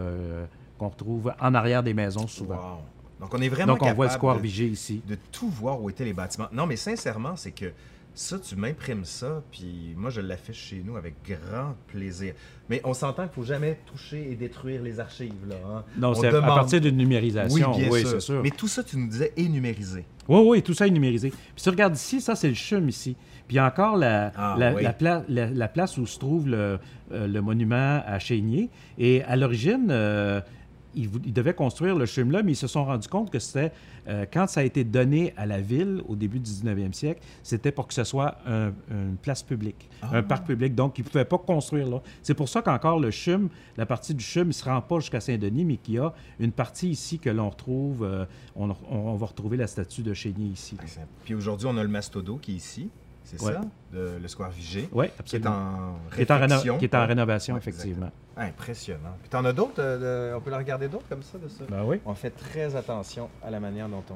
qu'on 0.77 0.89
retrouve 0.89 1.33
en 1.39 1.53
arrière 1.53 1.83
des 1.83 1.93
maisons 1.93 2.27
souvent. 2.27 2.55
Wow. 2.55 2.81
Donc, 3.21 3.33
on 3.33 3.41
est 3.41 3.49
vraiment 3.49 3.73
Donc, 3.73 3.83
on 3.83 3.93
voit 3.93 4.05
le 4.07 4.11
capable 4.11 4.39
square 4.39 4.41
de- 4.41 4.45
ici. 4.73 5.01
de 5.07 5.17
tout 5.31 5.47
voir 5.47 5.81
où 5.81 5.89
étaient 5.89 6.03
les 6.05 6.13
bâtiments. 6.13 6.47
Non, 6.51 6.65
mais 6.65 6.75
sincèrement, 6.75 7.35
c'est 7.37 7.51
que 7.51 7.71
ça, 8.15 8.37
tu 8.39 8.55
m'imprimes 8.55 9.05
ça, 9.05 9.41
puis 9.51 9.93
moi, 9.97 10.09
je 10.11 10.21
l'affiche 10.21 10.57
chez 10.69 10.83
nous 10.85 10.97
avec 10.97 11.15
grand 11.27 11.75
plaisir. 11.87 12.33
Mais 12.69 12.79
on 12.83 12.93
s'entend 12.93 13.23
qu'il 13.23 13.33
faut 13.33 13.43
jamais 13.43 13.79
toucher 13.85 14.31
et 14.31 14.35
détruire 14.35 14.81
les 14.83 14.99
archives, 14.99 15.33
là. 15.47 15.55
hein. 15.67 15.83
Non, 15.97 16.09
On 16.09 16.13
c'est 16.13 16.27
à 16.27 16.31
demande- 16.31 16.55
partir 16.55 16.79
d'une 16.79 16.95
Oui, 16.95 17.03
numérisation. 17.03 17.71
bien 17.75 17.89
oui, 17.89 18.01
sûr. 18.01 18.09
c'est 18.09 18.19
sûr. 18.19 18.41
Mais 18.43 18.51
tout 18.51 18.67
ça, 18.67 18.83
tu 18.83 18.97
nous 18.97 19.07
disais, 19.09 19.33
est 19.35 19.49
numérisé. 19.49 20.05
Oui, 20.29 20.41
oui, 20.45 20.61
tout 20.61 20.73
ça 20.73 20.85
est 20.87 20.91
numérisé. 20.91 21.29
Puis 21.31 21.63
tu 21.63 21.69
regardes 21.69 21.95
ici, 21.95 22.21
ça, 22.21 22.35
c'est 22.35 22.47
le 22.49 22.53
CHUM 22.55 22.87
ici. 22.87 23.15
Puis 23.47 23.55
il 23.55 23.57
y 23.57 23.59
a 23.59 23.65
encore 23.65 23.97
la, 23.97 24.31
Ah, 24.35 24.55
la, 24.57 24.73
oui. 24.73 24.83
la 24.83 24.93
pla- 24.93 25.23
la- 25.27 25.49
la 25.49 25.67
place 25.67 25.97
où 25.97 26.05
se 26.05 26.17
trouve 26.17 26.47
le, 26.47 26.79
euh, 27.11 27.27
le 27.27 27.41
monument 27.41 28.01
à 28.05 28.19
Chénier. 28.19 28.69
Et 28.97 29.21
à 29.23 29.35
l'origine, 29.35 29.87
euh, 29.89 30.39
ils, 30.95 31.33
devaient 31.33 31.53
construire 31.53 31.95
le 31.95 32.05
CHUM 32.05 32.31
là, 32.31 32.43
mais 32.43 32.53
ils 32.53 32.55
se 32.55 32.67
sont 32.67 32.85
rendus 32.85 33.07
compte 33.07 33.29
que 33.31 33.39
c'était, 33.39 33.71
euh, 34.07 34.25
quand 34.31 34.47
ça 34.47 34.59
a 34.61 34.63
été 34.63 34.83
donné 34.83 35.33
à 35.37 35.45
la 35.45 35.59
ville 35.61 36.01
au 36.07 36.15
début 36.15 36.39
du 36.39 36.49
19e 36.49 36.93
siècle, 36.93 37.21
c'était 37.43 37.71
pour 37.71 37.87
que 37.87 37.93
ce 37.93 38.03
soit 38.03 38.37
un- 38.45 38.71
une 38.91 39.17
place 39.21 39.43
publique, 39.43 39.89
Ah. 40.01 40.09
un 40.17 40.23
parc 40.23 40.45
public. 40.47 40.75
Donc, 40.75 40.97
ils 40.99 41.03
ne 41.03 41.07
pouvaient 41.09 41.25
pas 41.25 41.37
construire 41.37 41.89
là. 41.89 42.01
C'est 42.21 42.33
pour 42.33 42.49
ça 42.49 42.61
qu'encore 42.61 42.99
le 42.99 43.11
CHUM, 43.11 43.49
la 43.77 43.85
partie 43.85 44.13
du 44.13 44.23
CHUM, 44.23 44.47
ne 44.47 44.51
se 44.53 44.63
rend 44.65 44.81
pas 44.81 44.99
jusqu'à 44.99 45.19
Saint-Denis, 45.21 45.65
mais 45.65 45.77
qu'il 45.77 45.95
y 45.95 45.99
a 45.99 46.13
une 46.39 46.51
partie 46.51 46.89
ici 46.89 47.19
que 47.19 47.29
l'on 47.29 47.49
retrouve, 47.49 48.03
euh, 48.03 48.25
on, 48.55 48.69
on- 48.69 48.75
on 48.91 49.15
va 49.15 49.25
retrouver 49.25 49.57
la 49.57 49.67
statue 49.67 50.01
de 50.03 50.13
Chénier 50.13 50.47
ici. 50.47 50.75
Puis 51.25 51.33
aujourd'hui, 51.33 51.67
on 51.69 51.77
a 51.77 51.83
le 51.83 51.89
Mastodo 51.89 52.37
qui 52.37 52.53
est 52.53 52.55
ici, 52.55 52.89
c'est 53.23 53.41
Ouais. 53.41 53.53
ça, 53.53 53.61
de- 53.93 54.17
le 54.21 54.27
Square 54.27 54.49
Vigée, 54.51 54.89
Oui, 54.91 55.07
qui 55.25 55.35
est 55.37 55.47
en 55.47 55.97
Qui 56.15 56.21
est 56.21 56.31
en, 56.31 56.35
réno- 56.35 56.41
réfection. 56.49 56.77
qui 56.77 56.85
est 56.85 56.95
en 56.95 57.05
rénovation, 57.07 57.53
Ouais, 57.55 57.59
effectivement. 57.59 58.11
Impressionnant. 58.37 59.15
Puis 59.21 59.29
t'en 59.29 59.45
as 59.45 59.53
d'autres, 59.53 59.79
euh, 59.79 60.31
de- 60.31 60.35
on 60.35 60.41
peut 60.41 60.49
la 60.51 60.57
regarder 60.57 60.87
d'autres 60.87 61.07
comme 61.07 61.23
ça, 61.23 61.37
de 61.37 61.47
ça? 61.47 61.63
Ben 61.69 61.83
oui. 61.85 61.99
On 62.05 62.15
fait 62.15 62.31
très 62.31 62.75
attention 62.75 63.29
à 63.45 63.49
la 63.51 63.59
manière 63.59 63.87
dont 63.87 64.03
on... 64.09 64.15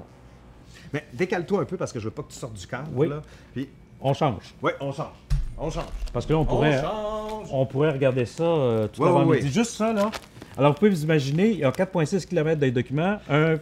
Mais 0.93 1.05
décale-toi 1.13 1.61
un 1.61 1.65
peu 1.65 1.77
parce 1.77 1.91
que 1.93 1.99
je 1.99 2.05
veux 2.05 2.11
pas 2.11 2.23
que 2.23 2.31
tu 2.31 2.37
sortes 2.37 2.53
du 2.55 2.67
cadre, 2.67 2.89
Oui. 2.93 3.07
là. 3.07 3.21
Puis, 3.53 3.69
On 4.01 4.13
change. 4.13 4.53
ouais, 4.61 4.75
on 4.79 4.91
change. 4.91 5.07
On 5.57 5.69
change. 5.71 5.85
Parce 6.13 6.25
que 6.25 6.33
là, 6.33 6.39
on 6.39 6.45
pourrait, 6.45 6.83
on 7.51 7.65
pourrait 7.65 7.91
regarder 7.91 8.25
ça 8.25 8.43
euh, 8.43 8.87
tout 8.87 9.01
Ouais, 9.01 9.07
avant 9.09 9.25
ouais, 9.25 9.37
midi. 9.37 9.47
ouais. 9.47 9.53
Juste 9.53 9.71
ça, 9.71 9.91
là. 9.93 10.11
Alors, 10.57 10.73
vous 10.73 10.79
pouvez 10.79 10.91
vous 10.91 11.03
imaginer, 11.03 11.49
il 11.49 11.59
y 11.59 11.63
a 11.63 11.71
4,6 11.71 12.25
km 12.27 12.59
de 12.59 12.69
documents, 12.69 13.19
un- 13.29 13.55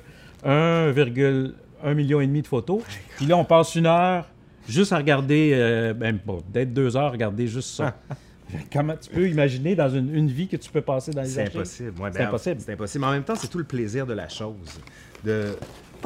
1,1 0.46 1.94
million 1.94 2.22
et 2.22 2.28
demi 2.28 2.42
de 2.42 2.48
photos. 2.48 2.82
Puis 3.18 3.26
là, 3.26 3.38
on 3.38 3.46
passe 3.46 3.76
une 3.76 3.86
heure 3.86 4.26
juste 4.68 4.94
à 4.94 4.98
regarder, 4.98 5.52
euh, 5.54 5.94
peut-être 5.94 6.74
deux 6.74 6.96
heures 6.96 7.06
à 7.06 7.12
regarder 7.12 7.48
juste 7.48 7.70
ça. 7.70 7.98
Comment 8.72 8.96
tu 8.96 9.10
peux 9.10 9.28
imaginer 9.28 9.76
dans 9.76 9.90
une, 9.90 10.14
une 10.14 10.28
vie 10.28 10.48
que 10.48 10.58
tu 10.58 10.70
peux 10.70 10.82
passer 10.82 11.12
dans 11.12 11.22
les 11.22 11.28
C'est 11.28 11.48
impossible. 11.48 12.00
Ouais, 12.00 12.10
C'est 12.12 12.20
ben, 12.20 12.28
impossible. 12.28 12.62
C'est 12.62 12.74
impossible. 12.74 13.02
Mais 13.02 13.08
en 13.08 13.14
même 13.14 13.24
temps, 13.24 13.36
c'est 13.36 13.48
tout 13.48 13.58
le 13.58 13.64
plaisir 13.64 14.06
de 14.06 14.14
la 14.14 14.30
chose. 14.30 14.80
De... 15.24 15.56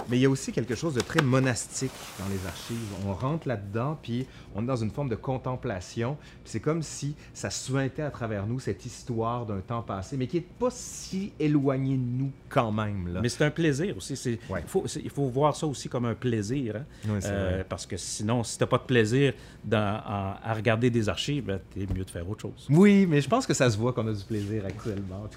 Mais 0.10 0.18
il 0.18 0.22
y 0.22 0.26
a 0.26 0.30
aussi 0.30 0.52
quelque 0.52 0.76
chose 0.76 0.94
de 0.94 1.02
très 1.02 1.22
monastique 1.22 1.92
dans 2.20 2.28
les 2.30 2.46
archives. 2.48 2.78
On 3.08 3.14
rentre 3.14 3.48
là-dedans, 3.48 3.98
puis 4.02 4.26
on 4.56 4.64
est 4.64 4.68
dans 4.68 4.76
une 4.76 4.92
forme 4.92 5.10
de 5.10 5.16
contemplation. 5.16 6.18
C'est 6.46 6.60
comme 6.60 6.82
si 6.82 7.16
ça 7.34 7.50
suintait 7.50 8.02
à 8.02 8.10
travers 8.12 8.48
nous 8.48 8.60
cette 8.60 8.86
histoire 8.86 9.46
d'un 9.46 9.60
temps 9.60 9.82
passé, 9.82 10.18
mais 10.18 10.28
qui 10.28 10.38
n'est 10.38 10.46
pas 10.60 10.70
si 10.72 11.34
éloigné 11.40 11.96
de 11.98 12.02
nous 12.02 12.32
quand 12.50 12.72
même. 12.72 13.14
Là. 13.14 13.20
Mais 13.22 13.30
c'est 13.30 13.44
un 13.44 13.52
plaisir 13.52 13.96
aussi. 13.98 14.14
Ouais. 14.50 14.64
il, 15.04 15.10
faut, 15.10 15.28
voir 15.28 15.56
ça 15.56 15.68
aussi 15.68 15.90
comme 15.90 16.06
un 16.06 16.16
plaisir. 16.16 16.78
hein. 16.78 17.20
Euh, 17.26 17.64
parce 17.68 17.86
que 17.86 17.98
sinon, 17.98 18.44
si 18.44 18.58
tu 18.58 18.64
n'as 18.64 18.68
pas 18.68 18.78
de 18.78 18.84
plaisir 18.84 19.34
dans- 19.64 20.02
en- 20.06 20.34
à 20.44 20.54
regarder 20.54 20.90
des 20.90 21.10
archives, 21.10 21.44
ben, 21.46 21.60
t'es 21.74 21.86
mieux 21.94 22.06
de 22.06 22.10
faire 22.10 22.28
autre 22.30 22.42
chose. 22.42 22.68
Oui, 22.70 23.06
mais 23.06 23.22
je 23.22 23.30
pense 23.30 23.46
que 23.46 23.54
ça 23.54 23.70
se 23.70 23.78
voit 23.78 23.94
qu'on 23.94 24.08
a 24.08 24.14
du 24.14 24.24
plaisir 24.24 24.66
actuellement. 24.66 25.28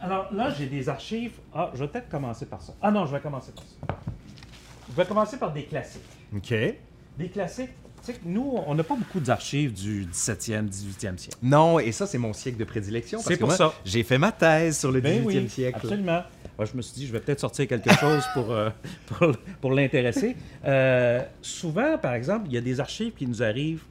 Alors 0.00 0.32
là, 0.32 0.50
j'ai 0.56 0.66
des 0.66 0.88
archives. 0.88 1.32
Ah, 1.54 1.70
je 1.74 1.80
vais 1.80 1.88
peut-être 1.88 2.08
commencer 2.08 2.46
par 2.46 2.62
ça. 2.62 2.72
Ah 2.80 2.90
non, 2.90 3.06
je 3.06 3.12
vais 3.12 3.20
commencer 3.20 3.52
par 3.52 3.64
ça. 3.64 3.96
Je 4.90 4.96
vais 4.96 5.06
commencer 5.06 5.36
par 5.36 5.52
des 5.52 5.64
classiques. 5.64 6.02
OK. 6.34 6.54
Des 7.18 7.28
classiques. 7.28 7.70
Tu 8.02 8.06
sais 8.06 8.12
que 8.14 8.26
nous, 8.26 8.54
on 8.66 8.74
n'a 8.74 8.82
pas 8.82 8.96
beaucoup 8.96 9.20
d'archives 9.20 9.74
du 9.74 10.06
17e, 10.06 10.68
18e 10.70 11.18
siècle. 11.18 11.36
Non, 11.42 11.78
et 11.78 11.92
ça, 11.92 12.06
c'est 12.06 12.16
mon 12.16 12.32
siècle 12.32 12.56
de 12.56 12.64
prédilection. 12.64 13.18
C'est 13.20 13.36
pour 13.36 13.48
moi, 13.48 13.56
ça. 13.56 13.74
J'ai 13.84 14.02
fait 14.02 14.16
ma 14.16 14.32
thèse 14.32 14.78
sur 14.78 14.90
le 14.90 15.00
18e 15.00 15.02
Ben 15.02 15.22
oui, 15.26 15.48
siècle. 15.50 15.76
absolument. 15.82 16.22
Moi, 16.56 16.66
je 16.66 16.76
me 16.76 16.80
suis 16.82 16.94
dit, 16.94 17.06
je 17.06 17.12
vais 17.12 17.20
peut-être 17.20 17.40
sortir 17.40 17.68
quelque 17.68 17.92
chose 18.00 18.24
pour, 18.32 18.50
euh, 18.52 18.70
pour, 19.06 19.32
pour 19.60 19.72
l'intéresser. 19.72 20.34
Euh, 20.64 21.22
souvent, 21.42 21.98
par 21.98 22.14
exemple, 22.14 22.46
il 22.46 22.54
y 22.54 22.56
a 22.56 22.62
des 22.62 22.80
archives 22.80 23.12
qui 23.12 23.26
nous 23.26 23.42
arrivent, 23.42 23.82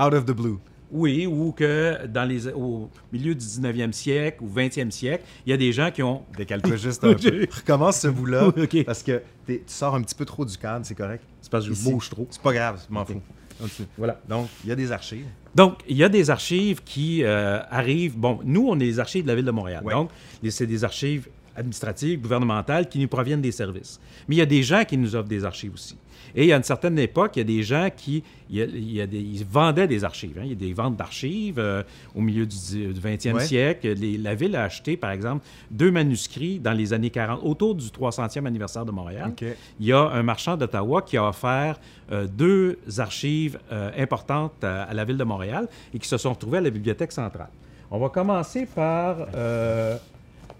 Out 0.00 0.14
of 0.14 0.26
the 0.26 0.32
blue. 0.32 0.58
Oui, 0.90 1.26
ou 1.26 1.52
que 1.52 2.06
dans 2.06 2.24
les, 2.24 2.48
au 2.48 2.88
milieu 3.12 3.34
du 3.34 3.44
19e 3.44 3.92
siècle 3.92 4.42
ou 4.42 4.48
20e 4.48 4.90
siècle, 4.90 5.24
il 5.46 5.50
y 5.50 5.52
a 5.52 5.56
des 5.56 5.72
gens 5.72 5.90
qui 5.90 6.02
ont... 6.02 6.22
Décale-toi 6.36 6.76
juste 6.76 7.04
un 7.04 7.14
peu. 7.14 7.46
Recommence 7.50 8.00
ce 8.00 8.08
bout-là. 8.08 8.48
Ok. 8.48 8.84
Parce 8.84 9.02
que 9.02 9.22
tu 9.46 9.60
sors 9.66 9.94
un 9.94 10.02
petit 10.02 10.14
peu 10.14 10.24
trop 10.24 10.44
du 10.44 10.56
cadre, 10.56 10.84
c'est 10.86 10.94
correct. 10.94 11.24
C'est 11.40 11.50
parce 11.50 11.68
que 11.68 11.74
je 11.74 11.82
bouge 11.82 12.10
trop. 12.10 12.26
C'est 12.30 12.42
pas 12.42 12.52
grave, 12.52 12.82
je 12.88 12.92
m'en 12.92 13.04
fous. 13.04 13.20
Continue. 13.60 13.88
Voilà. 13.96 14.20
Donc, 14.28 14.48
il 14.64 14.70
y 14.70 14.72
a 14.72 14.76
des 14.76 14.92
archives. 14.92 15.26
Donc, 15.54 15.80
il 15.88 15.96
y 15.96 16.04
a 16.04 16.08
des 16.08 16.30
archives 16.30 16.82
qui 16.84 17.24
euh, 17.24 17.60
arrivent. 17.70 18.16
Bon, 18.16 18.38
nous, 18.44 18.66
on 18.68 18.78
est 18.78 18.84
les 18.84 19.00
archives 19.00 19.24
de 19.24 19.28
la 19.28 19.34
Ville 19.34 19.44
de 19.44 19.50
Montréal. 19.50 19.82
Ouais. 19.84 19.92
Donc, 19.92 20.10
c'est 20.48 20.66
des 20.66 20.84
archives 20.84 21.28
administratives, 21.56 22.20
gouvernementales 22.20 22.88
qui 22.88 23.00
nous 23.00 23.08
proviennent 23.08 23.40
des 23.40 23.50
services. 23.50 24.00
Mais 24.28 24.36
il 24.36 24.38
y 24.38 24.42
a 24.42 24.46
des 24.46 24.62
gens 24.62 24.84
qui 24.84 24.96
nous 24.96 25.16
offrent 25.16 25.28
des 25.28 25.44
archives 25.44 25.74
aussi. 25.74 25.96
Et 26.40 26.42
il 26.44 26.46
y 26.46 26.52
a 26.52 26.56
une 26.56 26.62
certaine 26.62 26.96
époque, 27.00 27.32
il 27.34 27.40
y 27.40 27.42
a 27.42 27.44
des 27.44 27.62
gens 27.64 27.88
qui 27.94 28.22
il 28.48 28.56
y 28.56 28.62
a- 28.62 28.64
il 28.64 28.92
y 28.92 29.00
a 29.00 29.06
des- 29.08 29.18
ils 29.20 29.44
vendaient 29.44 29.88
des 29.88 30.04
archives. 30.04 30.38
hein. 30.38 30.42
Il 30.44 30.50
y 30.50 30.52
a 30.52 30.54
des 30.54 30.72
ventes 30.72 30.96
d'archives 30.96 31.58
euh, 31.58 31.82
au 32.14 32.20
milieu 32.20 32.46
du, 32.46 32.56
du 32.94 33.00
20e 33.00 33.34
Ouais. 33.36 33.44
siècle. 33.44 33.88
Les- 33.92 34.16
la 34.16 34.34
Ville 34.36 34.54
a 34.56 34.62
acheté, 34.62 34.96
par 34.96 35.10
exemple, 35.10 35.44
deux 35.70 35.90
manuscrits 35.90 36.60
dans 36.60 36.72
les 36.72 36.92
années 36.92 37.10
40, 37.10 37.40
autour 37.42 37.74
du 37.74 37.90
300e 37.90 38.46
anniversaire 38.46 38.86
de 38.86 38.92
Montréal. 38.92 39.32
Il 39.80 39.86
y 39.86 39.92
a 39.92 39.98
un 40.00 40.22
marchand 40.22 40.56
d'Ottawa 40.56 41.02
qui 41.02 41.16
a 41.16 41.28
offert 41.28 41.78
euh, 42.12 42.26
deux 42.26 42.78
archives 42.98 43.58
euh, 43.72 43.90
importantes 43.98 44.62
à, 44.62 44.84
à 44.84 44.94
la 44.94 45.04
ville 45.04 45.18
de 45.18 45.24
Montréal 45.24 45.66
et 45.92 45.98
qui 45.98 46.06
se 46.08 46.16
sont 46.16 46.32
retrouvées 46.32 46.58
à 46.58 46.62
la 46.62 46.70
Bibliothèque 46.70 47.12
centrale. 47.12 47.50
On 47.90 47.98
va 47.98 48.08
commencer 48.10 48.64
par 48.64 49.26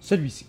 celui-ci, 0.00 0.44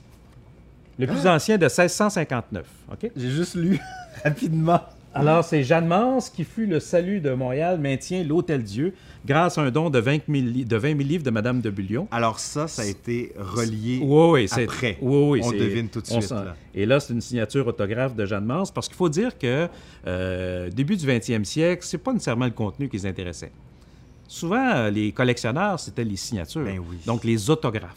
le 0.98 1.08
plus 1.08 1.26
ancien 1.28 1.58
de 1.58 1.66
1659. 1.66 2.66
OK? 2.92 3.12
J'ai 3.16 3.30
juste 3.30 3.56
lu 3.56 3.80
rapidement. 4.24 4.82
Alors, 5.14 5.44
c'est 5.44 5.64
Jeanne 5.64 5.88
Mans 5.88 6.20
qui 6.34 6.44
fut 6.44 6.68
le 6.68 6.80
salut 6.80 7.20
de 7.20 7.32
Montréal, 7.32 7.80
maintient 7.80 8.24
l'Hôtel 8.24 8.62
Dieu 8.64 8.94
grâce 9.26 9.58
à 9.58 9.62
un 9.62 9.72
don 9.72 9.90
de 9.90 9.98
20 10.00 10.20
000, 10.30 10.46
li- 10.48 10.66
de 10.66 10.78
20 10.78 10.90
000 10.90 11.00
livres 11.00 11.24
de 11.24 11.32
Madame 11.32 11.62
de 11.62 11.70
Bullion. 11.72 12.08
Alors 12.12 12.40
ça, 12.40 12.68
ça 12.68 12.84
a 12.84 12.86
été 12.86 13.34
relié. 13.38 14.00
Oui, 14.04 14.30
oui, 14.32 14.48
c'est 14.48 14.66
après. 14.66 14.98
Oui, 15.02 15.30
oui, 15.32 15.42
On 15.44 15.50
c'est- 15.50 15.58
devine 15.58 15.90
tout 15.90 16.00
de 16.02 16.08
on 16.12 16.22
suite, 16.22 16.30
là. 16.32 16.56
Et 16.76 16.86
là, 16.86 17.00
c'est 17.00 17.14
une 17.14 17.22
signature 17.22 17.66
autographe 17.66 18.16
de 18.16 18.24
Jeanne 18.26 18.46
Mans, 18.46 18.64
parce 18.74 18.88
qu'il 18.88 18.96
faut 18.98 19.10
dire 19.10 19.38
que 19.38 19.68
euh, 20.06 20.70
début 20.70 20.96
du 20.96 21.06
20e 21.08 21.44
siècle, 21.44 21.84
c'est 21.86 21.98
pas 21.98 22.14
nécessairement 22.14 22.46
le 22.46 22.52
contenu 22.52 22.88
qui 22.88 22.98
les 22.98 23.06
intéressait. 23.08 23.52
Souvent, 24.28 24.74
euh, 24.76 24.90
les 24.92 25.12
collectionneurs, 25.12 25.80
c'était 25.80 26.04
les 26.04 26.18
signatures, 26.18 26.64
Ben 26.64 26.78
oui. 26.88 26.98
donc 27.08 27.24
les 27.24 27.50
autographes. 27.50 27.96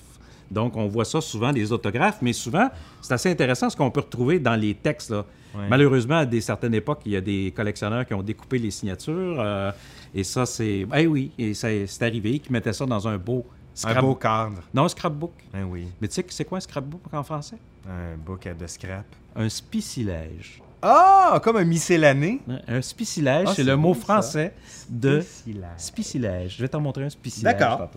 Donc, 0.51 0.77
on 0.79 0.87
voit 0.87 1.05
ça 1.05 1.21
souvent, 1.21 1.53
des 1.53 1.73
autographes, 1.73 2.19
mais 2.23 2.33
souvent, 2.33 2.69
c'est 3.03 3.13
assez 3.13 3.31
intéressant 3.31 3.69
ce 3.69 3.77
qu'on 3.77 3.91
peut 3.91 4.01
retrouver 4.01 4.39
dans 4.39 4.57
les 4.57 4.75
textes. 4.75 5.11
là. 5.11 5.27
Ouais. 5.55 5.69
Malheureusement, 5.69 6.17
à 6.19 6.27
des 6.27 6.41
certaines 6.41 6.75
époques, 6.75 7.01
il 7.07 7.13
y 7.13 7.17
a 7.17 7.21
des 7.21 7.53
collectionneurs 7.55 8.07
qui 8.07 8.15
ont 8.15 8.23
découpé 8.23 8.59
les 8.59 8.71
signatures. 8.71 9.41
euh, 9.41 9.71
et 10.15 10.25
ça, 10.25 10.47
c'est. 10.47 10.87
Eh 10.95 11.07
oui, 11.07 11.33
et 11.39 11.55
c'est 11.55 11.87
arrivé, 12.03 12.39
qui 12.39 12.53
mettaient 12.53 12.73
ça 12.73 12.87
dans 12.87 13.07
un 13.09 13.19
beau 13.19 13.45
Un 13.49 13.75
scrap- 13.75 14.01
beau 14.01 14.15
cadre. 14.15 14.63
Non, 14.75 14.85
un 14.85 14.89
scrapbook. 14.89 15.33
Ben 15.53 15.65
oui. 15.65 15.87
Mais 16.01 16.09
tu 16.09 16.15
sais, 16.15 16.25
c'est 16.29 16.45
quoi 16.45 16.59
un 16.59 16.61
scrapbook 16.61 17.03
en 17.13 17.23
français? 17.23 17.57
Un 17.89 18.17
book 18.17 18.47
de 18.59 18.67
scrap. 18.67 19.05
Un 19.35 19.49
spicilège. 19.49 20.63
Ah, 20.85 21.41
comme 21.43 21.57
un 21.57 21.65
miscellané. 21.65 22.41
Un 22.67 22.83
spicilège, 22.83 23.47
Ah, 23.51 23.53
c'est 23.55 23.63
le 23.65 23.77
mot 23.77 23.95
ça. 23.95 24.01
français 24.01 24.55
de 24.89 25.21
Spicilège. 25.21 25.69
spicilège. 25.77 26.57
Je 26.57 26.63
vais 26.63 26.69
t'en 26.69 26.81
montrer 26.81 27.05
un 27.05 27.11
spicilège. 27.11 27.57
D'accord. 27.57 27.89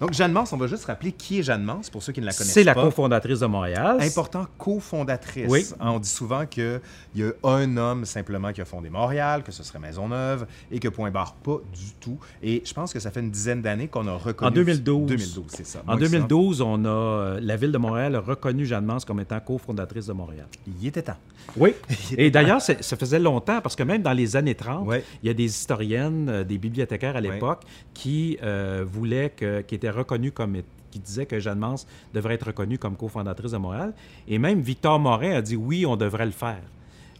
Donc, 0.00 0.14
Jeanne 0.14 0.32
Mance, 0.32 0.52
on 0.52 0.56
va 0.56 0.66
juste 0.66 0.84
rappeler 0.86 1.12
qui 1.12 1.40
est 1.40 1.42
Jeanne 1.42 1.62
Mance, 1.62 1.90
pour 1.90 2.02
ceux 2.02 2.12
qui 2.12 2.20
ne 2.20 2.26
la 2.26 2.32
connaissent 2.32 2.48
pas. 2.48 2.54
C'est 2.54 2.64
la 2.64 2.74
cofondatrice 2.74 3.40
de 3.40 3.46
Montréal. 3.46 3.98
Important, 4.00 4.46
cofondatrice. 4.56 5.46
Oui. 5.48 5.66
On 5.78 5.98
dit 5.98 6.08
souvent 6.08 6.46
qu'il 6.46 6.80
y 7.14 7.22
a 7.22 7.32
un 7.44 7.76
homme 7.76 8.04
simplement 8.04 8.52
qui 8.52 8.60
a 8.60 8.64
fondé 8.64 8.88
Montréal, 8.88 9.42
que 9.42 9.52
ce 9.52 9.62
serait 9.62 9.78
Maisonneuve, 9.78 10.46
et 10.70 10.78
que 10.80 10.88
point 10.88 11.10
barre 11.10 11.34
pas 11.34 11.58
du 11.74 11.92
tout. 12.00 12.18
Et 12.42 12.62
je 12.64 12.72
pense 12.72 12.92
que 12.92 12.98
ça 13.00 13.10
fait 13.10 13.20
une 13.20 13.30
dizaine 13.30 13.60
d'années 13.62 13.88
qu'on 13.88 14.06
a 14.06 14.14
reconnu... 14.14 14.48
En 14.48 14.52
2012. 14.52 15.06
2012, 15.06 15.44
c'est 15.48 15.66
ça. 15.66 15.80
En 15.86 15.96
Moi, 15.96 16.06
ça, 16.06 16.10
2012, 16.10 16.60
on 16.62 16.84
a, 16.84 16.88
euh, 16.88 17.40
la 17.42 17.56
ville 17.56 17.72
de 17.72 17.78
Montréal 17.78 18.14
a 18.16 18.20
reconnu 18.20 18.64
Jeanne 18.64 18.84
Mance 18.86 19.04
comme 19.04 19.20
étant 19.20 19.40
cofondatrice 19.40 20.06
de 20.06 20.12
Montréal. 20.14 20.46
Il 20.80 20.86
était 20.86 21.02
temps. 21.02 21.16
Oui. 21.56 21.74
Et 22.16 22.30
d'ailleurs, 22.30 22.62
ça 22.62 22.96
faisait 22.96 23.18
longtemps, 23.18 23.60
parce 23.60 23.76
que 23.76 23.82
même 23.82 24.02
dans 24.02 24.12
les 24.12 24.36
années 24.36 24.54
30, 24.54 24.86
Ouais. 24.86 25.04
il 25.22 25.26
y 25.26 25.30
a 25.30 25.34
des 25.34 25.44
historiennes, 25.44 26.28
euh, 26.28 26.44
des 26.44 26.56
bibliothécaires 26.58 27.16
à 27.16 27.20
l'époque, 27.20 27.62
qui 27.92 28.38
euh, 28.42 28.84
voulaient 28.90 29.30
que, 29.30 29.60
qui 29.60 29.74
étaient 29.74 29.89
reconnus 29.90 30.32
comme 30.34 30.56
é- 30.56 30.64
qui 30.90 30.98
disaient 30.98 31.26
que 31.26 31.38
Jeanne 31.38 31.58
Mance 31.58 31.86
devrait 32.12 32.34
être 32.34 32.48
reconnue 32.48 32.78
comme 32.78 32.96
cofondatrice 32.96 33.52
de 33.52 33.56
Montréal. 33.58 33.92
Et 34.26 34.38
même 34.38 34.60
Victor 34.60 34.98
Morin 34.98 35.36
a 35.36 35.42
dit 35.42 35.56
oui, 35.56 35.86
on 35.86 35.96
devrait 35.96 36.26
le 36.26 36.32
faire. 36.32 36.62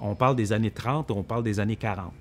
On 0.00 0.14
parle 0.14 0.34
des 0.34 0.52
années 0.52 0.70
30, 0.70 1.10
on 1.10 1.22
parle 1.22 1.42
des 1.42 1.60
années 1.60 1.76
40. 1.76 2.12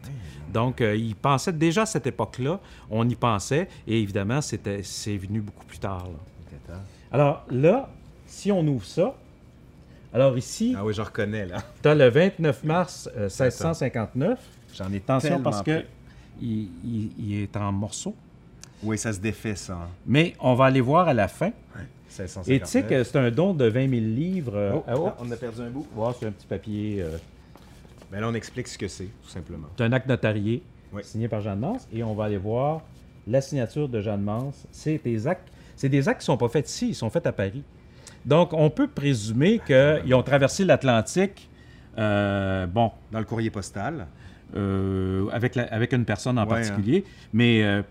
Donc, 0.53 0.81
euh, 0.81 0.95
il 0.95 1.15
pensait 1.15 1.53
déjà 1.53 1.83
à 1.83 1.85
cette 1.85 2.05
époque-là, 2.07 2.59
on 2.89 3.07
y 3.07 3.15
pensait, 3.15 3.69
et 3.87 4.01
évidemment, 4.01 4.41
c'était, 4.41 4.83
c'est 4.83 5.15
venu 5.15 5.39
beaucoup 5.41 5.63
plus 5.65 5.77
tard. 5.79 6.03
là. 6.05 6.51
Était. 6.51 6.79
Alors 7.11 7.45
là, 7.49 7.89
si 8.27 8.51
on 8.51 8.65
ouvre 8.67 8.85
ça, 8.85 9.15
Alors 10.13 10.37
ici, 10.37 10.73
Ah 10.77 10.83
oui, 10.83 10.93
je 10.93 11.01
reconnais, 11.01 11.45
là. 11.45 11.57
tu 11.81 11.87
as 11.87 11.95
le 11.95 12.09
29 12.09 12.63
mars 12.63 13.07
euh, 13.15 13.29
1659. 13.29 14.39
J'en 14.75 14.91
ai 14.91 14.97
Attention 14.97 15.39
parce 15.41 15.61
que 15.61 15.83
il, 16.41 16.69
il- 16.83 17.11
il 17.19 17.41
est 17.43 17.55
en 17.57 17.71
morceaux. 17.71 18.15
Oui, 18.83 18.97
ça 18.97 19.11
se 19.13 19.19
défait, 19.19 19.55
ça. 19.55 19.73
hein. 19.73 19.87
Mais 20.05 20.35
on 20.39 20.53
va 20.55 20.65
aller 20.65 20.81
voir 20.81 21.07
à 21.07 21.13
la 21.13 21.27
fin. 21.27 21.51
1659. 22.07 22.49
Et 22.55 22.59
tu 22.61 22.65
sais 22.67 22.83
que 22.83 23.03
c'est 23.03 23.17
un 23.19 23.29
don 23.31 23.53
de 23.53 23.65
20 23.65 23.89
000 23.89 24.01
livres. 24.01 24.71
Oh, 24.75 24.83
ah, 24.87 24.93
oh. 24.97 25.05
ah, 25.09 25.15
on 25.19 25.31
a 25.31 25.35
perdu 25.35 25.61
un 25.61 25.69
bout. 25.69 25.85
Ouais, 25.95 26.11
c'est 26.19 26.25
un 26.27 26.31
petit 26.31 26.47
papier. 26.47 26.97
euh, 27.01 27.17
Mais 28.11 28.19
là, 28.19 28.27
on 28.29 28.33
explique 28.33 28.67
ce 28.67 28.77
que 28.77 28.87
c'est, 28.87 29.05
tout 29.23 29.29
simplement. 29.29 29.67
c'est 29.77 29.83
un 29.83 29.91
acte 29.91 30.07
notarié 30.07 30.63
Oui. 30.93 31.03
signé 31.03 31.27
par 31.27 31.41
Jeanne 31.41 31.59
Mance. 31.59 31.87
Et 31.93 32.01
on 32.03 32.15
va 32.15 32.25
aller 32.25 32.37
voir 32.37 32.81
la 33.27 33.41
signature 33.41 33.87
de 33.87 34.01
Jeanne 34.01 34.21
Mance. 34.23 34.65
C'est 34.71 34.99
des 35.03 35.27
actes. 35.27 35.47
C'est 35.75 35.89
des 35.89 36.09
actes 36.09 36.21
qui 36.21 36.23
ne 36.23 36.33
sont 36.33 36.37
pas 36.37 36.49
faits 36.49 36.67
ici, 36.69 36.89
ils 36.89 36.95
sont 36.95 37.09
faits 37.09 37.27
à 37.27 37.31
Paris. 37.31 37.63
Donc, 38.25 38.53
on 38.53 38.69
peut 38.69 38.87
présumer 38.87 39.61
qu'ils 39.65 40.13
ont 40.13 40.23
traversé 40.23 40.65
l'Atlantique, 40.65 41.47
euh, 41.97 42.65
bon, 42.67 42.91
Dans 43.11 43.19
le 43.19 43.25
courrier 43.25 43.49
postal. 43.49 44.07
euh, 44.55 45.27
avec, 45.31 45.53
la- 45.55 45.65
avec 45.71 45.93
une 45.93 46.05
personne 46.05 46.37
en 46.39 46.43
Ouais, 46.43 46.49
particulier. 46.49 47.05
Mais 47.33 47.63
euh, 47.63 47.81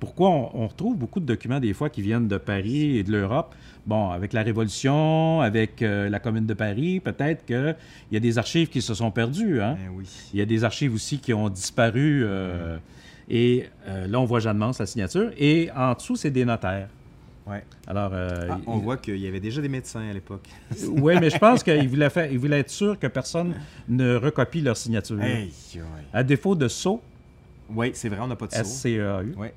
pourquoi 0.00 0.30
on, 0.30 0.50
on 0.54 0.66
retrouve 0.68 0.96
beaucoup 0.96 1.20
de 1.20 1.26
documents 1.26 1.60
des 1.60 1.72
fois 1.74 1.90
qui 1.90 2.02
viennent 2.02 2.28
de 2.28 2.38
Paris 2.38 2.98
et 2.98 3.02
de 3.02 3.12
l'Europe? 3.12 3.54
Bon, 3.86 4.10
avec 4.10 4.32
la 4.32 4.42
Révolution, 4.42 5.40
avec 5.40 5.80
euh, 5.82 6.08
la 6.10 6.18
Commune 6.20 6.44
de 6.46 6.54
Paris, 6.54 7.00
peut-être 7.00 7.44
qu'il 7.46 7.74
y 8.12 8.16
a 8.16 8.20
des 8.20 8.36
archives 8.38 8.68
qui 8.68 8.82
se 8.82 8.92
sont 8.94 9.10
perdues. 9.10 9.60
Hein? 9.62 9.76
Ben 9.82 9.90
oui. 9.94 10.04
Il 10.34 10.38
y 10.38 10.42
a 10.42 10.46
des 10.46 10.62
archives 10.64 10.92
aussi 10.94 11.18
qui 11.18 11.32
ont 11.32 11.48
disparu. 11.48 12.22
euh, 12.24 12.76
Et 13.30 13.66
euh, 13.86 14.06
là, 14.06 14.20
on 14.20 14.24
voit 14.24 14.40
Jeanne 14.40 14.58
Mance, 14.58 14.78
la 14.78 14.86
signature. 14.86 15.30
Et 15.38 15.70
en 15.74 15.94
dessous, 15.94 16.16
c'est 16.16 16.30
des 16.30 16.44
notaires. 16.44 16.88
Ouais. 17.46 17.64
Alors, 17.86 18.12
Ah, 18.12 18.58
on 18.66 18.76
il- 18.76 18.82
voit 18.84 18.98
qu'il 18.98 19.16
y 19.16 19.26
avait 19.26 19.40
déjà 19.40 19.62
des 19.62 19.70
médecins 19.70 20.06
à 20.06 20.12
l'époque. 20.12 20.46
oui, 20.86 21.14
mais 21.18 21.30
je 21.30 21.38
pense 21.38 21.62
qu'il 21.62 21.88
voulait, 21.88 22.10
faire, 22.10 22.30
il 22.30 22.38
voulait 22.38 22.60
être 22.60 22.70
sûr 22.70 22.98
que 22.98 23.06
personne 23.06 23.54
ne 23.88 24.16
recopie 24.16 24.60
leur 24.60 24.76
signature. 24.76 25.18
Hey, 25.22 25.50
ouais. 25.76 25.80
À 26.12 26.22
défaut 26.22 26.54
de 26.54 26.68
sceau, 26.68 27.00
Oui, 27.74 27.92
c'est 27.94 28.10
vrai, 28.10 28.18
on 28.20 28.26
n'a 28.26 28.36
pas 28.36 28.46
de 28.48 28.52
sceau. 28.52 28.60
S-C-E-A-U. 28.60 29.34
Ouais. 29.38 29.54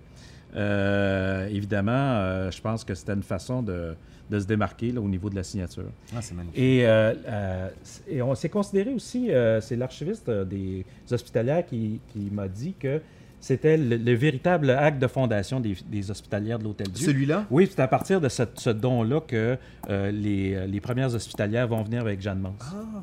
Euh, 0.55 1.47
évidemment, 1.47 1.91
euh, 1.93 2.51
je 2.51 2.61
pense 2.61 2.83
que 2.83 2.93
c'était 2.93 3.13
une 3.13 3.23
façon 3.23 3.61
de, 3.61 3.95
de 4.29 4.39
se 4.39 4.45
démarquer 4.45 4.91
là, 4.91 5.01
au 5.01 5.07
niveau 5.07 5.29
de 5.29 5.35
la 5.35 5.43
signature. 5.43 5.85
Ah, 6.15 6.21
c'est 6.21 6.33
magnifique. 6.33 6.59
Et, 6.59 6.81
euh, 6.85 7.69
et 8.07 8.21
on 8.21 8.35
s'est 8.35 8.49
considéré 8.49 8.93
aussi, 8.93 9.29
c'est 9.61 9.75
l'archiviste 9.75 10.29
des 10.29 10.85
hospitalières 11.11 11.65
qui, 11.65 11.99
qui 12.11 12.29
m'a 12.31 12.47
dit 12.47 12.73
que 12.79 13.01
c'était 13.39 13.75
le, 13.75 13.97
le 13.97 14.13
véritable 14.13 14.69
acte 14.69 14.99
de 14.99 15.07
fondation 15.07 15.59
des, 15.59 15.75
des 15.87 16.11
hospitalières 16.11 16.59
de 16.59 16.65
l'Hôtel 16.65 16.89
Dieu. 16.89 17.07
Celui-là? 17.07 17.45
Oui, 17.49 17.67
c'est 17.69 17.81
à 17.81 17.87
partir 17.87 18.21
de 18.21 18.29
ce, 18.29 18.43
ce 18.55 18.69
don-là 18.69 19.21
que 19.21 19.57
les, 19.89 20.67
les 20.67 20.79
premières 20.81 21.13
hospitalières 21.15 21.67
vont 21.67 21.81
venir 21.81 22.01
avec 22.01 22.21
Jeanne 22.21 22.39
Mance. 22.39 22.53
Ah! 22.61 23.01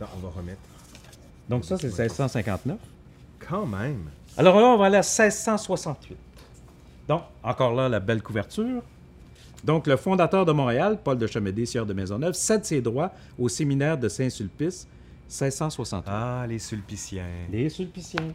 Attends, 0.00 0.10
on 0.16 0.26
va 0.26 0.30
remettre. 0.30 0.58
Donc 1.48 1.64
ça, 1.64 1.76
c'est 1.76 1.86
1659. 1.86 2.76
Quand 3.48 3.66
même. 3.66 4.04
Alors 4.36 4.56
là, 4.58 4.66
on 4.66 4.78
va 4.78 4.86
aller 4.86 4.96
à 4.96 5.00
1668. 5.00 6.16
Donc, 7.08 7.22
encore 7.42 7.74
là, 7.74 7.88
la 7.88 8.00
belle 8.00 8.22
couverture. 8.22 8.82
Donc, 9.64 9.86
le 9.86 9.96
fondateur 9.96 10.44
de 10.44 10.52
Montréal, 10.52 10.98
Paul 11.02 11.18
de 11.18 11.26
Chemédé, 11.26 11.66
sieur 11.66 11.86
de 11.86 11.92
Maisonneuve, 11.92 12.34
cède 12.34 12.64
ses 12.64 12.80
droits 12.80 13.12
au 13.38 13.48
séminaire 13.48 13.96
de 13.98 14.08
Saint-Sulpice, 14.08 14.88
1668. 15.28 16.10
Ah, 16.12 16.44
les 16.48 16.58
sulpiciens. 16.58 17.24
Les 17.50 17.68
Sulpiciens. 17.68 18.32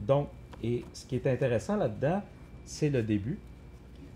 Donc, 0.00 0.28
et 0.62 0.84
ce 0.92 1.04
qui 1.06 1.16
est 1.16 1.26
intéressant 1.26 1.76
là-dedans, 1.76 2.22
c'est 2.64 2.90
le 2.90 3.02
début. 3.02 3.38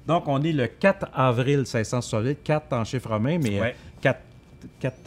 Donc, 0.07 0.27
on 0.29 0.43
est 0.43 0.53
le 0.53 0.67
4 0.69 1.09
avril 1.15 1.59
1668, 1.59 2.43
4 2.43 2.73
en 2.73 2.85
chiffre 2.85 3.09
romain, 3.11 3.39
mais 3.43 3.61
Ouais. 3.61 3.77
4, 4.01 4.21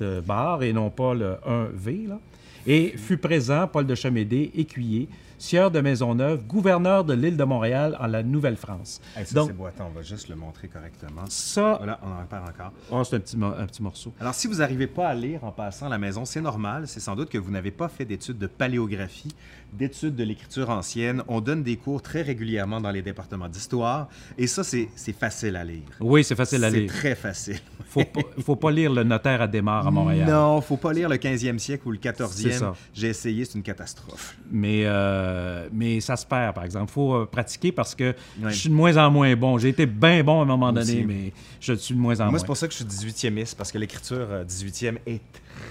euh, 0.01 0.21
barres 0.21 0.63
et 0.63 0.73
non 0.73 0.89
pas 0.89 1.13
le 1.13 1.37
1V. 1.45 2.07
Là. 2.07 2.19
Et 2.67 2.89
fut 2.97 3.17
présent 3.17 3.67
Paul 3.67 3.85
de 3.85 3.95
Chemédé, 3.95 4.51
écuyer, 4.55 5.07
sieur 5.37 5.71
de 5.71 5.79
Maisonneuve, 5.79 6.43
gouverneur 6.45 7.03
de 7.05 7.13
l'île 7.13 7.37
de 7.37 7.43
Montréal 7.43 7.95
en 7.99 8.07
la 8.07 8.21
Nouvelle-France. 8.23 8.99
Hey, 9.15 9.25
ça, 9.25 9.35
Donc, 9.35 9.47
c'est 9.47 9.55
beau. 9.55 9.65
Attends, 9.65 9.89
on 9.91 9.95
va 9.95 10.01
juste 10.03 10.27
le 10.27 10.35
montrer 10.35 10.67
correctement. 10.67 11.21
ça, 11.29 11.75
Voilà, 11.77 11.99
on 12.03 12.11
en 12.11 12.19
repart 12.19 12.49
encore. 12.49 12.71
oh, 12.91 13.03
c'est 13.03 13.15
un 13.15 13.19
petit, 13.21 13.37
mo- 13.37 13.53
un 13.57 13.65
petit 13.65 13.81
morceau. 13.81 14.13
Alors, 14.19 14.33
si 14.33 14.47
vous 14.47 14.55
n'arrivez 14.55 14.87
pas 14.87 15.07
à 15.07 15.15
lire 15.15 15.43
en 15.45 15.51
passant 15.51 15.85
à 15.85 15.89
la 15.89 15.97
maison, 15.97 16.25
c'est 16.25 16.41
normal. 16.41 16.87
C'est 16.87 16.99
sans 16.99 17.15
doute 17.15 17.29
que 17.29 17.37
vous 17.37 17.51
n'avez 17.51 17.71
pas 17.71 17.87
fait 17.87 18.05
d'études 18.05 18.37
de 18.37 18.47
paléographie, 18.47 19.33
d'études 19.73 20.15
de 20.15 20.23
l'écriture 20.23 20.69
ancienne. 20.69 21.23
On 21.27 21.41
donne 21.41 21.63
des 21.63 21.77
cours 21.77 22.01
très 22.01 22.21
régulièrement 22.21 22.81
dans 22.81 22.91
les 22.91 23.01
départements 23.01 23.47
d'histoire. 23.49 24.07
Et 24.37 24.47
ça, 24.47 24.63
c'est 24.63 24.89
c'est 24.95 25.13
facile 25.17 25.55
à 25.55 25.63
lire. 25.63 25.83
Oui, 25.99 26.23
c'est 26.23 26.35
facile 26.35 26.63
à 26.63 26.71
C'est 26.71 26.79
lire. 26.81 26.91
très 26.91 27.15
facile. 27.15 27.59
Faut 27.87 28.03
pas, 28.05 28.21
faut 28.43 28.55
pas 28.55 28.71
lire 28.71 28.91
le 28.93 29.03
notaire 29.03 29.41
à 29.41 29.47
démarre 29.47 29.87
à 29.87 29.91
Montréal. 29.91 30.29
Non, 30.29 30.61
faut 30.61 30.77
pas 30.77 30.93
lire 30.93 31.09
le 31.09 31.15
15e 31.17 31.57
siècle 31.57 31.87
ou 31.87 31.91
le 31.91 31.99
C'est 32.01 32.09
14e. 32.11 32.51
ça. 32.51 32.73
J'ai 32.93 33.07
essayé, 33.07 33.45
c'est 33.45 33.55
une 33.57 33.63
catastrophe. 33.63 34.37
Mais, 34.51 34.83
euh, 34.85 35.67
mais 35.73 35.99
ça 35.99 36.15
se 36.15 36.25
perd, 36.25 36.53
par 36.53 36.65
exemple. 36.65 36.85
Il 36.91 36.93
faut 36.93 37.13
euh, 37.15 37.25
pratiquer 37.25 37.71
parce 37.71 37.95
que 37.95 38.13
je 38.43 38.49
suis 38.49 38.69
de 38.69 38.73
moins 38.75 38.95
en 38.97 39.09
moins 39.09 39.35
bon. 39.35 39.57
J'ai 39.57 39.69
été 39.69 39.85
bien 39.85 40.23
bon 40.23 40.39
à 40.39 40.43
un 40.43 40.45
moment 40.45 40.71
Moi 40.71 40.81
donné, 40.83 40.97
aussi. 40.97 41.05
mais 41.05 41.33
je 41.59 41.73
suis 41.73 41.95
de 41.95 41.99
moins 41.99 42.15
en 42.19 42.23
Moi, 42.25 42.29
moins. 42.31 42.39
c'est 42.39 42.45
pour 42.45 42.57
ça 42.57 42.67
que 42.67 42.73
je 42.73 42.77
suis 42.79 42.85
18e 42.85 43.55
parce 43.55 43.71
que 43.71 43.77
l'écriture 43.79 44.27
euh, 44.29 44.43
18e 44.43 44.97
est 45.07 45.21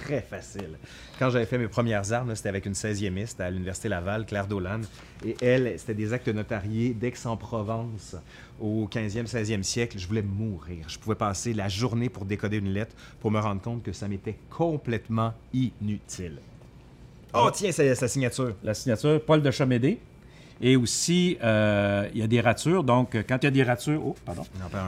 très 0.05 0.20
facile. 0.20 0.78
Quand 1.18 1.30
j'avais 1.30 1.47
fait 1.47 1.59
mes 1.59 1.68
premières 1.68 2.12
armes, 2.12 2.34
c'était 2.34 2.49
avec 2.49 2.66
une 2.66 2.72
16e 2.72 3.41
à 3.41 3.51
l'Université 3.51 3.89
Laval, 3.89 4.26
Claire 4.26 4.47
Dolan. 4.47 4.80
Et 5.24 5.36
elle, 5.41 5.78
c'était 5.78 5.95
des 5.95 6.12
actes 6.12 6.28
notariés 6.28 6.95
d'Aix-en-Provence 6.95 8.16
au 8.61 8.86
15e, 8.86 9.26
16e 9.26 9.62
siècle. 9.62 9.99
Je 9.99 10.07
voulais 10.07 10.22
mourir. 10.22 10.89
Je 10.89 10.99
pouvais 10.99 11.16
passer 11.16 11.53
la 11.53 11.68
journée 11.68 12.09
pour 12.09 12.24
décoder 12.24 12.59
une 12.59 12.72
lettre 12.72 12.95
pour 13.20 13.30
me 13.30 13.41
rendre 13.41 13.61
compte 13.61 13.82
que 13.82 13.93
ça 13.93 14.09
m'était 14.09 14.36
complètement 14.51 15.34
inutile. 15.53 16.39
Oh, 17.34 17.51
tiens, 17.53 17.72
c'est 17.72 17.95
sa 17.95 18.09
signature. 18.09 18.55
La 18.62 18.74
signature, 18.74 19.20
Paul 19.24 19.43
de 19.43 19.51
Chamédé. 19.51 19.99
Et 20.61 20.74
aussi, 20.76 21.38
euh, 21.42 22.09
il 22.12 22.20
y 22.20 22.22
a 22.22 22.26
des 22.26 22.40
ratures. 22.40 22.82
Donc, 22.82 23.14
euh, 23.14 23.22
quand 23.28 23.38
il 23.42 23.44
y 23.44 23.46
a 23.46 23.50
des 23.52 23.62
ratures... 23.62 24.00
Oh, 24.04 24.16
pardon. 24.24 24.42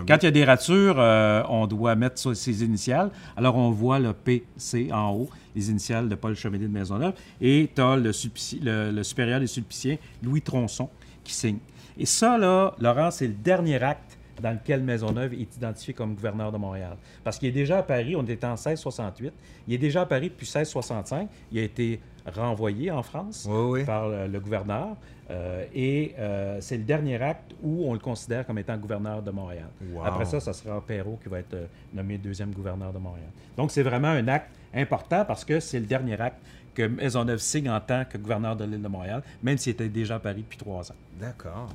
Quand 0.09 0.17
il 0.23 0.25
y 0.25 0.29
a 0.29 0.31
des 0.33 0.45
ratures, 0.45 0.97
euh, 0.99 1.43
on 1.49 1.67
doit 1.69 1.95
mettre 1.95 2.35
ses 2.35 2.65
initiales. 2.65 3.11
Alors, 3.37 3.57
on 3.57 3.71
voit 3.71 3.99
le 4.01 4.13
PC 4.13 4.91
en 4.93 5.13
haut, 5.13 5.29
les 5.55 5.71
initiales 5.71 6.09
de 6.09 6.15
Paul 6.17 6.35
Chamédé 6.35 6.67
de 6.67 6.73
Maisonneuve. 6.73 7.13
Et 7.41 7.71
tu 7.75 7.81
as 7.81 7.97
le, 7.97 8.11
sulpici- 8.13 8.61
le- 8.63 8.91
le 8.91 9.03
supérieur 9.05 9.39
des 9.39 9.47
sulpiciens, 9.47 9.97
Louis 10.23 10.43
Tronçon, 10.43 10.89
qui 11.23 11.33
signe. 11.35 11.59
Et 11.97 12.07
ça, 12.07 12.37
là, 12.37 12.75
Laurent, 12.81 13.11
c'est 13.13 13.29
le 13.29 13.35
dernier 13.35 13.81
acte 13.83 14.17
dans 14.43 14.53
lequel 14.53 14.83
Maisonneuve 14.83 15.35
est 15.35 15.55
identifié 15.57 15.93
comme 15.95 16.15
gouverneur 16.15 16.51
de 16.51 16.57
Montréal. 16.57 16.97
Parce 17.23 17.39
qu'il 17.39 17.49
est 17.51 17.53
déjà 17.53 17.79
à 17.79 17.83
Paris, 17.83 18.17
on 18.17 18.23
était 18.25 18.47
en 18.47 18.53
1668. 18.57 19.33
Il 19.69 19.75
est 19.75 19.79
déjà 19.79 20.01
à 20.01 20.07
Paris 20.07 20.31
depuis 20.31 20.47
1665. 20.47 21.29
Il 21.53 21.59
a 21.59 21.63
été 21.63 22.01
renvoyé 22.35 22.91
en 22.91 23.03
France 23.03 23.47
Oui, 23.49 23.81
oui. 23.81 23.85
par 23.85 24.09
le 24.09 24.41
gouverneur. 24.41 24.97
Euh, 25.31 25.65
et 25.73 26.15
euh, 26.19 26.59
c'est 26.61 26.77
le 26.77 26.83
dernier 26.83 27.23
acte 27.23 27.53
où 27.63 27.89
on 27.89 27.93
le 27.93 28.01
considère 28.01 28.45
comme 28.45 28.59
étant 28.59 28.77
gouverneur 28.77 29.23
de 29.23 29.31
Montréal. 29.31 29.69
Wow. 29.93 30.05
Après 30.05 30.25
ça, 30.25 30.41
ça 30.41 30.53
sera 30.53 30.81
Perrault 30.81 31.19
qui 31.23 31.29
va 31.29 31.39
être 31.39 31.55
euh, 31.55 31.67
nommé 31.95 32.19
deuxième 32.19 32.51
gouverneur 32.51 32.93
de 32.93 32.99
Montréal. 32.99 33.29
Donc, 33.57 33.71
c'est 33.71 33.83
vraiment 33.83 34.09
un 34.09 34.27
acte 34.27 34.51
important 34.75 35.25
parce 35.25 35.45
que 35.45 35.61
c'est 35.61 35.79
le 35.79 35.87
dernier 35.87 36.21
acte 36.21 36.39
que 36.75 36.83
Maisonneuve 36.83 37.39
signe 37.39 37.71
en 37.71 37.81
tant 37.81 38.05
que 38.05 38.19
gouverneur 38.19 38.57
de 38.57 38.65
l'île 38.65 38.83
de 38.83 38.89
Montréal, 38.89 39.23
même 39.43 39.59
s'il 39.59 39.73
était 39.73 39.89
déjà 39.89 40.17
à 40.17 40.19
Paris 40.19 40.43
depuis 40.43 40.59
trois 40.59 40.91
ans. 40.91 40.97
D'accord. 41.21 41.69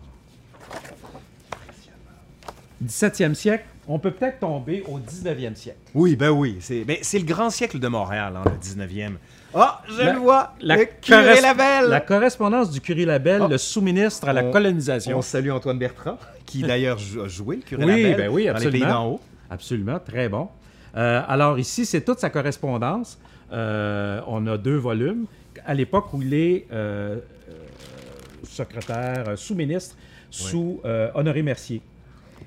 17e 2.84 3.34
siècle, 3.34 3.66
on 3.88 4.00
peut 4.00 4.12
peut-être 4.12 4.40
tomber 4.40 4.84
au 4.88 5.00
19e 5.00 5.56
siècle. 5.56 5.78
Oui, 5.94 6.16
ben 6.16 6.30
oui. 6.30 6.58
C'est 6.60 6.84
ben, 6.84 6.98
c'est 7.02 7.20
le 7.20 7.26
grand 7.26 7.50
siècle 7.50 7.80
de 7.80 7.88
Montréal, 7.88 8.34
hein, 8.38 8.44
le 8.46 8.58
19e. 8.58 9.14
Ah, 9.54 9.82
je 9.88 10.02
La- 10.02 10.14
le 10.14 10.20
vois! 10.20 10.54
La, 10.60 10.76
le 10.78 10.86
curé 11.02 11.40
Labelle! 11.40 11.86
la 11.88 12.02
correspondance 12.02 12.72
du 12.72 12.82
curé 12.82 13.06
Labelle, 13.06 13.44
Oh. 13.44 13.48
le 13.48 13.58
sous-ministre 13.58 14.28
à 14.28 14.34
la 14.34 14.44
On- 14.44 14.52
colonisation. 14.52 15.18
On 15.18 15.22
salue 15.22 15.50
Antoine 15.52 15.78
Bertrand, 15.80 16.18
qui 16.46 16.62
d'ailleurs 16.68 16.98
a 17.24 17.28
joué 17.28 17.58
le 17.58 17.62
curé 17.62 17.86
Oui, 17.86 18.04
Labelle 18.04 18.18
ben 18.18 18.30
oui, 18.30 18.46
dans 18.48 18.54
les 18.54 18.60
pays 18.60 18.66
absolument. 18.84 18.90
d'en 18.90 19.08
haut. 19.12 19.20
Absolument, 19.50 20.00
très 20.00 20.28
bon. 20.30 20.50
Euh, 20.98 21.22
alors 21.28 21.58
ici, 21.60 21.86
c'est 21.86 22.02
toute 22.02 22.20
sa 22.20 22.30
correspondance. 22.30 23.18
Euh, 23.54 24.20
on 24.28 24.46
a 24.48 24.58
deux 24.58 24.78
volumes. 24.78 25.26
À 25.66 25.74
l'époque 25.74 26.14
où 26.14 26.22
il 26.22 26.34
est 26.34 26.66
euh, 26.74 27.18
secrétaire, 28.44 29.38
sous-ministre, 29.38 29.96
sous 30.30 30.82
Honoré 31.14 31.42
Mercier. 31.44 31.82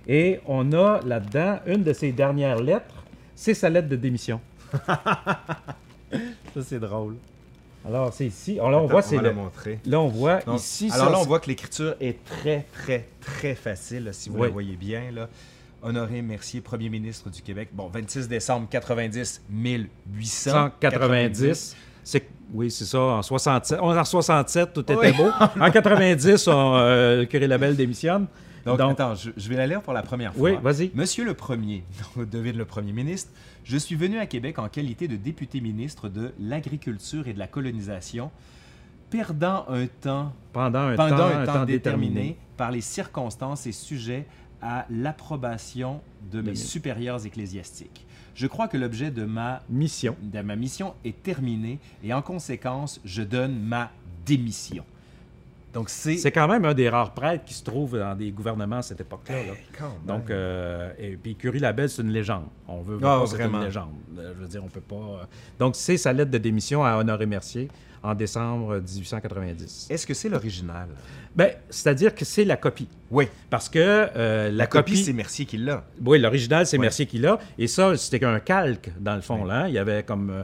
Et 0.08 0.40
on 0.46 0.72
a 0.72 1.00
là-dedans 1.04 1.58
une 1.66 1.82
de 1.84 1.92
ses 1.92 2.12
dernières 2.12 2.60
lettres, 2.62 2.94
c'est 3.34 3.54
sa 3.54 3.68
lettre 3.68 3.88
de 3.88 3.96
démission. 3.96 4.40
Ça, 6.54 6.62
c'est 6.64 6.80
drôle. 6.80 7.16
Alors 7.86 8.12
c'est 8.12 8.26
ici. 8.26 8.58
Alors 8.58 8.70
là, 8.70 8.76
on 8.78 8.80
Attends, 8.84 8.90
voit, 8.92 9.02
c'est 9.02 9.16
va 9.16 9.22
le- 9.22 9.28
la 9.28 9.34
montrer. 9.34 9.78
là 9.86 10.00
on 10.00 10.08
voit 10.08 10.40
Donc, 10.40 10.58
ici. 10.58 10.90
alors 10.92 11.06
ça, 11.06 11.12
là, 11.12 11.18
on 11.20 11.24
voit 11.24 11.38
que 11.40 11.46
l'écriture 11.46 11.94
est 12.00 12.22
très, 12.24 12.66
très, 12.72 13.06
très 13.20 13.54
facile, 13.54 14.04
là, 14.04 14.12
si 14.12 14.28
vous 14.30 14.36
Oui. 14.38 14.46
la 14.46 14.52
voyez 14.52 14.76
bien. 14.76 15.02
Là. 15.12 15.28
Honoré 15.82 16.20
Mercier, 16.22 16.60
premier 16.60 16.88
ministre 16.88 17.30
du 17.30 17.40
Québec. 17.40 17.68
Bon, 17.72 17.86
26 17.88 18.26
décembre 18.28 18.66
90, 18.68 19.42
1890. 19.48 20.50
190. 20.50 21.76
C'est, 22.02 22.26
oui, 22.52 22.70
c'est 22.70 22.84
ça. 22.84 22.98
En 22.98 23.22
67, 23.22 23.78
on- 23.80 23.96
en 23.96 24.04
67, 24.04 24.72
tout 24.72 24.80
était 24.80 24.96
Oui. 24.96 25.12
beau. 25.12 25.28
En 25.60 25.70
90, 25.70 26.48
on, 26.48 26.74
euh, 26.76 27.18
le 27.20 27.24
curé 27.26 27.46
Labelle 27.46 27.76
démissionne. 27.76 28.26
Donc, 28.66 28.78
Donc- 28.78 28.92
attends, 28.92 29.14
je, 29.14 29.30
je 29.36 29.48
vais 29.48 29.56
la 29.56 29.66
lire 29.66 29.82
pour 29.82 29.92
la 29.92 30.02
première 30.02 30.34
fois. 30.34 30.50
Oui, 30.50 30.56
vas-y. 30.62 30.90
Monsieur 30.94 31.24
le 31.24 31.34
Premier, 31.34 31.84
devine 32.16 32.56
le 32.56 32.64
Premier 32.64 32.92
ministre, 32.92 33.30
je 33.64 33.76
suis 33.76 33.94
venu 33.96 34.18
à 34.18 34.26
Québec 34.26 34.58
en 34.58 34.68
qualité 34.68 35.08
de 35.08 35.16
député 35.16 35.60
ministre 35.60 36.08
de 36.08 36.32
l'Agriculture 36.40 37.28
et 37.28 37.32
de 37.32 37.38
la 37.38 37.46
Colonisation, 37.46 38.30
perdant 39.10 39.64
un 39.68 39.86
temps, 39.86 40.32
Pendant 40.52 40.80
un 40.80 40.96
pendant 40.96 41.16
temps, 41.16 41.38
un 41.38 41.46
temps 41.46 41.64
déterminé, 41.64 42.36
par 42.56 42.70
les 42.70 42.80
circonstances 42.80 43.66
et 43.66 43.72
sujet 43.72 44.26
à 44.60 44.86
l'approbation 44.90 46.00
de 46.32 46.40
mes 46.40 46.54
supérieurs 46.56 47.24
ecclésiastiques. 47.24 48.04
Je 48.34 48.46
crois 48.46 48.68
que 48.68 48.76
l'objet 48.76 49.10
de 49.10 49.24
ma 49.24 49.62
Mission. 49.68 50.16
de 50.22 50.40
ma 50.42 50.56
mission 50.56 50.94
est 51.04 51.22
terminée 51.22 51.78
et 52.04 52.12
en 52.12 52.22
conséquence, 52.22 53.00
je 53.04 53.22
donne 53.22 53.58
ma 53.58 53.90
démission. 54.26 54.84
Donc 55.78 55.90
c'est 55.90 56.16
C'est 56.16 56.32
quand 56.32 56.48
même 56.48 56.64
un 56.64 56.74
des 56.74 56.88
rares 56.88 57.14
prêtres 57.14 57.44
qui 57.44 57.54
se 57.54 57.62
trouve 57.62 57.96
dans 57.98 58.16
des 58.16 58.32
gouvernements 58.32 58.78
à 58.78 58.82
cette 58.82 59.00
époque-là. 59.00 59.36
là. 59.46 59.52
Donc, 60.04 60.28
euh, 60.28 60.90
et 60.98 61.16
puis 61.16 61.36
Curie 61.36 61.60
Labelle, 61.60 61.88
c'est 61.88 62.02
une 62.02 62.10
légende. 62.10 62.46
On 62.66 62.80
veut 62.82 62.98
pas, 62.98 63.24
c'est 63.26 63.36
vraiment. 63.36 63.58
une 63.60 63.66
légende. 63.66 63.92
Euh, 64.18 64.32
Je 64.36 64.40
veux 64.42 64.48
dire, 64.48 64.64
on 64.64 64.68
peut 64.68 64.80
pas. 64.80 64.96
euh, 64.96 65.24
Donc, 65.60 65.76
c'est 65.76 65.96
sa 65.96 66.12
lettre 66.12 66.32
de 66.32 66.38
démission 66.38 66.84
à 66.84 66.96
Honoré 66.96 67.26
Mercier 67.26 67.68
en 68.02 68.14
décembre 68.16 68.80
1890. 68.80 69.86
Est-ce 69.90 70.04
que 70.06 70.14
c'est 70.14 70.28
l'original? 70.28 70.88
Ben, 71.36 71.50
c'est-à-dire 71.70 72.12
que 72.14 72.24
c'est 72.24 72.44
la 72.44 72.56
copie. 72.56 72.88
Oui. 73.10 73.28
Parce 73.48 73.68
que 73.68 73.78
euh, 73.78 74.46
la, 74.50 74.50
La 74.50 74.66
copie, 74.66 74.92
copie, 74.92 75.04
c'est 75.04 75.12
Mercier 75.12 75.46
qui 75.46 75.58
l'a. 75.58 75.84
oui, 76.04 76.18
l'original, 76.18 76.66
c'est. 76.66 76.78
Mercier 76.78 77.06
qui 77.06 77.18
l'a. 77.18 77.38
Et 77.56 77.68
ça, 77.68 77.96
c'était 77.96 78.18
qu'un 78.18 78.40
calque, 78.40 78.90
dans 78.98 79.14
le 79.14 79.20
fond. 79.20 79.44
Là. 79.44 79.68
Il 79.68 79.74
y 79.74 79.78
avait 79.78 80.02
comme. 80.02 80.30
euh, 80.30 80.42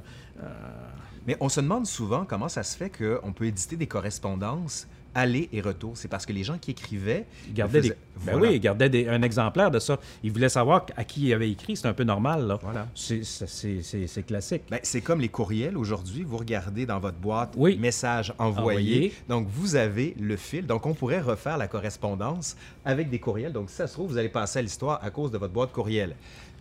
Mais 1.26 1.36
on 1.40 1.48
se 1.48 1.60
demande 1.60 1.86
souvent 1.86 2.24
comment 2.24 2.48
ça 2.48 2.62
se 2.62 2.76
fait 2.76 2.90
qu'on 2.90 3.32
peut 3.32 3.46
éditer 3.46 3.76
des 3.76 3.86
correspondances 3.88 4.86
aller 5.14 5.48
et 5.52 5.60
retour. 5.60 5.96
C'est 5.96 6.08
parce 6.08 6.26
que 6.26 6.32
les 6.32 6.44
gens 6.44 6.58
qui 6.58 6.72
écrivaient 6.72 7.24
il 7.48 7.54
gardait 7.54 7.80
des, 7.80 7.88
ben 7.90 7.96
Voilà. 8.16 8.38
oui, 8.40 8.48
il 8.54 8.60
gardait 8.60 8.88
des- 8.88 9.08
un 9.08 9.22
exemplaire 9.22 9.70
de 9.70 9.78
ça. 9.78 9.98
Il 10.22 10.32
voulait 10.32 10.48
savoir 10.48 10.86
à 10.96 11.04
qui 11.04 11.26
il 11.28 11.32
avait 11.32 11.50
écrit. 11.50 11.76
C'est 11.76 11.86
un 11.88 11.92
peu 11.94 12.04
normal. 12.04 12.46
Là. 12.46 12.58
Voilà. 12.62 12.86
C'est, 12.94 14.22
classique. 14.26 14.62
Ben, 14.70 14.80
c'est 14.82 15.00
comme 15.00 15.20
les 15.20 15.28
courriels 15.28 15.76
aujourd'hui. 15.76 16.22
Vous 16.22 16.36
regardez 16.36 16.86
dans 16.86 16.98
votre 16.98 17.18
boîte 17.18 17.54
Oui. 17.56 17.76
message 17.78 18.32
envoyé. 18.38 18.54
Envoyé. 18.78 19.12
Donc, 19.28 19.48
vous 19.48 19.76
avez 19.76 20.14
le 20.20 20.36
fil. 20.36 20.66
Donc, 20.66 20.86
on 20.86 20.94
pourrait 20.94 21.20
refaire 21.20 21.58
la 21.58 21.68
correspondance 21.68 22.56
avec 22.84 23.10
des 23.10 23.18
courriels. 23.18 23.52
Donc, 23.52 23.70
si 23.70 23.76
ça 23.76 23.86
se 23.86 23.92
trouve, 23.94 24.10
vous 24.10 24.18
allez 24.18 24.28
passer 24.28 24.58
à 24.58 24.62
l'histoire 24.62 25.00
à 25.02 25.10
cause 25.10 25.30
de 25.30 25.38
votre 25.38 25.52
boîte 25.52 25.72
courriel. 25.72 26.14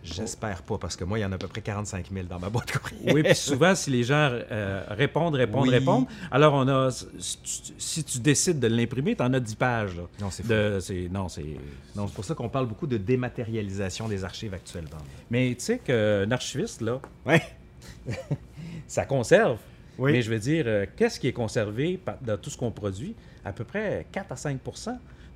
J'espère 0.03 0.61
pas, 0.63 0.77
parce 0.77 0.95
que 0.97 1.03
moi, 1.05 1.17
il 1.17 1.21
y 1.21 1.25
en 1.25 1.31
a 1.31 1.35
à 1.35 1.37
peu 1.37 1.47
près 1.47 1.61
45 1.61 2.07
000 2.11 2.25
dans 2.27 2.39
ma 2.39 2.49
boîte 2.49 2.71
courriel. 2.77 3.13
Oui, 3.15 3.23
puis 3.23 3.35
souvent, 3.35 3.73
si 3.73 3.89
les 3.89 4.03
gens 4.03 4.29
euh, 4.31 4.83
répondent, 4.89 5.35
répondent, 5.35 5.63
Oui. 5.67 5.73
répondent, 5.73 6.05
alors 6.31 6.53
on 6.55 6.67
a. 6.67 6.89
Si 6.89 8.03
tu, 8.03 8.19
décides 8.19 8.59
de 8.59 8.67
l'imprimer, 8.67 9.15
tu 9.15 9.23
en 9.23 9.33
as 9.33 9.39
10 9.39 9.55
pages. 9.55 9.95
là. 9.95 10.03
Non, 10.19 10.29
c'est 10.29 10.47
Non, 11.09 11.29
c'est. 11.29 11.45
Non, 11.95 12.07
c'est 12.07 12.13
pour 12.13 12.25
ça 12.25 12.35
qu'on 12.35 12.49
parle 12.49 12.67
beaucoup 12.67 12.87
de 12.87 12.97
dématérialisation 12.97 14.07
des 14.09 14.23
archives 14.23 14.53
actuellement. 14.53 14.89
Mais 15.31 15.55
tu 15.57 15.63
sais 15.65 15.77
qu'un 15.79 16.29
archiviste, 16.31 16.81
là, 16.81 16.99
Ouais. 17.25 17.41
ça 18.87 19.05
conserve. 19.05 19.57
Oui. 19.97 20.11
Mais 20.11 20.21
je 20.21 20.29
veux 20.31 20.39
dire, 20.39 20.65
euh, 20.67 20.85
qu'est-ce 20.95 21.19
qui 21.19 21.27
est 21.27 21.33
conservé 21.33 21.99
dans 22.21 22.37
tout 22.37 22.49
ce 22.49 22.57
qu'on 22.57 22.71
produit? 22.71 23.15
À 23.45 23.51
peu 23.53 23.63
près 23.63 24.07
4 24.11 24.31
à 24.31 24.35
5 24.35 24.59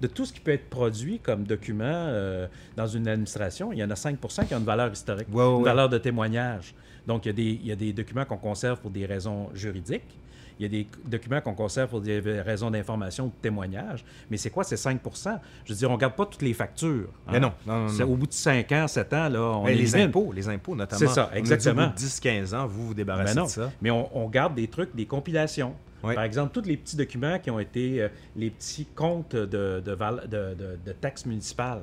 de 0.02 0.08
tout 0.08 0.26
ce 0.26 0.34
qui 0.34 0.39
peut 0.39 0.52
être 0.52 0.70
produit 0.70 1.20
comme 1.20 1.43
document 1.43 1.84
euh, 1.86 2.48
dans 2.76 2.88
une 2.88 3.08
administration. 3.08 3.72
Il 3.74 3.80
y 3.80 3.84
en 3.84 3.89
a 3.89 3.95
5% 3.95 4.45
qui 4.48 4.54
ont 4.54 4.60
une 4.60 4.64
valeur 4.66 4.91
historique, 4.91 5.28
Ouais, 5.32 5.43
ouais, 5.43 5.58
une 5.58 5.64
valeur 5.64 5.89
de 5.89 5.98
témoignage. 5.98 6.74
Donc, 7.08 7.26
il 7.26 7.30
y, 7.30 7.32
a 7.32 7.34
des, 7.34 7.43
il 7.62 7.66
y 7.68 7.72
a 7.72 7.76
des 7.76 7.93
documents 7.93 8.26
qu'on 8.26 8.38
conserve 8.38 8.80
pour 8.80 8.91
des 8.91 9.06
raisons 9.06 9.50
juridiques. 9.54 10.20
Il 10.60 10.64
y 10.64 10.66
a 10.66 10.70
des 10.70 10.88
documents 11.06 11.39
qu'on 11.39 11.54
conserve 11.54 11.88
pour 11.89 12.02
des 12.02 12.20
raisons 12.20 12.72
d'information 12.72 13.26
ou 13.26 13.28
de 13.28 13.34
témoignage. 13.43 14.04
Mais 14.32 14.38
c'est 14.38 14.50
quoi 14.50 14.64
ces 14.64 14.76
5% 14.76 15.39
Je 15.66 15.72
veux 15.72 15.78
dire, 15.78 15.89
on 15.91 15.93
ne 15.93 16.00
garde 16.00 16.16
pas 16.16 16.26
toutes 16.26 16.41
les 16.41 16.54
factures. 16.54 17.10
hein. 17.28 17.32
Mais 17.34 17.39
non, 17.39 17.52
non, 17.66 17.84
non, 17.84 17.89
C'est- 17.89 18.04
non. 18.04 18.12
Au 18.12 18.16
bout 18.16 18.26
de 18.26 18.34
5 18.34 18.72
ans, 18.72 18.88
7 18.88 19.14
ans, 19.14 19.30
là, 19.30 19.39
on 19.39 19.68
les 19.68 19.74
élimine. 19.74 20.08
impôts, 20.10 20.32
les 20.34 20.50
impôts 20.50 20.76
notamment. 20.76 21.00
C'est 21.00 21.08
ça, 21.08 21.26
On 21.28 21.32
a 21.32 21.34
dit 21.34 21.39
exactement. 21.39 21.84
au 21.84 21.88
bout 21.89 21.93
de 21.93 22.00
10-15 22.00 22.54
ans, 22.56 22.66
vous 22.66 22.88
vous 22.88 22.93
débarrassez 22.95 23.36
Ben 23.36 23.41
non. 23.41 23.45
de 23.45 23.52
ça. 23.52 23.72
Mais 23.82 23.91
on, 23.91 24.10
on 24.18 24.28
garde 24.30 24.56
des 24.56 24.68
trucs, 24.68 24.95
des 24.95 25.06
compilations. 25.06 25.76
Oui. 26.04 26.14
Par 26.16 26.24
exemple, 26.24 26.54
tous 26.54 26.68
les 26.68 26.78
petits 26.78 26.95
documents 26.95 27.39
qui 27.39 27.50
ont 27.50 27.60
été 27.60 28.02
euh, 28.04 28.10
les 28.36 28.50
petits 28.52 28.86
comptes 28.86 29.36
de, 29.36 29.82
de, 29.82 30.91
taxes 31.02 31.26
municipales. 31.26 31.82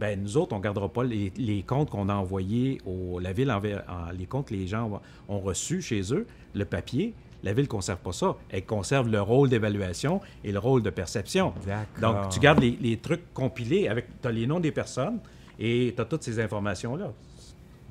Ben, 0.00 0.20
nous 0.20 0.36
autres, 0.36 0.54
on 0.54 0.58
ne 0.58 0.62
gardera 0.62 0.88
pas 0.88 1.04
les, 1.04 1.32
les 1.36 1.62
comptes 1.62 1.90
qu'on 1.90 2.08
a 2.08 2.14
envoyés 2.14 2.80
au 2.86 3.20
la 3.20 3.32
ville, 3.32 3.50
envers- 3.52 3.84
en- 3.88 4.10
les 4.10 4.26
comptes 4.26 4.48
que 4.48 4.54
les 4.54 4.66
gens 4.66 5.00
ont, 5.28 5.34
ont 5.36 5.40
reçus 5.40 5.82
chez 5.82 6.00
eux, 6.12 6.26
le 6.54 6.64
papier. 6.64 7.14
La 7.44 7.52
ville 7.52 7.64
ne 7.64 7.68
conserve 7.68 7.98
pas 7.98 8.12
ça. 8.12 8.36
Elle 8.48 8.64
conserve 8.64 9.08
le 9.08 9.20
rôle 9.20 9.50
d'évaluation 9.50 10.20
et 10.42 10.50
le 10.50 10.58
rôle 10.58 10.82
de 10.82 10.88
perception. 10.90 11.52
Donc, 12.00 12.30
tu 12.30 12.40
gardes 12.40 12.60
les, 12.60 12.78
les 12.80 12.96
trucs 12.96 13.32
compilés 13.34 13.86
avec. 13.86 14.06
As 14.24 14.30
les 14.32 14.46
noms 14.46 14.60
des 14.60 14.72
personnes 14.72 15.18
et 15.58 15.92
tu 15.94 16.00
as 16.00 16.06
toutes 16.06 16.22
ces 16.22 16.40
informations-là. 16.40 17.12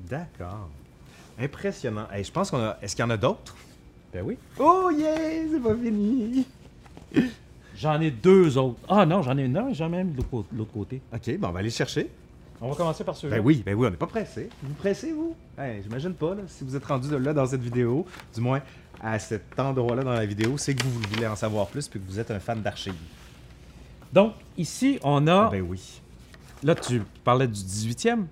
D'accord. 0.00 0.68
Impressionnant. 1.38 2.06
Hey, 2.12 2.24
je 2.24 2.32
pense 2.32 2.50
qu'on 2.50 2.58
a. 2.58 2.76
Est-ce 2.82 2.94
qu'il 2.96 3.04
y 3.04 3.06
en 3.06 3.10
a 3.10 3.16
d'autres? 3.16 3.56
Ben 4.14 4.22
oui. 4.24 4.38
Oh 4.60 4.92
yeah! 4.96 5.16
C'est 5.50 5.60
pas 5.60 5.74
fini! 5.74 6.46
J'en 7.76 8.00
ai 8.00 8.12
deux 8.12 8.56
autres. 8.56 8.78
Ah 8.88 9.04
non, 9.04 9.22
j'en 9.22 9.36
ai 9.36 9.48
non, 9.48 9.74
j'en 9.74 9.88
ai 9.88 9.96
même 9.96 10.12
de 10.12 10.22
l'autre 10.56 10.72
côté. 10.72 11.02
OK, 11.12 11.36
bon, 11.36 11.48
on 11.48 11.50
va 11.50 11.58
aller 11.58 11.70
chercher. 11.70 12.08
On 12.60 12.68
va 12.68 12.76
commencer 12.76 13.02
par 13.02 13.16
celui-là. 13.16 13.38
Ben 13.38 13.44
oui, 13.44 13.64
ben 13.66 13.74
oui, 13.74 13.88
on 13.88 13.90
n'est 13.90 13.96
pas 13.96 14.06
pressé. 14.06 14.50
Vous 14.62 14.74
pressez, 14.74 15.10
vous? 15.12 15.34
Hey, 15.58 15.82
J'imagine 15.82 16.14
pas, 16.14 16.36
là, 16.36 16.42
si 16.46 16.62
vous 16.62 16.76
êtes 16.76 16.84
rendu 16.84 17.10
là 17.18 17.32
dans 17.32 17.44
cette 17.44 17.60
vidéo, 17.60 18.06
du 18.32 18.40
moins 18.40 18.60
à 19.02 19.18
cet 19.18 19.58
endroit-là 19.58 20.04
dans 20.04 20.12
la 20.12 20.24
vidéo, 20.26 20.56
c'est 20.58 20.76
que 20.76 20.84
vous 20.84 21.00
voulez 21.12 21.26
en 21.26 21.34
savoir 21.34 21.66
plus 21.66 21.88
puis 21.88 21.98
que 21.98 22.06
vous 22.06 22.20
êtes 22.20 22.30
un 22.30 22.38
fan 22.38 22.62
d'archives. 22.62 22.94
Donc, 24.12 24.34
ici, 24.56 25.00
on 25.02 25.26
a. 25.26 25.50
Ben 25.50 25.62
oui. 25.68 26.00
Là, 26.62 26.76
tu 26.76 27.02
parlais 27.24 27.48
du 27.48 27.60
18e. 27.60 28.26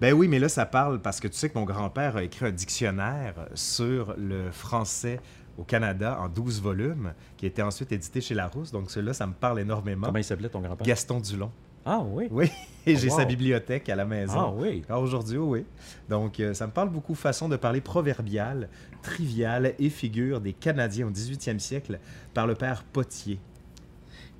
Ben 0.00 0.12
oui, 0.12 0.28
mais 0.28 0.38
là, 0.38 0.48
ça 0.48 0.66
parle 0.66 1.00
parce 1.00 1.20
que 1.20 1.28
tu 1.28 1.36
sais 1.36 1.48
que 1.48 1.58
mon 1.58 1.64
grand-père 1.64 2.16
a 2.16 2.22
écrit 2.22 2.46
un 2.46 2.50
dictionnaire 2.50 3.34
sur 3.54 4.14
le 4.18 4.50
français 4.50 5.20
au 5.58 5.62
Canada 5.64 6.18
en 6.20 6.28
12 6.28 6.60
volumes, 6.60 7.14
qui 7.38 7.46
a 7.46 7.48
été 7.48 7.62
ensuite 7.62 7.90
édité 7.92 8.20
chez 8.20 8.34
Larousse. 8.34 8.70
Donc, 8.72 8.90
celui-là, 8.90 9.14
ça 9.14 9.26
me 9.26 9.32
parle 9.32 9.60
énormément. 9.60 10.06
Comment 10.06 10.18
il 10.18 10.24
s'appelait 10.24 10.50
ton 10.50 10.60
grand-père? 10.60 10.86
Gaston 10.86 11.20
Dulon. 11.20 11.50
Ah 11.86 12.00
oui. 12.04 12.26
Oui, 12.30 12.50
et 12.84 12.94
Oh, 12.96 12.98
j'ai 12.98 13.08
wow. 13.08 13.16
sa 13.16 13.24
bibliothèque 13.24 13.88
à 13.88 13.96
la 13.96 14.04
maison. 14.04 14.34
Ah 14.38 14.52
oui. 14.54 14.82
Encore 14.84 15.02
aujourd'hui, 15.02 15.38
oui. 15.38 15.64
Donc, 16.10 16.40
euh, 16.40 16.52
ça 16.52 16.66
me 16.66 16.72
parle 16.72 16.90
beaucoup 16.90 17.14
façon 17.14 17.48
de 17.48 17.56
parler 17.56 17.80
proverbiale, 17.80 18.68
triviale 19.02 19.72
et 19.78 19.88
figure 19.88 20.40
des 20.42 20.52
Canadiens 20.52 21.06
au 21.06 21.10
18e 21.10 21.58
siècle 21.58 22.00
par 22.34 22.46
le 22.46 22.54
père 22.54 22.82
Potier. 22.82 23.38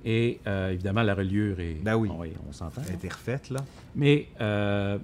Et 0.05 0.39
euh, 0.45 0.71
évidemment, 0.71 1.01
la 1.03 1.15
reliure 1.15 1.59
est. 1.59 1.81
Ben 1.81 1.95
oui. 1.95 2.11
on 2.47 2.51
s'entend. 2.51 2.81
Elle 2.85 2.91
a 2.91 2.95
été 2.95 3.09
refaite, 3.09 3.49
là. 3.49 3.61
Mais. 3.95 4.27
euh, 4.39 4.99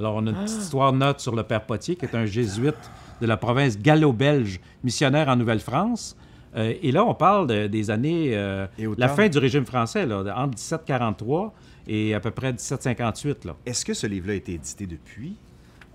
Alors, 0.00 0.14
on 0.16 0.26
a 0.26 0.30
une 0.30 0.36
Ah. 0.40 0.44
petite 0.44 0.62
histoire 0.62 0.92
note 0.94 1.20
sur 1.20 1.36
le 1.36 1.42
père 1.42 1.60
Potier, 1.66 1.94
qui 1.94 2.06
est 2.06 2.14
un 2.14 2.24
jésuite 2.24 2.74
de 3.20 3.26
la 3.26 3.36
province 3.36 3.78
gallo-belge, 3.78 4.58
missionnaire 4.82 5.28
en 5.28 5.36
Nouvelle-France. 5.36 6.16
Euh, 6.56 6.72
et 6.82 6.90
là, 6.90 7.04
on 7.04 7.14
parle 7.14 7.46
de- 7.46 7.66
des 7.66 7.90
années. 7.90 8.30
euh, 8.34 8.66
la 8.96 9.08
fin 9.08 9.28
du 9.28 9.36
régime 9.38 9.66
français, 9.66 10.06
là, 10.06 10.20
entre 10.36 10.48
1743 10.56 11.52
et 11.86 12.14
à 12.14 12.20
peu 12.20 12.30
près 12.30 12.52
1758. 12.52 13.44
Là. 13.44 13.56
Est-ce 13.66 13.84
que 13.84 13.92
ce 13.94 14.06
livre-là 14.06 14.32
a 14.32 14.36
été 14.36 14.54
édité 14.54 14.86
depuis? 14.86 15.36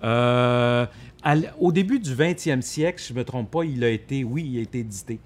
Euh, 0.03 0.85
à 1.23 1.35
au 1.59 1.71
début 1.71 1.99
du 1.99 2.13
20e 2.13 2.61
siècle, 2.61 3.01
si 3.01 3.09
je 3.09 3.13
ne 3.13 3.19
me 3.19 3.25
trompe 3.25 3.49
pas, 3.49 3.63
il 3.63 3.83
a 3.83 3.89
été, 3.89 4.23
oui, 4.23 4.47
il 4.53 4.59
a 4.59 4.61
été 4.61 4.79
édité. 4.79 5.19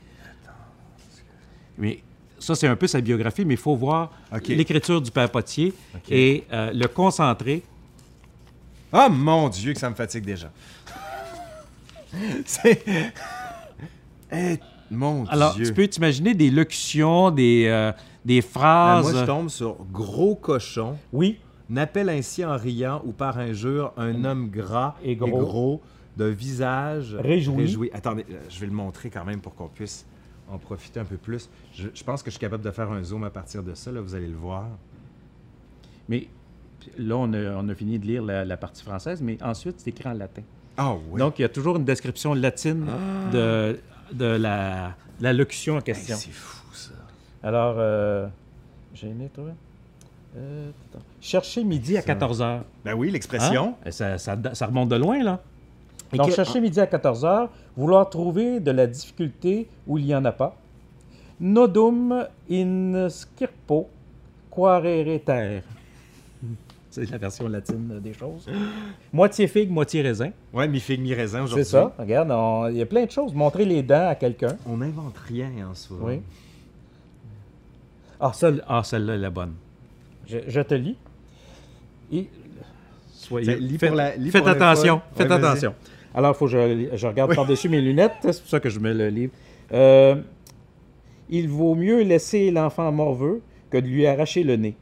Mais 1.78 2.02
ça, 2.40 2.56
c'est 2.56 2.68
un 2.68 2.76
peu 2.78 2.88
sa 2.88 3.02
biographie, 3.02 3.44
mais 3.46 3.56
il 3.56 3.60
faut 3.60 3.76
voir 3.76 4.12
l'écriture 4.58 5.02
du 5.02 5.12
père 5.12 5.30
Potier 5.30 5.74
et 6.10 6.46
le 6.52 6.88
concentré. 6.88 7.64
Ah, 8.92 9.10
mon 9.10 9.50
Dieu, 9.50 9.74
que 9.74 9.80
ça 9.80 9.90
me 9.90 9.96
fatigue 9.96 10.26
déjà. 10.26 10.52
C'est... 12.46 12.84
Eh, 14.32 14.58
mon 14.92 15.26
Alors, 15.26 15.54
Dieu. 15.56 15.66
tu 15.68 15.74
peux 15.74 15.88
t'imaginer 15.88 16.34
des 16.34 16.50
locutions, 16.52 17.32
des, 17.32 17.66
euh, 17.68 17.92
des 18.26 18.42
phrases. 18.42 19.12
moi, 19.12 19.22
je 19.22 19.26
tombe 19.26 19.50
sur 19.50 19.78
gros 19.92 20.36
cochon. 20.36 20.98
Oui, 21.14 21.40
N'appelle 21.70 22.10
ainsi 22.10 22.44
en 22.44 22.58
riant 22.58 23.00
ou 23.06 23.12
par 23.12 23.38
injure 23.38 23.94
un 23.96 24.26
homme 24.26 24.50
gras 24.50 24.96
Et 25.04 25.16
gros. 25.16 25.82
d'un 26.18 26.32
visage 26.32 27.16
Réjoui. 27.16 27.92
Attendez, 27.94 28.26
euh, 28.32 28.40
je 28.50 28.60
vais 28.60 28.66
le 28.66 28.72
montrer 28.74 29.12
quand 29.12 29.24
même 29.24 29.40
pour 29.40 29.54
qu'on 29.54 29.68
puisse 29.68 30.04
en 30.52 30.58
profiter 30.58 31.00
un 31.00 31.06
peu 31.06 31.18
plus. 31.18 31.48
Je, 31.76 31.90
je 31.94 32.04
pense 32.04 32.24
que 32.24 32.32
je 32.32 32.38
suis 32.38 32.40
capable 32.42 32.64
de 32.64 32.72
faire 32.72 32.92
un 32.92 33.04
zoom 33.04 33.24
à 33.24 33.30
partir 33.30 33.62
de 33.62 33.76
ça, 33.76 33.92
là, 33.92 34.02
vous 34.02 34.16
allez 34.16 34.26
le 34.28 34.36
voir. 34.36 34.66
mais 36.08 36.28
là, 36.98 37.16
on 37.18 37.32
a, 37.34 37.38
on 37.58 37.68
a 37.70 37.76
fini 37.76 38.00
de 38.00 38.06
lire 38.06 38.24
la, 38.24 38.46
la 38.46 38.58
partie 38.58 38.84
française, 38.84 39.22
mais 39.22 39.38
ensuite, 39.44 39.76
c'est 39.80 39.90
écrit 39.90 40.08
en 40.10 40.14
latin. 40.14 40.42
Ah 40.78 40.96
oui. 41.12 41.20
Donc, 41.20 41.40
il 41.40 41.42
y 41.44 41.46
a 41.46 41.50
toujours 41.50 41.76
une 41.78 41.86
description 41.86 42.34
latine 42.34 42.86
de, 43.34 43.80
de 44.14 44.26
la, 44.26 44.94
la 45.20 45.34
locution 45.34 45.76
en 45.76 45.78
Hey, 45.80 45.84
question. 45.84 46.16
c'est 46.16 46.32
fou 46.32 46.66
ça. 46.74 46.92
Alors, 47.44 47.76
euh, 47.78 48.28
j'ai 48.94 49.08
aimé, 49.08 49.30
toi? 49.34 49.46
Euh. 50.38 50.70
Chercher 51.20 51.64
midi 51.64 51.98
à 51.98 52.02
Ça. 52.02 52.08
14 52.08 52.42
h. 52.42 52.60
Ben 52.86 52.94
oui, 52.94 53.10
l'expression. 53.12 53.76
Ça, 53.90 54.18
ça- 54.18 54.38
ça 54.54 54.66
remonte 54.68 54.90
de 54.90 54.96
loin, 54.96 55.22
là. 55.24 55.40
Et 56.14 56.18
Donc, 56.18 56.30
que- 56.30 56.34
chercher 56.36 56.62
midi 56.62 56.80
à 56.80 56.88
14 56.88 57.24
h, 57.26 57.50
vouloir 57.76 58.10
trouver 58.10 58.60
de 58.60 58.72
la 58.72 58.88
difficulté 58.88 59.68
où 59.88 59.98
il 59.98 60.06
n'y 60.06 60.16
en 60.16 60.24
a 60.26 60.32
pas. 60.32 60.56
Nodum 61.40 62.28
in 62.50 63.08
skirpo 63.10 63.90
quarere 64.52 65.20
terre. 65.24 65.64
C'est 66.92 67.10
la 67.12 67.18
version 67.20 67.48
latine 67.48 68.00
des 68.02 68.14
choses. 68.14 68.48
Moitié 69.14 69.48
figue, 69.48 69.70
moitié 69.70 70.02
raisin. 70.02 70.32
Ouais, 70.54 70.68
mi 70.68 70.80
figue, 70.80 71.02
mi 71.02 71.14
raisin 71.14 71.44
aujourd'hui. 71.44 71.64
C'est 71.66 71.72
ça. 71.72 71.94
Regarde, 72.00 72.32
on- 72.32 72.68
il 72.68 72.78
y 72.78 72.82
a 72.82 72.86
plein 72.88 73.06
de 73.06 73.12
choses. 73.12 73.34
Montrer 73.34 73.66
les 73.66 73.84
dents 73.84 74.08
à 74.10 74.16
quelqu'un. 74.16 74.58
On 74.66 74.78
n'invente 74.78 75.18
rien 75.18 75.50
en 75.70 75.76
soi. 75.76 75.98
Oui. 76.02 76.22
Ah, 78.20 78.32
celle, 78.34 78.64
ah, 78.68 78.82
celle-là 78.84 79.16
est 79.16 79.20
la 79.20 79.30
bonne. 79.30 79.54
Je, 80.28 80.40
je 80.48 80.62
te 80.62 80.74
lis. 80.74 80.98
Et, 82.12 82.28
soyez, 83.14 83.56
lis 83.58 83.78
faites, 83.78 83.94
la- 83.94 84.16
lis 84.16 84.36
attention. 84.36 85.02
Faites 85.16 85.30
Ouais, 85.30 85.36
attention. 85.36 85.74
Alors, 86.14 86.32
il 86.36 86.38
faut 86.38 86.46
que 86.46 86.52
je, 86.52 86.98
je 86.98 87.08
regarde 87.08 87.34
par-dessus 87.36 87.70
mes 87.70 87.82
lunettes. 87.82 88.14
C'est 88.24 88.40
pour 88.42 88.50
ça 88.50 88.60
que 88.60 88.70
je 88.70 88.80
mets 88.80 88.94
le 88.94 89.10
livre. 89.10 89.32
Euh, 89.72 90.16
il 91.30 91.48
vaut 91.48 91.76
mieux 91.76 92.02
laisser 92.02 92.50
l'enfant 92.52 92.92
morveux 92.92 93.42
que 93.70 93.78
de 93.78 93.86
lui 93.88 94.08
arracher 94.08 94.44
le 94.44 94.56
nez. 94.56 94.76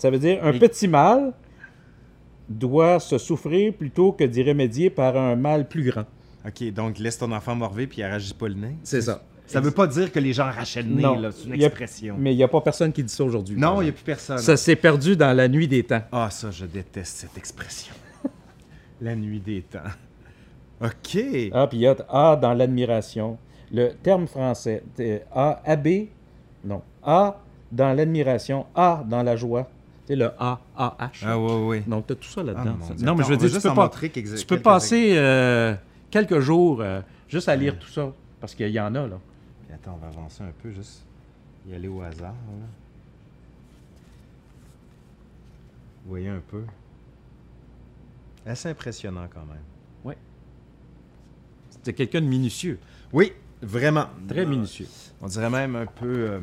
Ça 0.00 0.08
veut 0.10 0.18
dire 0.18 0.42
un 0.42 0.52
Et- 0.54 0.58
petit 0.58 0.88
mal 0.88 1.34
doit 2.48 2.98
se 3.00 3.18
souffrir 3.18 3.74
plutôt 3.74 4.12
que 4.12 4.24
d'y 4.24 4.42
remédier 4.42 4.88
par 4.88 5.14
un 5.14 5.36
mal 5.36 5.68
plus 5.68 5.84
grand. 5.90 6.06
OK, 6.46 6.72
donc 6.72 6.98
laisse 6.98 7.18
ton 7.18 7.30
enfant 7.32 7.54
morver 7.54 7.86
puis 7.86 8.02
arrache 8.02 8.32
pas 8.32 8.48
le 8.48 8.54
nez. 8.54 8.76
C'est 8.82 9.02
ça. 9.02 9.22
Ça 9.46 9.60
veut 9.60 9.72
pas 9.72 9.86
dire 9.86 10.10
que 10.10 10.18
les 10.18 10.32
gens 10.32 10.44
arrachaient 10.46 10.82
le 10.82 10.88
nez, 10.94 11.02
Non. 11.02 11.18
là. 11.18 11.30
C'est 11.32 11.44
une 11.48 11.52
a- 11.52 11.66
expression. 11.66 12.16
Mais 12.18 12.32
il 12.32 12.36
n'y 12.38 12.42
a 12.42 12.48
pas 12.48 12.62
personne 12.62 12.92
qui 12.92 13.02
dit 13.04 13.12
ça 13.12 13.24
aujourd'hui. 13.24 13.56
Non, 13.58 13.82
il 13.82 13.84
n'y 13.84 13.90
a 13.90 13.92
plus 13.92 14.04
personne. 14.04 14.38
Ça 14.38 14.56
s'est 14.56 14.76
perdu 14.76 15.16
dans 15.16 15.36
la 15.36 15.48
nuit 15.48 15.68
des 15.68 15.82
temps. 15.82 16.00
Ah, 16.12 16.30
ça, 16.30 16.50
je 16.50 16.64
déteste 16.64 17.18
cette 17.18 17.36
expression. 17.36 17.92
La 19.02 19.14
nuit 19.14 19.40
des 19.40 19.60
temps. 19.62 19.80
OK. 20.82 21.18
Ah, 21.52 21.66
puis 21.66 21.78
il 21.78 21.80
y 21.82 21.86
a 21.86 21.94
A 22.08 22.36
dans 22.36 22.54
l'admiration. 22.54 23.36
Le 23.70 23.90
terme 24.02 24.26
français, 24.26 24.82
c'est 24.96 25.26
A, 25.34 25.60
AB, 25.66 26.08
non. 26.64 26.80
A 27.02 27.38
dans 27.70 27.92
l'admiration, 27.92 28.64
A 28.74 29.04
dans 29.06 29.22
la 29.22 29.36
joie. 29.36 29.68
Sais, 30.10 30.16
le 30.16 30.32
A, 30.38 30.60
A, 30.76 30.96
H. 31.00 31.22
Ah, 31.24 31.38
ouais, 31.38 31.66
ouais. 31.66 31.80
Donc, 31.86 32.08
tu 32.08 32.12
as 32.14 32.16
tout 32.16 32.28
ça 32.28 32.40
Ah, 32.40 32.44
là-dedans. 32.44 32.76
Dieu. 32.96 33.06
non, 33.06 33.14
mais 33.14 33.22
je 33.22 33.28
veux 33.28 33.36
dire, 33.36 33.46
tu 33.48 33.54
juste 33.54 33.68
peux, 33.68 33.74
pas, 33.74 33.88
tu 33.88 34.46
peux 34.46 34.60
passer 34.60 35.16
euh, 35.16 35.76
quelques 36.10 36.40
jours 36.40 36.80
euh, 36.80 37.00
juste 37.28 37.48
à 37.48 37.54
lire 37.54 37.78
tout 37.78 37.88
ça. 37.88 38.12
Parce 38.40 38.56
qu'il 38.56 38.70
y 38.70 38.80
en 38.80 38.92
a, 38.96 39.06
là. 39.06 39.18
Puis 39.66 39.72
attends, 39.72 39.96
on 40.00 40.04
va 40.04 40.08
avancer 40.08 40.42
un 40.42 40.52
peu, 40.60 40.72
juste 40.72 41.06
y 41.68 41.74
aller 41.74 41.86
au 41.86 42.02
hasard. 42.02 42.32
là. 42.32 42.66
Vous 46.04 46.10
voyez 46.10 46.28
un 46.28 46.42
peu. 46.50 46.64
Assez 48.44 48.68
impressionnant 48.68 49.28
quand 49.32 49.44
même. 49.46 49.62
C'est 51.82 51.94
quelqu'un 51.94 52.20
de 52.20 52.26
minutieux. 52.26 52.78
Oui, 53.12 53.32
vraiment. 53.62 54.06
Très 54.28 54.44
minutieux. 54.44 54.86
On 55.22 55.28
dirait 55.28 55.48
même 55.48 55.76
un 55.76 55.86
peu, 55.86 56.06
euh, 56.30 56.40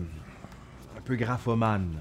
un 0.97 1.01
peu 1.01 1.15
graphomane. 1.15 1.91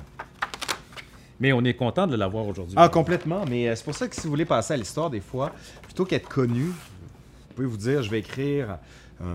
Mais 1.41 1.53
on 1.53 1.63
est 1.65 1.75
content 1.75 2.07
de 2.07 2.17
l'avoir 2.17 2.47
aujourd'hui. 2.47 2.75
Ah, 2.79 2.89
complètement. 2.89 3.45
Mais 3.49 3.69
euh, 3.69 3.77
c'est 3.77 3.85
pour 3.85 3.95
ça 3.95 4.09
que 4.09 4.15
si 4.15 4.23
vous 4.23 4.31
voulez 4.31 4.45
passer 4.45 4.75
à 4.75 4.77
l'histoire, 4.77 5.11
des 5.11 5.21
fois, 5.21 5.53
plutôt 5.83 6.05
qu'être 6.05 6.29
connu, 6.29 6.65
vous 6.65 7.55
pouvez 7.55 7.69
vous 7.69 7.77
dire, 7.77 8.03
je 8.03 8.11
vais 8.11 8.21
écrire 8.21 8.79
euh, 9.23 9.35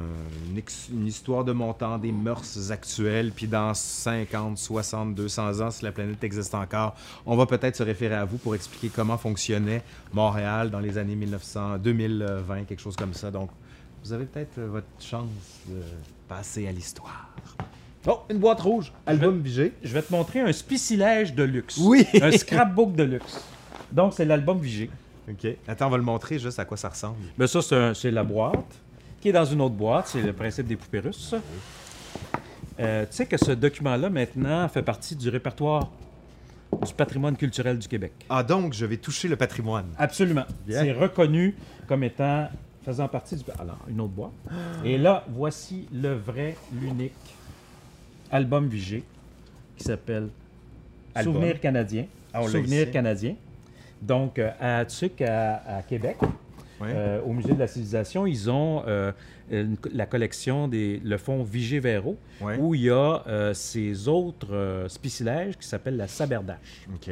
une, 0.91 1.07
histoire 1.07 1.43
de 1.43 1.53
mon 1.53 1.73
temps, 1.73 1.97
des 1.97 2.11
mœurs 2.11 2.71
actuelles, 2.71 3.31
puis 3.31 3.47
dans 3.47 3.73
50, 3.73 4.57
60, 4.57 5.15
200 5.15 5.61
ans, 5.61 5.71
si 5.71 5.83
la 5.83 5.91
planète 5.91 6.23
existe 6.23 6.53
encore, 6.53 6.95
on 7.25 7.35
va 7.35 7.47
peut-être 7.47 7.75
se 7.75 7.83
référer 7.83 8.13
à 8.13 8.25
vous 8.25 8.37
pour 8.37 8.53
expliquer 8.53 8.89
comment 8.93 9.17
fonctionnait 9.17 9.81
Montréal 10.13 10.69
dans 10.69 10.79
les 10.79 10.99
années 10.99 11.15
1900, 11.15 11.79
2020, 11.79 12.65
quelque 12.65 12.79
chose 12.79 12.95
comme 12.95 13.15
ça. 13.15 13.31
Donc, 13.31 13.49
vous 14.03 14.13
avez 14.13 14.25
peut-être 14.25 14.59
euh, 14.59 14.67
votre 14.67 14.87
chance 14.99 15.29
de 15.67 15.81
passer 16.27 16.67
à 16.67 16.71
l'histoire. 16.71 17.29
Oh, 18.07 18.21
une 18.31 18.39
boîte 18.39 18.61
rouge, 18.61 18.91
album 19.05 19.39
Vigé. 19.41 19.73
Je 19.83 19.93
vais 19.93 20.01
te 20.01 20.11
montrer 20.11 20.39
un 20.39 20.51
spicilège 20.51 21.35
de 21.35 21.43
luxe. 21.43 21.77
Oui. 21.77 22.07
un 22.19 22.31
scrapbook 22.31 22.95
de 22.95 23.03
luxe. 23.03 23.39
Donc, 23.91 24.13
c'est 24.15 24.25
l'album 24.25 24.59
Vigé. 24.59 24.89
OK. 25.29 25.47
Attends, 25.67 25.85
on 25.87 25.91
va 25.91 25.97
le 25.97 26.03
montrer 26.03 26.39
juste 26.39 26.57
à 26.57 26.65
quoi 26.65 26.77
ça 26.77 26.89
ressemble. 26.89 27.17
Ben 27.37 27.45
ça, 27.45 27.93
c'est 27.93 28.09
la 28.09 28.23
boîte 28.23 28.79
qui 29.21 29.29
est 29.29 29.33
dans 29.33 29.45
une 29.45 29.61
autre 29.61 29.75
boîte. 29.75 30.07
C'est 30.07 30.21
le 30.23 30.33
principe 30.33 30.65
des 30.65 30.77
poupées 30.77 30.99
russes. 30.99 31.35
Euh, 32.79 33.05
tu 33.05 33.17
sais 33.17 33.27
que 33.27 33.37
ce 33.37 33.51
document-là, 33.51 34.09
maintenant, 34.09 34.67
fait 34.67 34.81
partie 34.81 35.15
du 35.15 35.29
répertoire 35.29 35.91
du 36.83 36.93
patrimoine 36.95 37.37
culturel 37.37 37.77
du 37.77 37.87
Québec. 37.87 38.13
Ah, 38.29 38.41
donc, 38.41 38.73
je 38.73 38.85
vais 38.87 38.97
toucher 38.97 39.27
le 39.27 39.35
patrimoine. 39.35 39.85
Absolument. 39.99 40.45
C'est 40.67 40.93
reconnu 40.93 41.55
comme 41.87 42.03
étant 42.03 42.49
faisant 42.83 43.07
partie 43.07 43.35
du... 43.35 43.43
Alors, 43.59 43.77
une 43.87 44.01
autre 44.01 44.13
boîte. 44.13 44.31
Et 44.83 44.97
là, 44.97 45.23
voici 45.29 45.87
le 45.93 46.15
vrai, 46.15 46.57
l'unique 46.73 47.13
album 48.31 48.67
Vigé 48.67 49.03
qui 49.77 49.83
s'appelle. 49.83 50.29
Souvenir 51.21 51.59
canadien. 51.59 52.05
Ah, 52.33 52.41
Souvenir 52.43 52.89
canadien. 52.91 53.35
Donc, 54.01 54.39
euh, 54.39 54.49
à 54.59 54.85
Tuc, 54.85 55.21
à, 55.21 55.77
à 55.77 55.81
Québec, 55.83 56.17
euh, 56.81 57.21
au 57.23 57.33
Musée 57.33 57.53
de 57.53 57.59
la 57.59 57.67
Civilisation, 57.67 58.25
ils 58.25 58.49
ont 58.49 58.83
euh, 58.87 59.11
une- 59.51 59.75
la 59.93 60.05
collection 60.05 60.67
des 60.67 60.99
le 61.03 61.17
fonds 61.17 61.43
Vigée-Véro, 61.43 62.17
Ouais. 62.39 62.57
où 62.57 62.73
il 62.73 62.83
y 62.83 62.89
a 62.89 63.51
ces 63.53 64.07
autres 64.07 64.85
spicilèges 64.87 65.57
qui 65.57 65.67
s'appellent 65.67 65.97
la 65.97 66.07
saberdache. 66.07 66.85
OK. 66.95 67.11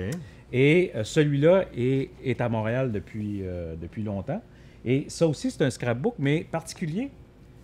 Et 0.51 0.91
celui-là 1.03 1.65
est, 1.77 2.09
est 2.23 2.41
à 2.41 2.49
Montréal 2.49 2.91
depuis, 2.91 3.43
depuis 3.79 4.01
longtemps. 4.03 4.41
Et 4.85 5.05
ça 5.09 5.27
aussi, 5.27 5.51
c'est 5.51 5.63
un 5.63 5.69
scrapbook, 5.69 6.15
mais 6.17 6.45
particulier. 6.49 7.11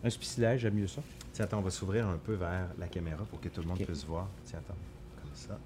Un 0.03 0.09
spicilège, 0.09 0.61
j'aime 0.61 0.75
mieux 0.75 0.85
ça. 0.87 1.01
Tiens, 1.35 1.43
attends, 1.43 1.57
on 1.59 1.63
va 1.63 1.69
s'ouvrir 1.69 2.07
un 2.07 2.15
peu 2.15 2.35
vers 2.35 2.69
la 2.79 2.87
caméra 2.87 3.25
pour 3.29 3.41
que 3.41 3.49
tout 3.49 3.59
le 3.59 3.67
monde 3.67 3.77
Ok. 3.77 3.85
puisse 3.85 4.05
voir. 4.05 4.29
Tiens, 4.45 4.59
attends. 4.59 4.77
Comme 5.21 5.31
ça. 5.33 5.59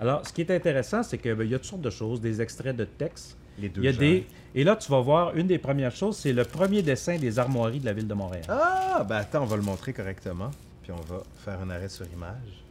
Alors, 0.00 0.26
ce 0.26 0.32
qui 0.32 0.40
est 0.40 0.50
intéressant, 0.50 1.04
c'est 1.04 1.18
qu'il 1.18 1.40
y 1.48 1.54
a 1.54 1.58
toutes 1.60 1.68
sortes 1.68 1.82
de 1.82 1.90
choses, 1.90 2.20
des 2.20 2.42
extraits 2.42 2.74
de 2.74 2.84
textes. 2.84 3.36
Les 3.60 3.68
deux 3.68 3.80
Il 3.80 3.84
y 3.84 3.88
a 3.88 3.92
des... 3.92 4.26
Et 4.56 4.64
là, 4.64 4.74
tu 4.74 4.90
vas 4.90 5.00
voir, 5.00 5.36
une 5.36 5.46
des 5.46 5.58
premières 5.58 5.94
choses, 5.94 6.16
c'est 6.16 6.32
le 6.32 6.42
premier 6.44 6.82
dessin 6.82 7.16
des 7.16 7.38
armoiries 7.38 7.78
de 7.78 7.84
la 7.84 7.92
ville 7.92 8.08
de 8.08 8.14
Montréal. 8.14 8.44
Ah, 8.48 9.06
ben 9.08 9.18
attends, 9.18 9.42
on 9.44 9.46
va 9.46 9.54
le 9.54 9.62
montrer 9.62 9.92
correctement. 9.92 10.50
Puis 10.82 10.90
on 10.90 11.00
va 11.14 11.22
faire 11.36 11.60
un 11.60 11.70
arrêt 11.70 11.88
sur 11.88 12.06
image. 12.12 12.64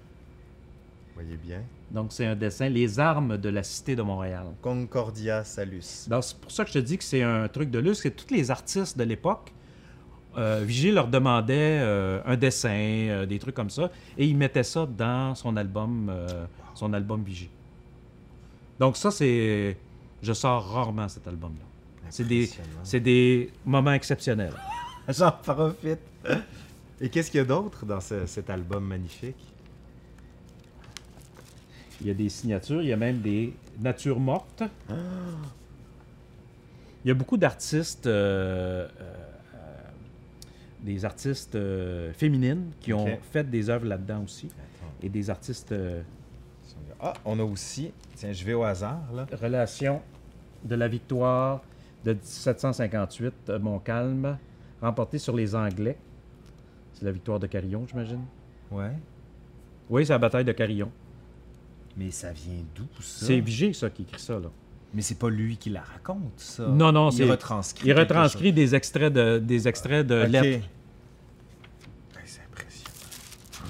Voyez 1.13 1.37
bien. 1.37 1.61
Donc, 1.91 2.11
c'est 2.11 2.25
un 2.25 2.35
dessin, 2.35 2.67
les 2.67 2.99
armes 2.99 3.37
de 3.37 3.47
la 3.47 3.63
cité 3.63 3.95
de 3.95 4.01
Montréal. 4.01 4.47
Concordia 4.61 5.45
Salus. 5.45 6.09
Donc, 6.09 6.25
c'est 6.25 6.37
pour 6.37 6.51
ça 6.51 6.65
que 6.65 6.71
je 6.71 6.73
te 6.73 6.79
dis 6.79 6.97
que 6.97 7.05
c'est 7.05 7.23
un 7.23 7.47
truc 7.47 7.71
de 7.71 7.79
luxe. 7.79 8.01
C'est 8.01 8.11
tous 8.11 8.33
les 8.33 8.51
artistes 8.51 8.97
de 8.97 9.05
l'époque. 9.05 9.53
Euh, 10.37 10.63
Vigée 10.65 10.91
leur 10.91 11.07
demandait 11.07 11.79
euh, 11.81 12.21
un 12.25 12.37
dessin, 12.37 12.69
euh, 12.69 13.25
des 13.25 13.37
trucs 13.37 13.55
comme 13.55 13.69
ça, 13.69 13.91
et 14.17 14.25
il 14.25 14.37
mettait 14.37 14.63
ça 14.63 14.85
dans 14.85 15.35
son 15.35 15.57
album, 15.57 16.07
euh, 16.09 16.45
son 16.73 16.93
album 16.93 17.23
Vigée. 17.23 17.49
Donc 18.79 18.95
ça, 18.97 19.11
c'est... 19.11 19.77
Je 20.23 20.33
sors 20.33 20.71
rarement 20.71 21.07
cet 21.09 21.27
album-là. 21.27 21.65
C'est 22.09 22.27
des, 22.27 22.49
c'est 22.83 22.99
des 22.99 23.51
moments 23.65 23.93
exceptionnels. 23.93 24.53
J'en 25.09 25.31
profite. 25.31 25.99
Et 26.99 27.09
qu'est-ce 27.09 27.31
qu'il 27.31 27.39
y 27.39 27.41
a 27.41 27.45
d'autre 27.45 27.85
dans 27.85 27.99
ce- 27.99 28.25
cet 28.27 28.49
album 28.49 28.85
magnifique? 28.85 29.35
Il 31.99 32.07
y 32.07 32.11
a 32.11 32.13
des 32.13 32.29
signatures, 32.29 32.81
il 32.81 32.87
y 32.89 32.93
a 32.93 32.97
même 32.97 33.19
des 33.19 33.53
natures 33.79 34.19
mortes. 34.19 34.63
Il 37.03 37.07
y 37.07 37.11
a 37.11 37.13
beaucoup 37.13 37.37
d'artistes, 37.37 38.05
euh, 38.07 38.87
euh, 38.87 38.87
euh, 39.01 39.30
des 40.81 41.05
artistes 41.05 41.55
euh, 41.55 42.11
féminines 42.13 42.71
qui 42.79 42.93
ont 42.93 43.17
fait 43.31 43.49
des 43.49 43.69
œuvres 43.69 43.85
là-dedans 43.85 44.23
aussi. 44.23 44.47
Attends. 44.47 44.91
Et 45.03 45.09
des 45.09 45.29
artistes 45.29 45.71
euh, 45.71 46.01
Ah, 46.99 47.13
on 47.25 47.39
a 47.39 47.43
aussi. 47.43 47.91
Tiens, 48.15 48.33
je 48.33 48.43
vais 48.43 48.53
au 48.53 48.63
hasard, 48.63 49.01
là. 49.13 49.25
relation 49.39 50.01
de 50.63 50.75
la 50.75 50.87
victoire 50.87 51.61
de 52.03 52.13
1758 52.13 53.33
de 53.47 53.57
Montcalm, 53.57 54.37
remportée 54.81 55.17
sur 55.19 55.35
les 55.35 55.55
Anglais. 55.55 55.97
C'est 56.93 57.05
la 57.05 57.11
victoire 57.11 57.39
de 57.39 57.47
Carillon, 57.47 57.85
j'imagine. 57.87 58.23
Ouais. 58.71 58.91
Oui, 59.89 60.05
c'est 60.05 60.13
la 60.13 60.19
bataille 60.19 60.45
de 60.45 60.51
Carillon. 60.51 60.91
Mais 61.97 62.09
ça 62.11 62.31
vient 62.31 62.63
d'où, 62.75 62.85
ça? 63.01 63.25
C'est 63.25 63.39
Vigée, 63.39 63.73
ça, 63.73 63.89
qui 63.89 64.03
écrit 64.03 64.21
ça, 64.21 64.39
là. 64.39 64.49
Mais 64.93 65.01
c'est 65.01 65.15
pas 65.17 65.29
lui 65.29 65.55
qui 65.57 65.69
la 65.69 65.81
raconte, 65.81 66.33
ça. 66.37 66.67
Non, 66.67 66.91
non, 66.91 67.09
Il 67.11 67.17
c'est- 67.17 67.23
retranscrit. 67.31 67.87
Il 67.87 67.93
retranscrit 67.97 68.51
des 68.51 68.75
extraits 68.75 69.13
de, 69.13 69.39
des 69.39 69.67
extraits 69.67 70.05
de. 70.05 70.23
Ok. 70.23 70.29
lettres. 70.29 70.67
Ouais, 72.15 72.21
c'est 72.25 72.41
impressionnant. 72.41 73.69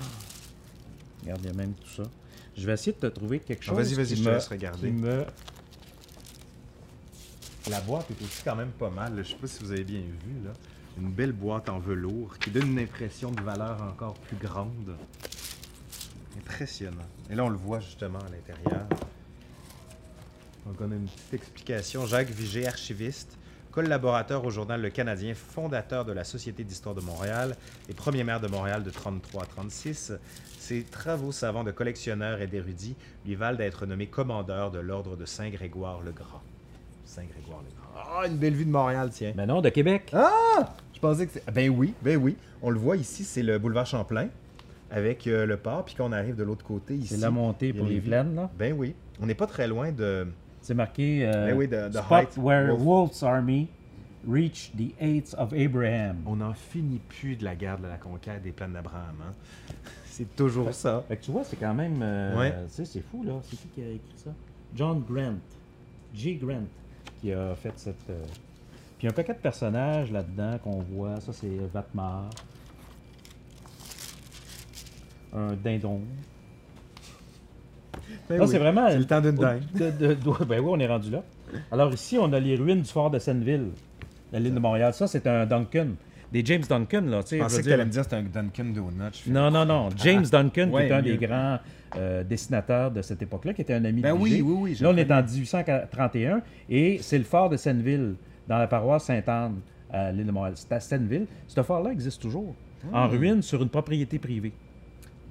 Regarde, 1.24 1.40
il 1.44 1.48
y 1.48 1.50
a 1.52 1.54
même 1.54 1.74
tout 1.74 1.90
ça. 2.04 2.10
Je 2.58 2.66
vais 2.66 2.74
essayer 2.74 2.94
de 2.94 2.98
te 2.98 3.06
trouver 3.08 3.40
quelque 3.40 3.62
Ah, 3.64 3.66
chose. 3.70 3.78
vas-y, 3.78 3.94
vas-y, 3.94 4.16
je 4.18 4.24
te 4.24 4.30
laisse 4.30 4.48
regarder. 4.48 4.88
qui 4.88 4.94
me- 4.94 5.26
La 7.70 7.80
boîte 7.82 8.10
est 8.10 8.24
aussi 8.24 8.42
quand 8.44 8.56
même 8.56 8.72
pas 8.72 8.90
mal. 8.90 9.14
Je 9.24 9.30
sais 9.30 9.36
pas 9.36 9.48
si 9.48 9.64
vous 9.64 9.72
avez 9.72 9.84
bien 9.84 10.00
vu. 10.02 10.44
Là. 10.46 10.52
Une 11.00 11.12
belle 11.12 11.32
boîte 11.32 11.70
en 11.70 11.80
velours 11.80 12.38
qui 12.40 12.50
donne 12.50 12.68
une 12.72 12.80
impression 12.80 13.32
de 13.32 13.42
valeur 13.42 13.82
encore 13.84 14.16
plus 14.16 14.36
grande. 14.38 14.98
Impressionnant. 16.38 16.98
Et 17.30 17.36
là, 17.36 17.46
on 17.46 17.50
le 17.50 17.58
voit 17.58 17.80
justement 17.80 18.20
à 18.20 18.30
l'intérieur. 18.30 18.88
Donc, 20.66 20.76
on 20.80 20.92
a 20.92 20.96
une 20.96 21.06
petite 21.06 21.34
explication. 21.34 22.06
Jacques 22.06 22.30
Vigé, 22.30 22.68
archiviste, 22.68 23.38
collaborateur 23.72 24.46
au 24.46 24.50
journal 24.50 24.82
Le 24.82 24.90
Canadien, 24.90 25.34
fondateur 25.34 26.06
de 26.06 26.12
la 26.12 26.24
Société 26.24 26.64
d'histoire 26.64 26.94
de 26.94 27.02
Montréal 27.02 27.56
et 27.90 27.94
premier 27.94 28.24
maire 28.24 28.40
de 28.40 28.48
Montréal 28.48 28.84
de 28.84 28.90
33 28.90 29.44
à 29.44 29.46
36. 29.46 30.14
Ses 30.60 30.84
travaux 30.84 31.32
savants 31.32 31.64
de 31.64 31.72
collectionneur 31.72 32.42
et 32.42 32.48
d'érudit 32.48 32.96
lui 33.26 33.36
valent 33.36 33.58
d'être 33.58 33.86
nommé 33.86 34.08
commandeur 34.08 34.72
de 34.72 34.80
l'ordre 34.80 35.16
de 35.16 35.26
Saint-Grégoire 35.26 36.02
le 36.02 36.12
Grand. 36.12 36.42
Saint-Grégoire 37.06 37.62
le 37.64 37.76
Grand. 37.76 38.22
Ah, 38.22 38.28
une 38.28 38.38
belle 38.38 38.54
vue 38.54 38.66
de 38.66 38.72
Montréal, 38.72 39.10
tiens. 39.12 39.34
Mais 39.36 39.46
non, 39.46 39.62
de 39.62 39.70
Québec. 39.70 40.12
Ah! 40.14 40.76
Je 40.94 41.00
pensais 41.00 41.26
que 41.26 41.34
c'est... 41.34 41.52
Ben 41.52 41.70
oui, 41.70 41.94
ben 42.04 42.18
oui. 42.18 42.38
On 42.62 42.70
le 42.70 42.78
voit 42.78 42.96
ici, 42.96 43.24
c'est 43.24 43.42
le 43.42 43.58
boulevard 43.58 43.88
Champlain 43.88 44.28
avec 44.92 45.26
euh, 45.26 45.46
le 45.46 45.58
port, 45.58 45.86
puis 45.86 45.96
qu'on 45.96 46.12
arrive 46.12 46.36
de 46.36 46.44
l'autre 46.44 46.66
côté 46.66 46.96
ici. 46.96 47.16
C'est 47.16 47.22
la 47.22 47.32
montée 47.32 47.74
pour 47.74 47.88
les 47.88 48.02
plaines, 48.02 48.36
là. 48.36 48.52
Ben 48.60 48.74
oui. 48.78 48.94
On 49.22 49.26
n'est 49.26 49.36
pas 49.36 49.48
très 49.48 49.68
loin 49.68 49.92
de... 49.92 50.28
C'est 50.62 50.74
marqué 50.76 51.26
euh, 51.26 51.48
Ben 51.48 51.58
oui, 51.58 51.68
Spot 51.92 52.12
height, 52.12 52.38
where 52.38 52.68
Wolf. 52.76 52.82
Wolf's 52.84 53.24
army 53.24 53.68
reached 54.28 54.78
the 54.78 54.94
heights 55.02 55.34
of 55.38 55.54
Abraham. 55.54 56.18
On 56.28 56.36
n'en 56.36 56.54
finit 56.54 57.00
plus 57.10 57.36
de 57.36 57.44
la 57.44 57.56
guerre 57.56 57.80
de 57.80 57.88
la 57.88 57.98
conquête 57.98 58.44
des 58.44 58.52
plaines 58.52 58.74
d'Abraham. 58.74 59.16
hein. 59.28 59.34
C'est 60.06 60.36
toujours 60.36 60.74
ça. 60.74 61.04
Fait 61.08 61.18
que 61.18 61.24
tu 61.24 61.32
vois, 61.32 61.44
c'est 61.44 61.56
quand 61.56 61.74
même. 61.74 62.00
euh, 62.04 62.38
Ouais. 62.38 62.54
C'est 62.68 62.86
fou, 63.02 63.24
là. 63.24 63.34
C'est 63.44 63.56
qui 63.58 63.68
qui 63.70 63.82
a 63.82 63.88
écrit 63.88 64.14
ça? 64.18 64.32
John 64.76 65.04
Grant. 65.10 65.38
J. 66.14 66.36
Grant 66.36 66.66
qui 67.22 67.32
a 67.34 67.56
fait 67.56 67.72
cette. 67.78 68.10
euh, 68.10 68.22
Puis 68.98 69.04
il 69.04 69.06
y 69.06 69.08
a 69.08 69.12
un 69.12 69.14
paquet 69.16 69.34
de 69.34 69.40
personnages 69.40 70.12
là-dedans 70.12 70.60
qu'on 70.64 70.80
voit. 70.82 71.20
Ça, 71.22 71.32
c'est 71.34 71.48
Vatmar. 71.74 72.30
Un 75.34 75.54
dindon. 75.54 76.02
Ben 78.30 78.40
oui. 78.42 78.48
c'est 78.48 78.58
vraiment. 78.60 78.90
C'est 78.90 78.98
le 79.00 79.06
temps 79.06 79.22
d'une 79.22 79.36
de- 79.36 80.46
ben 80.46 80.60
oui, 80.60 80.70
on 80.70 80.80
est 80.80 80.88
rendu 80.88 81.10
là. 81.12 81.24
Alors 81.72 81.94
ici, 81.94 82.18
on 82.20 82.32
a 82.34 82.40
les 82.40 82.56
ruines 82.56 82.82
du 82.82 82.90
fort 82.90 83.12
de 83.12 83.20
Senneville, 83.20 83.68
la 84.32 84.40
ligne 84.40 84.54
de 84.54 84.60
Montréal. 84.60 84.94
Ça, 84.94 85.08
c'est 85.08 85.28
un 85.28 85.46
Duncan. 85.46 85.88
Des 86.32 86.46
James 86.46 86.64
Duncan, 86.68 87.02
là. 87.08 87.20
Je 87.30 87.38
pensais 87.38 87.62
que 87.62 87.68
tu 87.68 87.74
allais 87.74 87.84
me 87.84 87.90
dire 87.92 88.04
c'était 88.04 88.16
un 88.16 88.24
Dunkin' 88.24 88.72
Donut. 88.74 89.12
Non, 89.28 89.52
non, 89.52 89.66
non. 89.66 89.90
James 89.98 90.26
Duncan, 90.32 90.70
qui 90.72 90.78
est 90.78 90.92
un 90.92 91.02
des 91.02 91.18
grands 91.18 91.60
euh, 91.98 92.24
dessinateurs 92.24 92.90
de 92.92 93.02
cette 93.02 93.22
époque-là, 93.22 93.54
qui 93.54 93.62
était 93.64 93.74
un 93.74 93.84
ami 93.84 94.02
Ben 94.02 94.16
de 94.16 94.20
oui, 94.22 94.42
oui, 94.42 94.56
oui. 94.58 94.78
Là, 94.80 94.90
on 94.92 94.96
est 94.98 95.04
en 95.12 95.22
connais. 95.22 95.24
1831 95.34 96.42
et 96.70 97.00
c'est 97.02 97.18
le 97.18 97.26
fort 97.26 97.50
de 97.50 97.58
Senneville, 97.58 98.16
dans 98.48 98.58
la 98.58 98.68
paroisse 98.68 99.04
Sainte-Anne, 99.06 99.56
à 99.92 100.12
l'île 100.14 100.26
de 100.28 100.32
Montréal. 100.32 100.54
C'est 100.56 100.72
à 100.72 100.80
Senneville. 100.80 101.26
Ce 101.48 101.62
fort-là 101.62 101.92
existe 101.92 102.22
toujours, 102.22 102.56
en 102.94 103.08
Hmm. 103.08 103.12
ruine 103.12 103.42
sur 103.42 103.62
une 103.62 103.68
propriété 103.70 104.18
privée. 104.18 104.54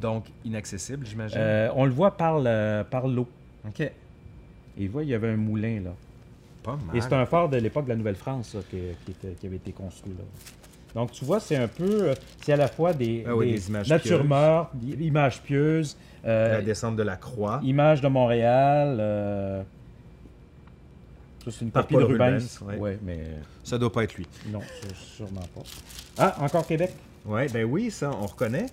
Donc, 0.01 0.25
inaccessible, 0.45 1.07
j'imagine? 1.07 1.39
Euh, 1.39 1.69
on 1.75 1.85
le 1.85 1.91
voit 1.93 2.17
par, 2.17 2.39
le- 2.41 2.83
par 2.89 3.07
l'eau. 3.07 3.29
OK. 3.69 3.81
Et 3.81 3.93
il 4.79 4.89
voit, 4.89 5.03
il 5.03 5.11
y 5.11 5.15
avait 5.15 5.29
un 5.29 5.37
moulin, 5.37 5.81
là. 5.85 5.91
Pas 6.63 6.77
mal. 6.87 6.97
Et 6.97 7.01
c'est 7.01 7.13
un 7.13 7.27
phare 7.27 7.49
de 7.49 7.57
l'époque 7.59 7.85
de 7.85 7.91
la 7.91 7.97
Nouvelle-France 7.97 8.57
qui, 8.71 8.79
qui 9.05 9.11
était- 9.13 9.35
qui 9.39 9.47
avait 9.47 9.57
été 9.57 9.73
construit 9.73 10.13
là. 10.17 10.25
Donc 10.95 11.13
tu 11.13 11.25
vois, 11.25 11.39
c'est 11.39 11.55
un 11.57 11.69
peu, 11.69 12.09
euh, 12.11 12.15
c'est 12.43 12.53
à 12.53 12.57
la 12.57 12.67
fois 12.67 12.93
des, 12.93 13.25
Ah 13.27 13.37
oui, 13.37 13.47
des 13.47 13.53
des 13.53 13.69
images 13.69 13.89
mortes, 14.25 14.71
des 14.75 15.07
images 15.07 15.41
pieuses, 15.41 15.97
euh, 16.25 16.55
La 16.57 16.63
descente 16.63 16.97
de 16.97 17.03
la 17.05 17.17
croix. 17.17 17.61
images 17.63 18.01
de 18.01 18.09
Montréal. 18.09 18.97
euh, 18.99 19.63
ça 21.45 21.51
c'est 21.53 21.65
une 21.65 21.71
copie 21.71 21.95
de 21.97 22.03
Rubens. 22.03 22.61
Ouais. 22.63 22.77
Ouais, 22.77 22.99
mais 23.03 23.21
Ça 23.63 23.79
doit 23.79 23.93
pas 23.93 24.03
être 24.05 24.15
lui. 24.17 24.27
non, 24.49 24.61
sûrement 25.17 25.41
pas. 25.55 25.63
Ah, 26.19 26.37
encore 26.41 26.67
Québec? 26.67 26.93
Ouais, 27.25 27.47
ben 27.49 27.65
oui, 27.65 27.91
ça, 27.91 28.11
on 28.11 28.27
reconnaît. 28.27 28.67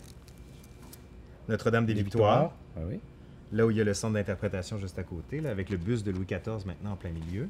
Notre-Dame 1.50 1.86
des, 1.86 1.94
Victoires. 1.94 2.52
Ah 2.76 2.82
oui. 2.88 3.00
Là 3.54 3.66
où 3.66 3.72
il 3.72 3.78
y 3.78 3.82
a 3.82 3.84
le 3.84 3.94
centre 3.94 4.16
d'interprétation 4.16 4.78
juste 4.78 5.00
à 5.00 5.04
côté, 5.04 5.40
là, 5.40 5.52
avec 5.52 5.70
le 5.70 5.78
bus 5.78 6.04
de 6.04 6.12
Louis 6.12 6.26
XIV 6.26 6.66
maintenant 6.66 6.92
en 6.92 6.96
plein 6.96 7.12
milieu. 7.12 7.48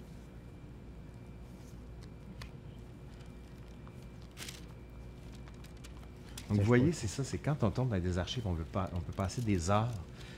Donc, 6.49 6.59
vous 6.59 6.63
voyez, 6.65 6.91
c'est 6.93 7.07
ça, 7.07 7.23
c'est 7.23 7.39
quand 7.39 7.63
on 7.63 7.71
tombe 7.71 7.89
dans 7.89 7.99
des 7.99 8.17
archives, 8.17 8.43
on 8.45 8.53
peut, 8.53 8.63
pas, 8.63 8.89
on 8.93 8.99
peut 8.99 9.11
passer 9.11 9.41
des 9.41 9.69
heures. 9.69 9.91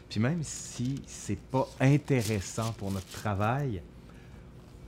Puis 0.10 0.20
même 0.20 0.42
si 0.42 1.02
c'est 1.06 1.38
pas 1.38 1.68
intéressant 1.80 2.72
pour 2.74 2.90
notre 2.90 3.12
travail, 3.12 3.82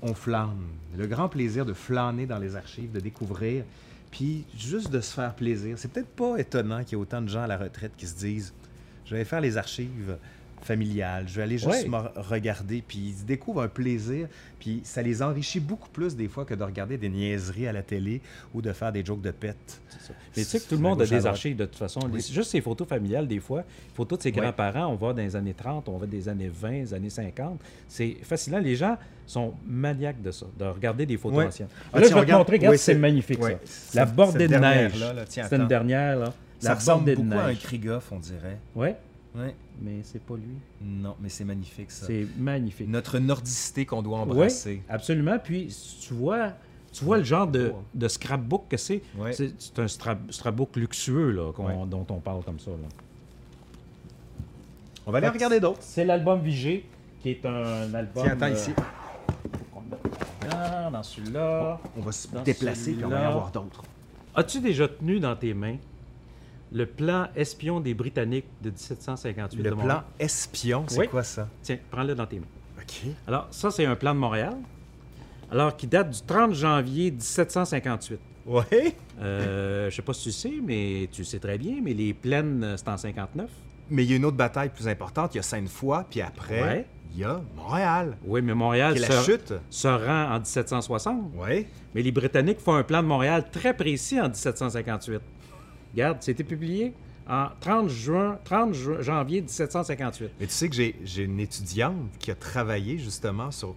on 0.01 0.15
flâne. 0.15 0.65
Le 0.97 1.05
grand 1.05 1.29
plaisir 1.29 1.65
de 1.65 1.73
flâner 1.73 2.25
dans 2.25 2.39
les 2.39 2.55
archives, 2.55 2.91
de 2.91 2.99
découvrir, 2.99 3.65
puis 4.09 4.45
juste 4.57 4.89
de 4.89 4.99
se 4.99 5.13
faire 5.13 5.35
plaisir. 5.35 5.77
C'est 5.77 5.91
peut-être 5.91 6.09
pas 6.09 6.37
étonnant 6.37 6.83
qu'il 6.83 6.97
y 6.97 6.99
ait 6.99 7.03
autant 7.03 7.21
de 7.21 7.29
gens 7.29 7.43
à 7.43 7.47
la 7.47 7.57
retraite 7.57 7.91
qui 7.95 8.07
se 8.07 8.15
disent 8.15 8.53
Je 9.11 9.17
vais 9.17 9.25
faire 9.25 9.41
les 9.41 9.57
archives 9.57 10.15
familiales, 10.63 11.25
je 11.27 11.35
vais 11.37 11.41
aller 11.41 11.57
juste 11.57 11.69
Ouais. 11.71 11.87
me 11.87 11.97
regarder, 12.21 12.83
puis 12.87 13.15
ils 13.17 13.25
découvrent 13.25 13.63
un 13.63 13.67
plaisir, 13.67 14.27
puis 14.59 14.79
ça 14.83 15.01
les 15.01 15.21
enrichit 15.23 15.59
beaucoup 15.59 15.89
plus 15.89 16.15
des 16.15 16.27
fois 16.27 16.45
que 16.45 16.53
de 16.53 16.63
regarder 16.63 16.97
des 16.99 17.09
niaiseries 17.09 17.67
à 17.67 17.73
la 17.73 17.81
télé 17.81 18.21
ou 18.53 18.61
de 18.61 18.71
faire 18.71 18.91
des 18.91 19.03
jokes 19.03 19.21
de 19.23 19.31
pète. 19.31 19.81
Mais 20.37 20.43
tu 20.43 20.49
sais 20.49 20.59
que 20.59 20.65
tout 20.69 20.75
le 20.75 20.81
monde 20.81 21.01
a 21.01 21.05
des 21.07 21.25
archives 21.25 21.57
de 21.57 21.65
toute 21.65 21.77
façon. 21.77 21.99
Oui. 22.05 22.11
Les- 22.21 22.33
juste 22.33 22.51
ces 22.51 22.61
photos 22.61 22.87
familiales, 22.87 23.27
des 23.27 23.39
fois, 23.39 23.63
photos 23.95 24.19
de 24.19 24.23
ses 24.23 24.31
grands-parents, 24.31 24.85
on 24.85 24.95
va 24.95 25.13
dans 25.13 25.21
les 25.23 25.35
années 25.35 25.55
30, 25.55 25.89
on 25.89 25.97
va 25.97 26.05
des 26.05 26.29
années 26.29 26.51
20, 26.53 26.71
des 26.83 26.93
années 26.93 27.09
50. 27.09 27.59
C'est 27.87 28.17
fascinant. 28.23 28.59
Les 28.59 28.75
gens 28.75 28.97
sont 29.25 29.55
maniaques 29.67 30.21
de 30.21 30.29
ça, 30.31 30.45
de 30.59 30.65
regarder 30.65 31.05
des 31.07 31.17
photos 31.17 31.47
anciennes. 31.47 31.69
Ah, 31.91 31.97
là, 31.99 32.03
je 32.03 32.09
vais 32.09 32.13
te 32.13 32.19
regarde. 32.19 32.39
montrer, 32.39 32.57
regarde, 32.57 32.73
Oui, 32.73 32.79
c'est 32.79 32.93
magnifique 32.95 33.41
ça. 33.43 33.49
La 33.95 34.05
bordée 34.05 34.47
de 34.47 34.55
neige. 34.57 34.93
C'est 35.27 35.51
une 35.55 35.67
dernière, 35.67 36.19
là. 36.19 36.33
Ça 36.61 36.75
ressemble 36.75 37.15
beaucoup 37.15 37.27
à 37.33 37.43
un. 37.45 37.55
Krigoff, 37.55 38.11
on 38.11 38.19
dirait. 38.19 38.59
Ouais, 38.75 38.97
Ouais. 39.35 39.55
mais 39.81 39.99
c'est 40.03 40.21
pas 40.21 40.35
lui. 40.35 40.55
Non, 40.81 41.15
mais 41.19 41.29
c'est 41.29 41.45
magnifique 41.45 41.91
ça. 41.91 42.05
C'est 42.05 42.27
magnifique. 42.37 42.87
Notre 42.89 43.19
nordicité 43.19 43.85
qu'on 43.85 44.01
doit 44.01 44.17
Oui, 44.23 44.31
embrasser. 44.31 44.83
absolument. 44.89 45.37
Puis 45.43 45.73
tu 46.01 46.13
vois, 46.13 46.53
tu 46.91 47.03
vois 47.05 47.17
le 47.17 47.23
genre 47.23 47.47
de, 47.47 47.71
de 47.93 48.07
scrapbook 48.07 48.65
que 48.69 48.77
c'est. 48.77 49.01
Ouais. 49.17 49.31
C'est 49.33 49.79
un 49.79 49.87
scrap- 49.87 50.31
scrapbook 50.31 50.75
luxueux 50.75 51.31
là, 51.31 51.51
Ouais. 51.57 51.73
dont 51.87 52.05
on 52.09 52.19
parle 52.19 52.43
comme 52.43 52.59
ça. 52.59 52.71
là. 52.71 52.77
On 55.07 55.11
va 55.11 55.17
aller 55.17 55.29
regarder 55.29 55.59
d'autres. 55.59 55.79
C'est 55.81 56.05
l'album 56.05 56.41
Vigée, 56.41 56.85
qui 57.21 57.29
est 57.31 57.45
un 57.45 57.91
album. 57.93 58.23
Tiens, 58.23 58.33
attends 58.33 58.45
euh, 58.45 58.53
ici. 58.53 58.71
dans 60.91 61.03
celui-là. 61.03 61.79
On 61.97 62.01
va 62.01 62.11
se 62.11 62.27
déplacer 62.43 62.93
puis 62.93 63.05
on 63.05 63.09
va 63.09 63.21
y 63.21 63.25
avoir 63.25 63.51
d'autres. 63.51 63.83
As-tu 64.35 64.59
déjà 64.59 64.87
tenu 64.87 65.19
dans 65.19 65.35
tes 65.35 65.53
mains 65.53 65.77
le 66.71 66.85
plan 66.85 67.27
espion 67.35 67.79
des 67.79 67.93
Britanniques 67.93 68.45
de 68.61 68.69
1758 68.69 69.57
Le 69.63 69.69
de 69.71 69.75
plan 69.75 70.03
espion, 70.19 70.85
c'est 70.87 70.99
Oui. 70.99 71.07
quoi 71.07 71.23
ça? 71.23 71.47
Tiens, 71.61 71.77
prends-le 71.89 72.15
dans 72.15 72.25
tes 72.25 72.39
mains. 72.39 72.45
OK. 72.79 73.11
Alors, 73.27 73.47
ça, 73.51 73.71
c'est 73.71 73.85
un 73.85 73.95
plan 73.95 74.13
de 74.13 74.19
Montréal. 74.19 74.55
Alors, 75.51 75.75
qui 75.75 75.85
date 75.87 76.09
du 76.11 76.21
30 76.21 76.53
janvier 76.53 77.11
1758. 77.11 78.19
Ouais. 78.45 78.95
Euh, 79.21 79.89
je 79.89 79.95
sais 79.95 80.01
pas 80.01 80.13
si 80.13 80.23
tu 80.23 80.31
sais, 80.31 80.53
mais 80.63 81.09
tu 81.11 81.23
sais 81.25 81.39
très 81.39 81.57
bien, 81.57 81.75
mais 81.83 81.93
les 81.93 82.13
plaines, 82.13 82.63
euh, 82.63 82.77
c'est 82.77 82.87
en 82.87 82.97
59. 82.97 83.49
Mais 83.89 84.03
il 84.05 84.09
y 84.09 84.13
a 84.13 84.15
une 84.15 84.25
autre 84.25 84.37
bataille 84.37 84.69
plus 84.69 84.87
importante. 84.87 85.33
Il 85.35 85.37
y 85.37 85.39
a 85.39 85.43
Sainte-Foy, 85.43 86.05
puis 86.09 86.21
après, 86.21 86.61
Ouais. 86.63 86.85
il 87.13 87.19
y 87.19 87.23
a 87.25 87.41
Montréal, 87.55 88.15
Oui, 88.25 88.41
mais 88.41 88.53
Montréal 88.55 88.95
est 88.95 89.01
la 89.01 89.11
se, 89.21 89.29
chute. 89.31 89.53
se 89.69 89.87
rend 89.89 90.33
en 90.35 90.39
1760. 90.39 91.35
Ouais. 91.35 91.67
Mais 91.93 92.01
les 92.01 92.11
Britanniques 92.13 92.59
font 92.61 92.73
un 92.75 92.83
plan 92.83 93.03
de 93.03 93.07
Montréal 93.09 93.45
très 93.51 93.75
précis 93.75 94.19
en 94.21 94.29
1758. 94.29 95.21
Regarde, 95.93 96.17
c'était 96.21 96.43
publié 96.43 96.93
en 97.29 97.47
30, 97.59 97.89
juin, 97.89 98.39
30 98.43 98.73
ju- 98.73 99.01
janvier 99.01 99.41
1758. 99.41 100.29
Mais 100.39 100.47
tu 100.47 100.53
sais 100.53 100.69
que 100.69 100.75
j'ai 100.75 101.23
une 101.23 101.39
étudiante 101.39 101.95
qui 102.19 102.31
a 102.31 102.35
travaillé 102.35 102.97
justement 102.97 103.51
sur 103.51 103.75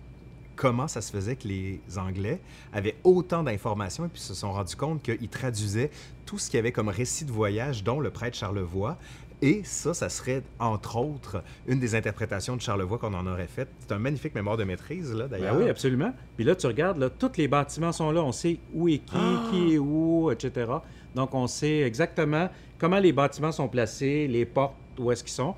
comment 0.57 0.87
ça 0.87 1.01
se 1.01 1.11
faisait 1.11 1.35
que 1.37 1.49
les 1.49 1.81
Anglais 1.97 2.41
avaient 2.73 2.95
autant 3.03 3.43
d'informations 3.43 4.05
et 4.07 4.09
puis 4.09 4.21
se 4.21 4.35
sont 4.35 4.53
rendus 4.53 4.77
compte 4.77 5.03
qu'ils 5.03 5.29
traduisaient 5.29 5.91
tout 6.27 6.39
ce 6.39 6.49
qu'il 6.49 6.59
y 6.59 6.61
avait 6.61 6.73
comme 6.73 6.89
récit 6.89 7.25
de 7.25 7.33
voyage, 7.33 7.83
dont 7.85 7.99
le 8.01 8.11
prêtre 8.11 8.37
Charlevoix. 8.37 8.97
Et 9.43 9.63
ça, 9.65 9.93
ça 9.93 10.09
serait, 10.09 10.43
entre 10.61 10.97
autres, 10.97 11.43
une 11.67 11.79
des 11.81 11.97
interprétations 11.97 12.57
de 12.57 12.63
Charlevoix 12.63 12.99
qu'on 12.99 13.13
en 13.13 13.27
aurait 13.27 13.49
faites. 13.49 13.69
C'est 13.81 13.93
un 13.93 13.99
magnifique 13.99 14.35
mémoire 14.35 14.57
de 14.57 14.65
maîtrise, 14.65 15.13
là, 15.13 15.27
Ben 15.27 15.39
d'ailleurs. 15.41 15.57
oui, 15.59 15.69
absolument. 15.69 16.15
Puis 16.37 16.45
là, 16.47 16.55
tu 16.55 16.67
regardes, 16.67 16.97
là, 16.99 17.11
tous 17.11 17.33
les 17.37 17.49
bâtiments 17.49 17.93
sont 17.93 18.11
là. 18.13 18.23
On 18.23 18.33
sait 18.33 18.59
où 18.73 18.89
est 18.89 18.99
qui, 18.99 19.17
Ah! 19.17 19.43
qui 19.51 19.75
est 19.75 19.79
où, 19.79 20.31
etc. 20.31 20.71
Donc, 21.15 21.35
on 21.35 21.47
sait 21.47 21.81
exactement 21.81 22.49
comment 22.79 22.99
les 22.99 23.13
bâtiments 23.13 23.53
sont 23.53 23.69
placés, 23.69 24.27
les 24.29 24.45
portes, 24.45 24.75
où 24.99 25.11
est-ce 25.11 25.23
qu'ils 25.23 25.33
sont. 25.33 25.55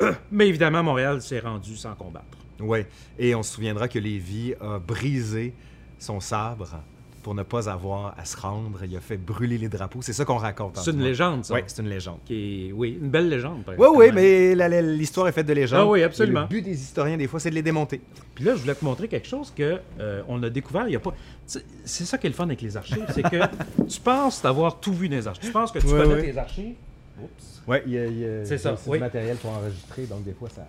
Mais 0.30 0.48
évidemment, 0.48 0.82
Montréal 0.82 1.20
s'est 1.22 1.40
rendu 1.40 1.76
sans 1.76 1.94
combattre. 1.94 2.26
Oui, 2.60 2.80
et 3.18 3.34
on 3.34 3.42
se 3.42 3.54
souviendra 3.54 3.88
que 3.88 3.98
Lévis 3.98 4.54
a 4.60 4.78
brisé 4.78 5.54
son 5.98 6.20
sabre 6.20 6.82
pour 7.28 7.34
ne 7.34 7.42
pas 7.42 7.68
avoir 7.68 8.14
à 8.18 8.24
se 8.24 8.38
rendre. 8.38 8.80
Il 8.84 8.96
a 8.96 9.00
fait 9.00 9.18
brûler 9.18 9.58
les 9.58 9.68
drapeaux. 9.68 10.00
C'est 10.00 10.14
ça 10.14 10.24
qu'on 10.24 10.38
raconte. 10.38 10.78
C'est 10.78 10.92
une 10.92 11.02
légende, 11.02 11.44
ça. 11.44 11.52
Oui, 11.52 11.60
c'est 11.66 11.82
une 11.82 11.90
légende. 11.90 12.20
Qui 12.24 12.68
est- 12.68 12.72
Oui, 12.72 12.96
une 13.02 13.10
belle 13.10 13.28
légende. 13.28 13.64
par 13.64 13.74
Oui, 13.78 13.86
oui, 13.94 14.06
mais 14.14 14.54
l'histoire 14.80 15.28
est 15.28 15.32
faite 15.32 15.44
de 15.44 15.52
légendes. 15.52 15.80
Ah 15.82 15.86
oui, 15.86 16.00
Et 16.00 16.04
absolument. 16.04 16.40
Le 16.40 16.46
but 16.46 16.62
des 16.62 16.80
historiens, 16.80 17.18
des 17.18 17.26
fois, 17.26 17.38
c'est 17.38 17.50
de 17.50 17.54
les 17.54 17.60
démonter. 17.60 18.00
Puis 18.34 18.44
là, 18.44 18.54
je 18.54 18.60
voulais 18.62 18.74
te 18.74 18.82
montrer 18.82 19.08
quelque 19.08 19.28
chose 19.28 19.52
que 19.54 19.78
euh, 20.00 20.22
on 20.26 20.42
a 20.42 20.48
découvert. 20.48 20.88
Il 20.88 20.92
y 20.92 20.96
a 20.96 21.00
pas. 21.00 21.12
C'est 21.44 22.04
ça 22.06 22.16
qui 22.16 22.28
est 22.28 22.30
le 22.30 22.34
fun 22.34 22.44
avec 22.44 22.62
les 22.62 22.78
archives, 22.78 23.04
c'est 23.14 23.20
que 23.22 23.36
tu 23.88 24.00
penses 24.00 24.40
d'avoir 24.40 24.80
tout 24.80 24.94
vu 24.94 25.10
dans 25.10 25.16
les 25.16 25.28
archives. 25.28 25.48
Tu 25.48 25.52
penses 25.52 25.70
que 25.70 25.80
tu 25.80 25.86
Ouais, 25.86 25.98
connais 26.04 26.14
ouais. 26.14 26.32
tes 26.32 26.38
archives. 26.38 26.76
Oups. 27.22 27.62
Oui, 27.66 27.76
il 27.86 27.92
y 27.92 27.98
a, 27.98 28.06
il 28.06 28.18
y 28.18 28.24
a- 28.24 28.44
C'est 28.44 28.58
ça, 28.58 28.76
oui. 28.86 28.98
du 28.98 29.00
matériel 29.00 29.36
pour 29.36 29.50
enregistrer, 29.50 30.06
donc 30.06 30.24
des 30.24 30.32
fois, 30.32 30.48
ça... 30.48 30.66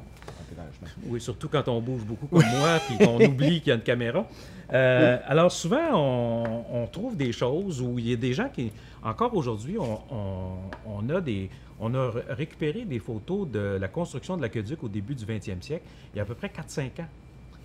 Oui, 1.05 1.21
surtout 1.21 1.47
quand 1.47 1.67
on 1.67 1.79
bouge 1.79 2.03
beaucoup 2.03 2.27
comme 2.27 2.45
moi, 2.59 2.79
puis 2.87 2.97
qu'on 3.05 3.19
oublie 3.25 3.59
qu'il 3.59 3.69
y 3.69 3.71
a 3.71 3.75
une 3.75 3.81
caméra. 3.81 4.25
Euh, 4.73 5.17
alors 5.25 5.51
souvent, 5.51 6.65
on, 6.71 6.87
trouve 6.87 7.15
des 7.15 7.31
choses 7.31 7.81
où 7.81 7.99
il 7.99 8.09
y 8.09 8.13
a 8.13 8.15
des 8.15 8.33
gens 8.33 8.49
qui, 8.49 8.71
encore 9.03 9.35
aujourd'hui, 9.35 9.77
on, 9.79 11.09
a 11.09 11.21
des, 11.21 11.49
on 11.79 11.93
a 11.93 12.11
récupéré 12.29 12.85
des 12.85 12.99
photos 12.99 13.47
de 13.47 13.77
la 13.79 13.87
construction 13.87 14.37
de 14.37 14.41
l'aqueduc 14.41 14.83
au 14.83 14.89
début 14.89 15.15
du 15.15 15.25
20e 15.25 15.61
siècle, 15.61 15.85
il 16.13 16.17
y 16.17 16.19
a 16.19 16.23
à 16.23 16.25
peu 16.25 16.35
près 16.35 16.47
4-5 16.47 17.01
ans. 17.01 17.07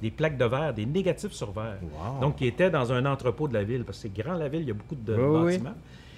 Des 0.02 0.10
plaques 0.10 0.36
de 0.36 0.44
verre, 0.44 0.74
des 0.74 0.86
négatifs 0.86 1.32
sur 1.32 1.52
verre. 1.52 1.78
Donc, 2.20 2.36
qui 2.36 2.46
étaient 2.46 2.70
dans 2.70 2.92
un 2.92 3.06
entrepôt 3.06 3.48
de 3.48 3.54
la 3.54 3.64
ville, 3.64 3.84
parce 3.84 3.98
que 3.98 4.08
c'est 4.08 4.22
grand 4.22 4.34
la 4.34 4.48
ville, 4.48 4.62
il 4.62 4.68
y 4.68 4.70
a 4.70 4.74
beaucoup 4.74 4.96
de 4.96 5.14
bâtiments. 5.14 5.74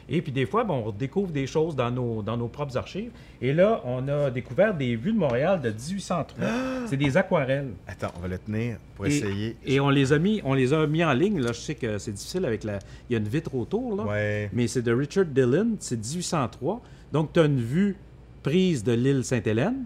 Et 0.09 0.23
puis 0.23 0.33
des 0.33 0.47
fois, 0.47 0.65
bon, 0.65 0.85
on 0.87 0.91
découvre 0.93 1.33
des 1.33 1.47
choses 1.47 1.75
dans 1.75 1.91
nos, 1.91 2.23
dans 2.23 2.37
nos 2.37 2.49
propres 2.49 2.77
archives. 2.77 3.11
Et 3.41 3.53
là, 3.53 3.81
on 3.85 4.07
a 4.09 4.31
découvert 4.31 4.75
des 4.75 4.95
vues 4.95 5.13
de 5.13 5.19
Montréal 5.19 5.61
de 5.61 5.71
1803. 5.71 6.47
C'est 6.87 6.97
des 6.97 7.17
aquarelles. 7.17 7.73
Attends, 7.87 8.13
on 8.17 8.21
va 8.21 8.29
le 8.29 8.39
tenir 8.39 8.77
pour 8.95 9.07
essayer. 9.07 9.57
Et 9.65 9.81
on 9.81 9.91
les 9.91 10.13
a 10.13 10.19
mis, 10.19 10.41
on 10.45 10.55
les 10.55 10.73
a 10.73 10.87
mis 10.87 11.05
en 11.05 11.13
ligne. 11.13 11.41
Là, 11.41 11.53
je 11.53 11.61
sais 11.61 11.75
que 11.75 11.99
c'est 11.99 12.13
difficile 12.13 12.45
avec 12.45 12.63
la. 12.63 12.79
Il 13.11 13.15
y 13.15 13.17
a 13.17 13.19
une 13.19 13.29
vitre 13.29 13.55
autour 13.55 13.97
là. 13.97 14.05
Ouais. 14.05 14.51
Mais 14.53 14.69
c'est 14.69 14.83
de 14.83 14.93
Richard 14.93 15.27
Dillon. 15.27 15.77
C'est 15.81 15.97
1803. 15.97 16.81
Donc 17.13 17.33
tu 17.33 17.41
as 17.41 17.45
une 17.45 17.61
vue 17.61 17.97
prise 18.43 18.85
de 18.85 18.93
l'île 18.93 19.25
Sainte-Hélène 19.25 19.85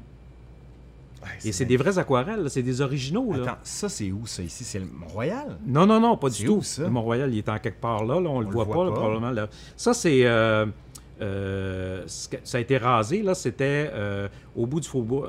et 1.44 1.52
c'est 1.52 1.64
des 1.64 1.76
vrais 1.76 1.98
aquarelles, 1.98 2.48
c'est 2.48 2.62
des 2.62 2.80
originaux. 2.80 3.32
Attends, 3.34 3.58
ça 3.62 3.88
c'est 3.88 4.10
où 4.10 4.26
ça? 4.26 4.42
Ici 4.42 4.64
C'est 4.64 4.78
le 4.78 4.86
Mont-Royal? 4.86 5.58
Non, 5.66 5.86
non, 5.86 6.00
non, 6.00 6.16
pas 6.16 6.30
du 6.30 6.44
tout. 6.44 6.62
Ça? 6.62 6.82
Le 6.82 6.90
Mont-Royal, 6.90 7.32
il 7.32 7.38
est 7.38 7.48
en 7.48 7.58
quelque 7.58 7.80
part 7.80 8.04
là, 8.04 8.16
on, 8.16 8.40
le 8.40 8.48
voit, 8.48 8.66
pas, 8.66 8.72
probablement. 8.72 9.30
Là. 9.30 9.48
Ça 9.76 9.94
c'est. 9.94 10.24
Euh, 10.24 10.66
euh, 11.20 12.04
ça 12.06 12.56
a 12.56 12.60
été 12.60 12.78
rasé, 12.78 13.22
là, 13.22 13.34
c'était 13.34 13.90
euh, 13.92 14.28
au 14.56 14.66
bout 14.66 14.80
du 14.80 14.88
faubourg, 14.88 15.28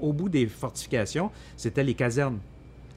au 0.00 0.12
bout 0.12 0.28
des 0.28 0.46
fortifications, 0.46 1.30
c'était 1.56 1.84
les 1.84 1.94
casernes. 1.94 2.38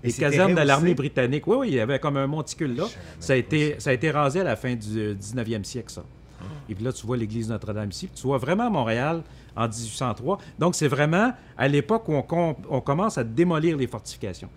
Les 0.04 0.12
casernes 0.12 0.54
de 0.54 0.62
l'armée 0.62 0.94
britannique. 0.94 1.48
Oui, 1.48 1.58
oui, 1.58 1.68
il 1.70 1.76
y 1.76 1.80
avait 1.80 1.98
comme 1.98 2.18
un 2.18 2.28
monticule 2.28 2.76
là. 2.76 2.84
Ça 3.20 3.34
a, 3.34 3.36
été, 3.38 3.76
ça 3.80 3.90
a 3.90 3.94
été 3.94 4.12
rasé 4.12 4.42
à 4.42 4.44
la 4.44 4.56
fin 4.56 4.76
du 4.76 5.16
19e 5.16 5.64
siècle, 5.64 5.92
ça. 5.92 6.04
Ah. 6.40 6.44
Et 6.70 6.76
puis 6.76 6.84
là, 6.84 6.94
tu 6.94 7.08
vois 7.08 7.18
l'église 7.18 7.50
Notre-Dame 7.50 7.90
ici. 7.90 8.10
tu 8.14 8.22
vois 8.24 8.38
vraiment 8.38 8.70
Montréal 8.70 9.24
en 9.56 9.68
1803. 9.68 10.38
Donc, 10.60 10.76
c'est 10.76 10.88
vraiment 10.88 11.34
à 11.58 11.68
l'époque 11.68 12.08
où 12.08 12.14
on, 12.14 12.82
commence 12.82 13.18
à 13.18 13.24
démolir 13.24 13.78
les 13.78 13.88
fortifications. 13.88 14.50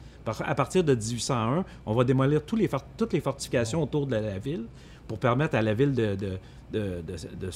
À 0.45 0.55
partir 0.55 0.85
de 0.85 0.95
1801, 0.95 1.65
on 1.87 1.95
va 1.95 2.05
démolir 2.05 2.45
tous 2.45 2.57
les, 2.57 2.69
toutes 2.97 3.13
les 3.13 3.21
fortifications 3.21 3.83
autour 3.83 4.07
de 4.07 4.17
la, 4.17 4.39
ville 4.39 4.67
pour 5.07 5.19
permettre 5.19 5.55
à 5.55 5.63
la 5.63 5.73
ville 5.73 5.95
de, 5.95 6.17
de, 6.71 7.51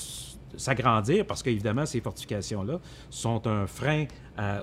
s'agrandir, 0.57 1.26
parce 1.26 1.43
qu'évidemment, 1.43 1.84
ces 1.84 2.01
fortifications-là 2.01 2.78
sont 3.11 3.47
un 3.47 3.66
frein 3.66 4.07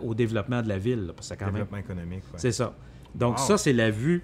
au 0.02 0.16
développement 0.16 0.62
de 0.62 0.70
la 0.70 0.80
ville. 0.80 1.12
Parce 1.16 1.30
que 1.30 1.46
développement 1.46 1.78
économique, 1.78 2.24
C'est 2.38 2.52
ça. 2.52 2.74
Donc, 3.14 3.40
ça, 3.40 3.58
c'est 3.58 3.74
la 3.74 3.92
vue 3.92 4.24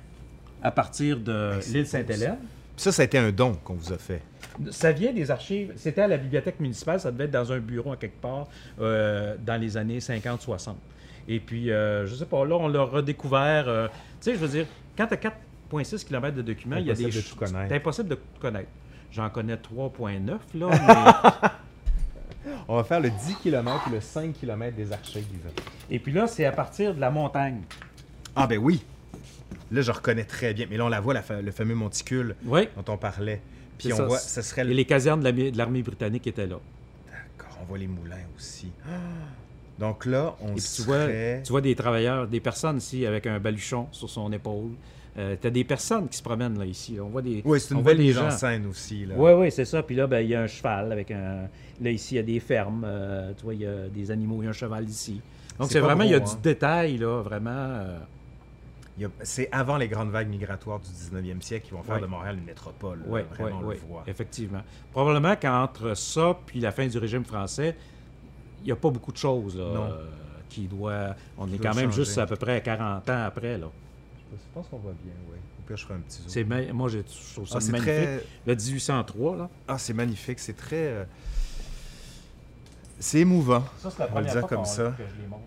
à 0.62 0.72
partir 0.72 1.20
de 1.20 1.60
l'île 1.72 1.88
Sainte-Hélène. 1.88 2.38
Ça, 2.78 2.92
ça 2.92 3.02
a 3.02 3.06
été 3.06 3.18
un 3.18 3.32
don 3.32 3.54
qu'on 3.64 3.74
vous 3.74 3.94
a 3.94 3.98
fait. 3.98 4.22
Ça 4.72 4.92
vient 4.92 5.14
des 5.14 5.32
archives. 5.32 5.74
C'était 5.76 6.02
à 6.02 6.08
la 6.08 6.18
bibliothèque 6.18 6.60
municipale, 6.60 7.00
ça 7.00 7.12
devait 7.12 7.26
être 7.26 7.32
dans 7.32 7.52
un 7.52 7.60
bureau 7.60 7.94
à 7.94 7.98
quelque 7.98 8.20
part 8.22 8.48
euh, 8.80 9.36
dans 9.46 9.60
les 9.60 9.78
années 9.78 10.00
50-60. 10.00 10.76
Et 11.28 11.40
puis, 11.40 11.72
euh, 11.72 12.06
je 12.06 12.16
sais 12.16 12.26
pas, 12.26 12.46
là, 12.46 12.56
on 12.56 12.68
l'a 12.68 12.84
redécouvert. 12.84 13.68
Euh, 13.68 13.88
tu 13.88 13.94
sais, 14.22 14.34
je 14.34 14.40
veux 14.40 14.48
dire, 14.48 14.66
quand 14.98 15.08
tu 15.08 15.14
as 15.14 15.18
4,6 15.18 16.06
km 16.06 16.36
de 16.36 16.42
documents, 16.42 16.78
il 16.78 16.88
y 16.88 16.92
a 16.92 16.94
des 16.94 17.12
choses. 17.12 17.36
C'est 17.40 17.76
impossible 17.76 18.10
de 18.10 18.16
tout 18.16 18.40
connaître. 18.40 18.70
J'en 19.12 19.30
connais 19.30 19.56
3,9, 19.56 20.38
là. 20.56 21.52
on 22.68 22.76
va 22.76 22.84
faire 22.84 23.00
le 23.00 23.10
10 23.10 23.36
km 23.42 23.88
ou 23.88 23.92
le 23.92 24.02
5 24.02 24.34
km 24.34 24.76
des 24.76 24.92
archives. 24.92 25.26
Et 25.90 26.00
puis 26.00 26.12
là, 26.12 26.28
c'est 26.28 26.46
à 26.46 26.52
partir 26.52 26.94
de 26.94 27.00
la 27.00 27.10
montagne. 27.10 27.62
Ah, 28.36 28.46
ben 28.46 28.58
oui. 28.58 28.84
Là, 29.72 29.82
je 29.82 29.92
reconnais 29.92 30.24
très 30.24 30.54
bien. 30.54 30.68
Mais 30.70 30.78
là, 30.78 30.86
on 30.86 30.90
la 30.90 31.02
voit, 31.02 31.14
le 31.14 31.52
fameux 31.52 31.76
monticule 31.76 32.36
dont 32.44 32.86
on 32.88 32.98
parlait. 32.98 33.42
Puis 33.78 33.92
on 33.94 34.06
voit, 34.06 34.20
ce 34.20 34.42
serait... 34.42 34.62
Et 34.62 34.74
les 34.74 34.86
casernes 34.86 35.22
de 35.22 35.58
l'armée 35.58 35.82
britannique 35.82 36.28
étaient 36.28 36.48
là. 36.48 36.60
D'accord, 37.08 37.58
on 37.62 37.66
voit 37.66 37.78
les 37.78 37.88
moulins 37.88 38.16
aussi. 38.38 38.72
Donc 39.80 40.06
là, 40.06 40.36
on 40.40 40.56
tu, 40.56 40.82
vois, 40.84 41.08
tu 41.44 41.52
vois 41.52 41.60
des 41.60 41.76
travailleurs, 41.76 42.28
des 42.28 42.40
personnes 42.40 42.78
ici 42.78 43.06
avec 43.06 43.28
un 43.28 43.40
baluchon 43.40 43.88
sur 43.92 44.10
son 44.10 44.32
épaule. 44.32 44.72
Euh, 45.18 45.36
tu 45.40 45.48
as 45.48 45.50
des 45.50 45.64
personnes 45.64 46.10
qui 46.10 46.18
se 46.18 46.24
promènent 46.24 46.58
là 46.60 46.66
ici. 46.66 46.98
On 47.02 47.08
voit 47.08 47.22
des. 47.22 47.42
Oui, 47.46 47.60
c'est 47.60 47.74
une 47.74 47.82
belle 47.82 47.98
mise 47.98 48.18
en 48.18 48.32
scène 48.32 48.66
aussi. 48.68 49.06
Oui, 49.16 49.32
oui, 49.32 49.52
c'est 49.52 49.66
ça. 49.66 49.82
Puis 49.82 49.96
là, 49.96 50.08
ben, 50.08 50.20
il 50.20 50.30
y 50.30 50.36
a 50.36 50.42
un 50.42 50.48
cheval 50.48 50.92
avec 50.92 51.12
un. 51.12 51.48
Là, 51.82 51.90
ici, 51.90 52.16
il 52.16 52.18
y 52.18 52.20
a 52.20 52.24
des 52.24 52.40
fermes. 52.40 52.84
Euh, 52.86 53.32
tu 53.38 53.44
vois, 53.44 53.54
il 53.54 53.62
y 53.62 53.66
a 53.66 53.88
des 53.88 54.12
animaux, 54.12 54.42
il 54.42 54.46
y 54.46 54.48
a 54.48 54.50
un 54.50 54.54
cheval 54.54 54.90
ici. 54.90 55.22
Donc, 55.58 55.72
c'est 55.72 55.80
vraiment, 55.80 56.04
il 56.04 56.12
y 56.12 56.16
a 56.16 56.20
du 56.20 56.30
hein. 56.30 56.40
détail, 56.44 56.98
là, 56.98 57.22
vraiment. 57.22 57.50
Euh, 57.52 57.98
c'est 59.24 59.50
avant 59.52 59.78
les 59.78 59.88
grandes 59.88 60.10
vagues 60.10 60.30
migratoires 60.30 60.80
du 60.80 60.90
19e 60.90 61.42
siècle 61.42 61.68
qui 61.68 61.74
vont 61.74 61.84
faire 61.84 62.00
de 62.00 62.06
Montréal 62.06 62.38
une 62.38 62.46
métropole. 62.46 63.04
Oui, 63.08 63.22
vraiment, 63.38 63.60
on 63.64 63.70
le 63.70 63.78
voit. 63.78 64.04
Effectivement. 64.08 64.62
Probablement 64.92 65.36
qu'entre 65.36 65.96
ça 65.96 66.38
puis 66.46 66.60
la 66.60 66.72
fin 66.72 66.88
du 66.88 66.98
régime 66.98 67.26
français, 67.26 67.76
il 68.62 68.66
n'y 68.66 68.72
a 68.72 68.76
pas 68.76 68.90
beaucoup 68.90 69.12
de 69.12 69.18
choses 69.18 69.58
euh, 69.60 70.06
qui 70.50 70.68
doit. 70.68 71.16
On 71.38 71.52
est 71.52 71.58
quand 71.58 71.76
même 71.76 71.92
juste 71.92 72.18
à 72.18 72.26
peu 72.26 72.36
près 72.36 72.56
à 72.56 72.62
40 72.62 73.10
ans 73.10 73.24
après. 73.26 73.58
Là. 73.58 73.68
Je 74.32 74.38
pense 74.54 74.68
qu'on 74.68 74.78
va 74.78 74.92
bien, 75.04 75.14
oui. 75.30 75.38
Au 75.60 75.68
pire, 75.68 75.78
je 75.78 75.84
ferai 75.84 75.96
un 75.96 76.00
petit 76.00 76.22
zoom. 76.28 76.74
Moi, 76.74 76.90
je 76.90 77.00
trouve 77.34 77.48
ça 77.48 77.60
ah, 77.62 77.72
magnifique. 77.72 78.28
Le 78.46 78.56
1803, 78.56 79.38
là. 79.38 79.50
Ah, 79.68 79.78
c'est 79.78 79.94
magnifique. 79.94 80.40
C'est 80.40 80.56
très. 80.56 80.88
Euh, 80.88 81.06
c'est 83.00 83.20
émouvant. 83.20 83.64
Ça, 83.80 83.92
c'est 83.92 84.00
la 84.00 84.08
première 84.08 84.32
fois 84.32 84.44
comme 84.44 84.66
ça. 84.66 84.94
que 84.98 85.04
je 85.04 85.22
les 85.22 85.28
montre. 85.28 85.44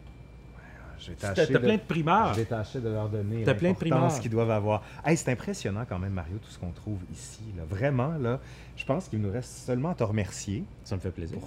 T'as 1.18 1.34
plein 1.58 1.76
de 1.76 1.80
primeurs. 1.80 2.34
J'ai 2.34 2.44
tâché 2.44 2.80
de 2.80 2.88
leur 2.88 3.08
donner 3.08 3.42
T'as 3.44 3.54
plein 3.54 3.72
de 3.72 3.76
primeurs. 3.76 4.18
qu'ils 4.20 4.30
doivent 4.30 4.50
avoir. 4.50 4.82
Hey, 5.04 5.16
c'est 5.16 5.30
impressionnant 5.30 5.84
quand 5.88 5.98
même, 5.98 6.12
Mario, 6.12 6.38
tout 6.38 6.50
ce 6.50 6.58
qu'on 6.58 6.70
trouve 6.70 6.98
ici. 7.12 7.40
Là. 7.56 7.64
Vraiment, 7.68 8.14
là, 8.18 8.40
je 8.76 8.84
pense 8.84 9.08
qu'il 9.08 9.20
nous 9.20 9.30
reste 9.30 9.50
seulement 9.66 9.90
à 9.90 9.94
te 9.94 10.04
remercier. 10.04 10.64
Ça 10.84 10.96
me 10.96 11.00
fait 11.00 11.10
plaisir. 11.10 11.38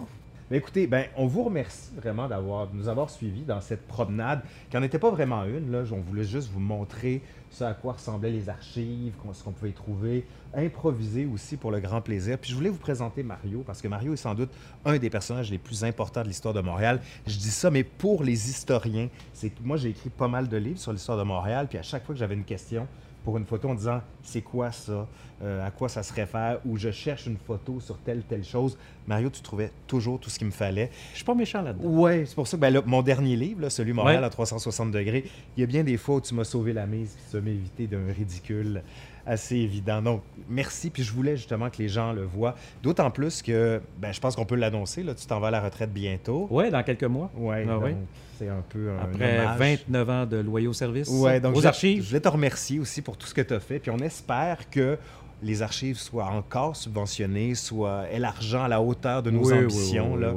Écoutez, 0.54 0.86
ben, 0.86 1.06
on 1.16 1.28
vous 1.28 1.44
remercie 1.44 1.92
vraiment 1.96 2.28
d'avoir, 2.28 2.68
de 2.68 2.76
nous 2.76 2.90
avoir 2.90 3.10
suivis 3.10 3.44
dans 3.44 3.62
cette 3.62 3.88
promenade, 3.88 4.42
qui 4.70 4.76
n'en 4.76 4.84
était 4.84 5.00
pas 5.00 5.10
vraiment 5.10 5.46
une. 5.46 5.72
Là. 5.72 5.84
On 5.94 6.02
voulait 6.02 6.26
juste 6.26 6.52
vous 6.52 6.60
montrer 6.60 7.22
ce 7.50 7.64
à 7.64 7.74
quoi 7.74 7.94
ressemblaient 7.94 8.32
les 8.32 8.50
archives, 8.50 9.14
ce 9.32 9.44
qu'on 9.44 9.52
pouvait 9.52 9.72
trouver, 9.72 10.26
improviser 10.54 11.26
aussi 11.26 11.56
pour 11.56 11.72
le 11.72 11.80
grand 11.80 12.02
plaisir. 12.02 12.38
Puis 12.38 12.52
je 12.52 12.56
voulais 12.56 12.70
vous 12.70 12.78
présenter 12.78 13.24
Mario, 13.24 13.64
parce 13.66 13.82
que 13.82 13.88
Mario 13.88 14.12
est 14.12 14.18
sans 14.18 14.36
doute 14.36 14.50
un 14.84 14.98
des 14.98 15.10
personnages 15.10 15.50
les 15.50 15.58
plus 15.58 15.86
importants 15.86 16.22
de 16.22 16.28
l'histoire 16.28 16.54
de 16.54 16.62
Montréal. 16.62 17.00
Je 17.26 17.38
dis 17.38 17.52
ça, 17.52 17.72
mais 17.72 17.86
pour 17.86 18.22
les 18.22 18.50
historiens. 18.50 19.08
C'est 19.32 19.54
moi, 19.62 19.78
j'ai 19.78 19.90
écrit 19.90 20.10
pas 20.10 20.28
mal 20.28 20.50
de 20.50 20.58
livres 20.58 20.80
sur 20.80 20.92
l'histoire 20.92 21.18
de 21.18 21.24
Montréal, 21.24 21.68
puis 21.70 21.78
à 21.78 21.84
chaque 21.84 22.06
fois 22.06 22.14
que 22.14 22.20
j'avais 22.20 22.36
une 22.36 22.44
question, 22.44 22.90
pour 23.24 23.38
une 23.38 23.46
photo 23.46 23.70
en 23.70 23.76
disant 23.76 24.02
c'est 24.24 24.42
quoi 24.42 24.72
ça, 24.72 25.08
euh, 25.44 25.66
à 25.66 25.72
quoi 25.72 25.90
ça 25.90 26.04
se 26.04 26.14
réfère, 26.14 26.60
ou 26.66 26.78
je 26.78 26.92
cherche 26.92 27.28
une 27.28 27.38
photo 27.38 27.80
sur 27.80 27.98
telle 28.00 28.24
telle 28.24 28.44
chose. 28.44 28.78
Mario, 29.08 29.30
tu 29.30 29.42
trouvais 29.42 29.72
toujours 29.88 30.20
tout 30.20 30.30
ce 30.30 30.38
qu'il 30.38 30.48
me 30.48 30.52
fallait. 30.52 30.92
Je 31.12 31.18
suis 31.18 31.26
pas 31.26 31.36
méchant 31.36 31.62
là-dedans. 31.62 31.88
Oui, 31.88 32.26
c'est 32.26 32.36
pour 32.36 32.48
ça 32.48 32.58
que 32.58 32.62
ben, 32.62 32.82
mon 32.86 33.02
dernier 33.02 33.36
livre, 33.36 33.70
celui 33.70 33.94
Montréal 33.94 34.24
à 34.24 34.30
360 34.30 34.92
degrés, 34.92 35.26
il 35.58 35.62
y 35.62 35.64
a 35.64 35.68
bien 35.68 35.84
des 35.84 35.98
fois 35.98 36.16
où 36.16 36.22
tu 36.22 36.34
m'as 36.34 36.44
sauvé 36.44 36.74
la 36.74 36.86
mise, 36.86 37.18
tu 37.30 37.40
m'as 37.40 37.50
évité 37.50 37.88
d'un 37.88 38.12
ridicule 38.12 38.82
assez 39.26 39.56
évident. 39.56 40.02
Donc, 40.02 40.22
merci. 40.50 40.90
Puis 40.90 41.04
je 41.04 41.12
voulais 41.12 41.38
justement 41.38 41.70
que 41.70 41.78
les 41.78 41.88
gens 41.88 42.14
le 42.14 42.24
voient. 42.24 42.56
D'autant 42.84 43.12
plus 43.12 43.42
que, 43.42 43.82
ben, 44.00 44.12
je 44.12 44.20
pense 44.20 44.36
qu'on 44.36 44.46
peut 44.46 44.56
l'annoncer. 44.56 45.04
Là, 45.04 45.16
tu 45.16 45.26
t'en 45.26 45.40
vas 45.40 45.48
à 45.48 45.52
la 45.52 45.62
retraite 45.62 45.92
bientôt. 45.92 46.48
Oui, 46.50 46.70
dans 46.70 46.84
quelques 46.84 47.04
mois. 47.04 47.32
Ouais, 47.36 47.66
ah, 47.70 47.78
oui, 47.78 47.92
c'est 48.38 48.50
un 48.50 48.64
peu 48.68 48.90
un 48.90 49.04
Après 49.04 49.46
29 49.58 50.10
ans 50.10 50.26
de 50.26 50.38
loyaux 50.38 50.74
services 50.74 51.10
ouais, 51.10 51.40
donc 51.40 51.56
aux 51.56 51.66
archives. 51.66 52.04
Je 52.04 52.10
voulais 52.10 52.20
te 52.20 52.28
remercier 52.28 52.80
aussi 52.80 53.02
pour 53.02 53.18
tout 53.18 53.28
ce 53.28 53.34
que 53.34 53.42
tu 53.42 53.54
as 53.54 53.60
fait. 53.60 53.80
Puis 53.80 53.92
on 53.92 54.00
espère 54.00 54.70
que 54.70 54.98
les 55.42 55.62
archives 55.62 55.98
soient 55.98 56.26
encore 56.26 56.76
subventionnées, 56.76 57.56
soient 57.56 58.10
élargant 58.12 58.64
à 58.64 58.68
la 58.68 58.82
hauteur 58.82 59.24
de 59.24 59.32
nos 59.32 59.52
ambitions. 59.52 60.16
là. 60.16 60.34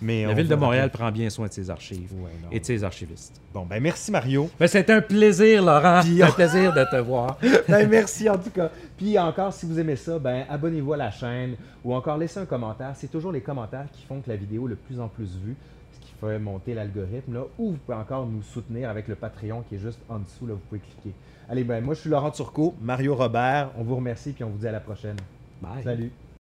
Mais 0.00 0.26
la 0.26 0.34
Ville 0.34 0.48
de 0.48 0.54
Montréal 0.54 0.90
prend 0.90 1.10
bien 1.10 1.30
soin 1.30 1.48
de 1.48 1.52
ses 1.52 1.70
archives 1.70 2.12
et 2.52 2.60
de 2.60 2.64
ses 2.64 2.84
archivistes. 2.84 3.40
Bon, 3.52 3.64
ben 3.64 3.80
merci 3.80 4.10
Mario. 4.10 4.50
Ben, 4.58 4.66
c'est 4.66 4.90
un 4.90 5.00
plaisir, 5.00 5.62
Laurent. 5.62 6.02
C'est 6.02 6.22
un 6.22 6.30
plaisir 6.30 6.72
de 6.72 6.84
te 6.90 6.96
voir. 6.96 7.38
ben, 7.68 7.88
merci 7.88 8.28
en 8.28 8.36
tout 8.36 8.50
cas. 8.50 8.70
Puis 8.96 9.18
encore, 9.18 9.52
si 9.52 9.66
vous 9.66 9.78
aimez 9.78 9.96
ça, 9.96 10.18
ben, 10.18 10.44
abonnez-vous 10.48 10.92
à 10.92 10.96
la 10.96 11.10
chaîne 11.10 11.54
ou 11.84 11.94
encore 11.94 12.16
laissez 12.16 12.40
un 12.40 12.46
commentaire. 12.46 12.92
C'est 12.94 13.10
toujours 13.10 13.32
les 13.32 13.40
commentaires 13.40 13.86
qui 13.92 14.04
font 14.04 14.20
que 14.20 14.28
la 14.28 14.36
vidéo 14.36 14.66
est 14.66 14.70
de 14.70 14.74
plus 14.74 14.98
en 14.98 15.08
plus 15.08 15.36
vue 15.44 15.56
ce 15.92 16.00
qui 16.00 16.12
fait 16.20 16.38
monter 16.38 16.74
l'algorithme. 16.74 17.36
Ou 17.58 17.72
vous 17.72 17.78
pouvez 17.78 17.98
encore 17.98 18.26
nous 18.26 18.42
soutenir 18.42 18.90
avec 18.90 19.06
le 19.08 19.14
Patreon 19.14 19.62
qui 19.68 19.76
est 19.76 19.78
juste 19.78 20.00
en 20.08 20.18
dessous. 20.18 20.46
Là, 20.46 20.54
vous 20.54 20.60
pouvez 20.68 20.80
cliquer. 20.80 21.14
Allez, 21.48 21.64
ben, 21.64 21.84
moi, 21.84 21.94
je 21.94 22.00
suis 22.00 22.10
Laurent 22.10 22.30
Turcot, 22.30 22.74
Mario 22.80 23.14
Robert. 23.14 23.70
On 23.76 23.82
vous 23.82 23.96
remercie, 23.96 24.32
puis 24.32 24.44
on 24.44 24.50
vous 24.50 24.58
dit 24.58 24.68
à 24.68 24.72
la 24.72 24.80
prochaine. 24.80 25.16
Bye. 25.60 25.82
Salut. 25.82 26.12